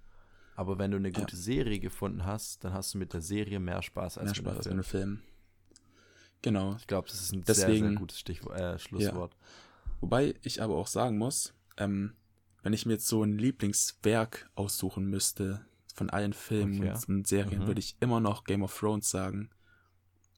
Aber 0.55 0.79
wenn 0.79 0.89
du 0.89 0.97
eine 0.97 1.11
gute 1.11 1.35
ja. 1.35 1.41
Serie 1.41 1.79
gefunden 1.79 2.25
hast, 2.25 2.63
dann 2.63 2.73
hast 2.73 2.93
du 2.93 2.97
mit 2.97 3.13
der 3.13 3.21
Serie 3.21 3.59
mehr 3.59 3.83
Spaß 3.83 4.17
als 4.17 4.25
mehr 4.25 4.29
mit 4.31 4.37
Spaß 4.37 4.57
als 4.57 4.67
einem 4.67 4.83
Film. 4.83 5.21
Genau. 6.41 6.75
Ich 6.77 6.87
glaube, 6.87 7.07
das 7.07 7.21
ist 7.21 7.31
ein 7.31 7.43
Deswegen, 7.43 7.77
sehr, 7.77 7.89
sehr 7.89 7.97
gutes 7.99 8.19
Stichwort, 8.19 8.59
äh, 8.59 8.79
Schlusswort. 8.79 9.33
Ja. 9.33 9.91
Wobei 10.01 10.35
ich 10.41 10.61
aber 10.61 10.75
auch 10.75 10.87
sagen 10.87 11.17
muss, 11.17 11.53
ähm, 11.77 12.15
wenn 12.63 12.73
ich 12.73 12.85
mir 12.85 12.93
jetzt 12.93 13.07
so 13.07 13.23
ein 13.23 13.37
Lieblingswerk 13.37 14.49
aussuchen 14.55 15.05
müsste 15.05 15.65
von 15.97 16.11
allen 16.11 16.33
Filmen 16.33 16.77
okay. 16.77 16.95
und 17.07 17.27
Serien, 17.27 17.63
mhm. 17.63 17.67
würde 17.67 17.79
ich 17.79 17.97
immer 17.99 18.19
noch 18.19 18.43
Game 18.43 18.61
of 18.61 18.77
Thrones 18.77 19.09
sagen, 19.09 19.49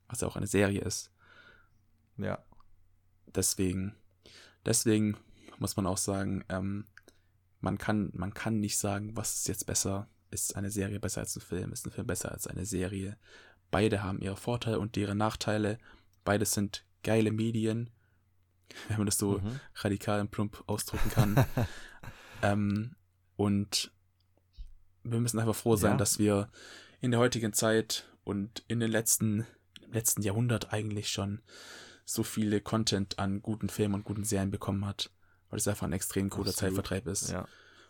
was 0.07 0.21
ja 0.21 0.27
auch 0.27 0.37
eine 0.37 0.47
Serie 0.47 0.79
ist. 0.79 1.11
Ja. 2.17 2.39
Deswegen, 3.27 3.93
deswegen 4.65 5.17
muss 5.59 5.75
man 5.75 5.85
auch 5.85 5.97
sagen, 5.97 6.45
ähm, 6.47 6.85
man 7.59 7.77
kann, 7.77 8.09
man 8.13 8.33
kann 8.33 8.61
nicht 8.61 8.77
sagen, 8.77 9.17
was 9.17 9.35
ist 9.35 9.47
jetzt 9.49 9.65
besser. 9.65 10.07
Ist 10.31 10.55
eine 10.55 10.71
Serie 10.71 10.99
besser 10.99 11.21
als 11.21 11.35
ein 11.35 11.41
Film? 11.41 11.73
Ist 11.73 11.85
ein 11.85 11.91
Film 11.91 12.07
besser 12.07 12.31
als 12.31 12.47
eine 12.47 12.65
Serie? 12.65 13.17
Beide 13.69 14.01
haben 14.01 14.21
ihre 14.21 14.37
Vorteile 14.37 14.79
und 14.79 14.95
ihre 14.95 15.15
Nachteile. 15.15 15.77
Beides 16.23 16.53
sind 16.53 16.85
geile 17.03 17.31
Medien, 17.31 17.89
wenn 18.87 18.97
man 18.97 19.07
das 19.07 19.17
so 19.17 19.39
mhm. 19.39 19.59
radikal 19.75 20.21
und 20.21 20.31
plump 20.31 20.63
ausdrücken 20.67 21.09
kann. 21.09 21.45
ähm, 22.43 22.95
und 23.35 23.91
wir 25.03 25.19
müssen 25.19 25.39
einfach 25.39 25.55
froh 25.55 25.75
sein, 25.75 25.91
ja. 25.91 25.97
dass 25.97 26.19
wir 26.19 26.49
in 27.01 27.11
der 27.11 27.19
heutigen 27.19 27.53
Zeit 27.53 28.05
und 28.23 28.63
in 28.67 28.79
den 28.79 28.91
letzten, 28.91 29.45
im 29.81 29.93
letzten 29.93 30.21
Jahrhundert 30.21 30.73
eigentlich 30.73 31.09
schon 31.09 31.41
so 32.05 32.23
viele 32.23 32.61
Content 32.61 33.19
an 33.19 33.41
guten 33.41 33.69
Filmen 33.69 33.95
und 33.95 34.03
guten 34.03 34.23
Serien 34.23 34.51
bekommen 34.51 34.85
hat 34.85 35.11
weil 35.49 35.57
es 35.57 35.67
einfach 35.67 35.87
ein 35.87 35.93
extrem 35.93 36.29
cooler 36.29 36.49
Absolut. 36.49 36.75
Zeitvertreib 36.75 37.07
ist. 37.07 37.31
Ja. 37.31 37.47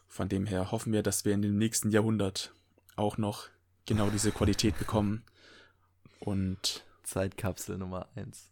Von 0.07 0.29
dem 0.29 0.45
her 0.45 0.71
hoffen 0.71 0.93
wir, 0.93 1.03
dass 1.03 1.25
wir 1.25 1.33
in 1.33 1.41
dem 1.41 1.57
nächsten 1.57 1.91
Jahrhundert 1.91 2.53
auch 2.95 3.17
noch 3.17 3.47
genau 3.85 4.09
diese 4.09 4.31
Qualität 4.31 4.77
bekommen. 4.77 5.23
Und 6.19 6.85
Zeitkapsel 7.03 7.77
Nummer 7.77 8.07
eins. 8.15 8.51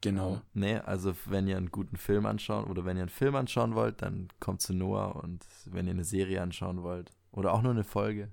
Genau. 0.00 0.42
Nee, 0.52 0.76
also 0.76 1.16
wenn 1.24 1.48
ihr 1.48 1.56
einen 1.56 1.70
guten 1.70 1.96
Film 1.96 2.26
anschauen 2.26 2.66
oder 2.66 2.84
wenn 2.84 2.96
ihr 2.96 3.04
einen 3.04 3.08
Film 3.08 3.34
anschauen 3.34 3.74
wollt, 3.74 4.02
dann 4.02 4.28
kommt 4.38 4.60
zu 4.60 4.74
Noah 4.74 5.16
und 5.16 5.44
wenn 5.64 5.86
ihr 5.86 5.92
eine 5.92 6.04
Serie 6.04 6.42
anschauen 6.42 6.82
wollt 6.82 7.10
oder 7.36 7.52
auch 7.52 7.62
nur 7.62 7.72
eine 7.72 7.84
Folge, 7.84 8.32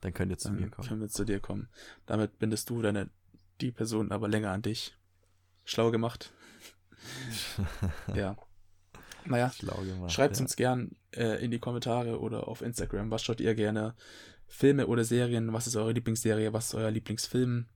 dann 0.00 0.14
könnt 0.14 0.30
ihr 0.32 0.38
zu 0.38 0.48
dann 0.48 0.60
mir 0.60 0.70
kommen. 0.70 0.88
Können 0.88 1.00
wir 1.02 1.08
zu 1.08 1.24
dir 1.24 1.40
kommen. 1.40 1.68
Damit 2.06 2.38
bindest 2.38 2.70
du 2.70 2.80
deine 2.80 3.10
die 3.60 3.72
Person 3.72 4.10
aber 4.12 4.28
länger 4.28 4.50
an 4.52 4.62
dich. 4.62 4.96
Schlau 5.64 5.90
gemacht. 5.90 6.32
ja. 8.14 8.36
Naja, 9.26 9.52
schreibt 10.08 10.36
ja. 10.36 10.42
uns 10.42 10.56
gern 10.56 10.96
äh, 11.12 11.44
in 11.44 11.50
die 11.50 11.58
Kommentare 11.58 12.20
oder 12.20 12.48
auf 12.48 12.62
Instagram, 12.62 13.10
was 13.10 13.22
schaut 13.22 13.40
ihr 13.40 13.54
gerne? 13.54 13.94
Filme 14.46 14.86
oder 14.86 15.04
Serien? 15.04 15.52
Was 15.52 15.66
ist 15.66 15.76
eure 15.76 15.92
Lieblingsserie? 15.92 16.52
Was 16.54 16.68
ist 16.68 16.74
euer 16.74 16.90
Lieblingsfilm? 16.90 17.66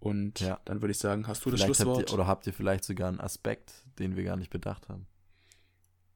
Und 0.00 0.40
ja. 0.40 0.60
dann 0.64 0.82
würde 0.82 0.90
ich 0.90 0.98
sagen, 0.98 1.28
hast 1.28 1.44
du 1.44 1.50
vielleicht 1.50 1.70
das 1.70 1.76
Schlusswort? 1.76 1.98
Habt 2.00 2.10
ihr, 2.10 2.14
oder 2.14 2.26
habt 2.26 2.46
ihr 2.48 2.52
vielleicht 2.52 2.84
sogar 2.84 3.08
einen 3.08 3.20
Aspekt, 3.20 3.72
den 4.00 4.16
wir 4.16 4.24
gar 4.24 4.36
nicht 4.36 4.50
bedacht 4.50 4.88
haben? 4.88 5.06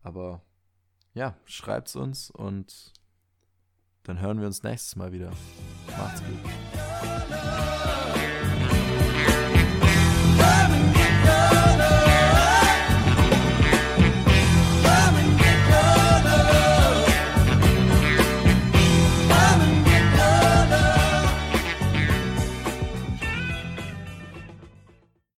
Aber 0.03 0.43
ja, 1.15 1.37
schreibt's 1.45 1.95
uns 1.95 2.31
und 2.31 2.93
dann 4.07 4.21
hören 4.21 4.41
wir 4.41 4.47
uns 4.47 4.63
nächstes 4.63 4.95
Mal 4.95 5.13
wieder. 5.13 5.33
Macht's 5.99 6.23
gut. 6.23 6.39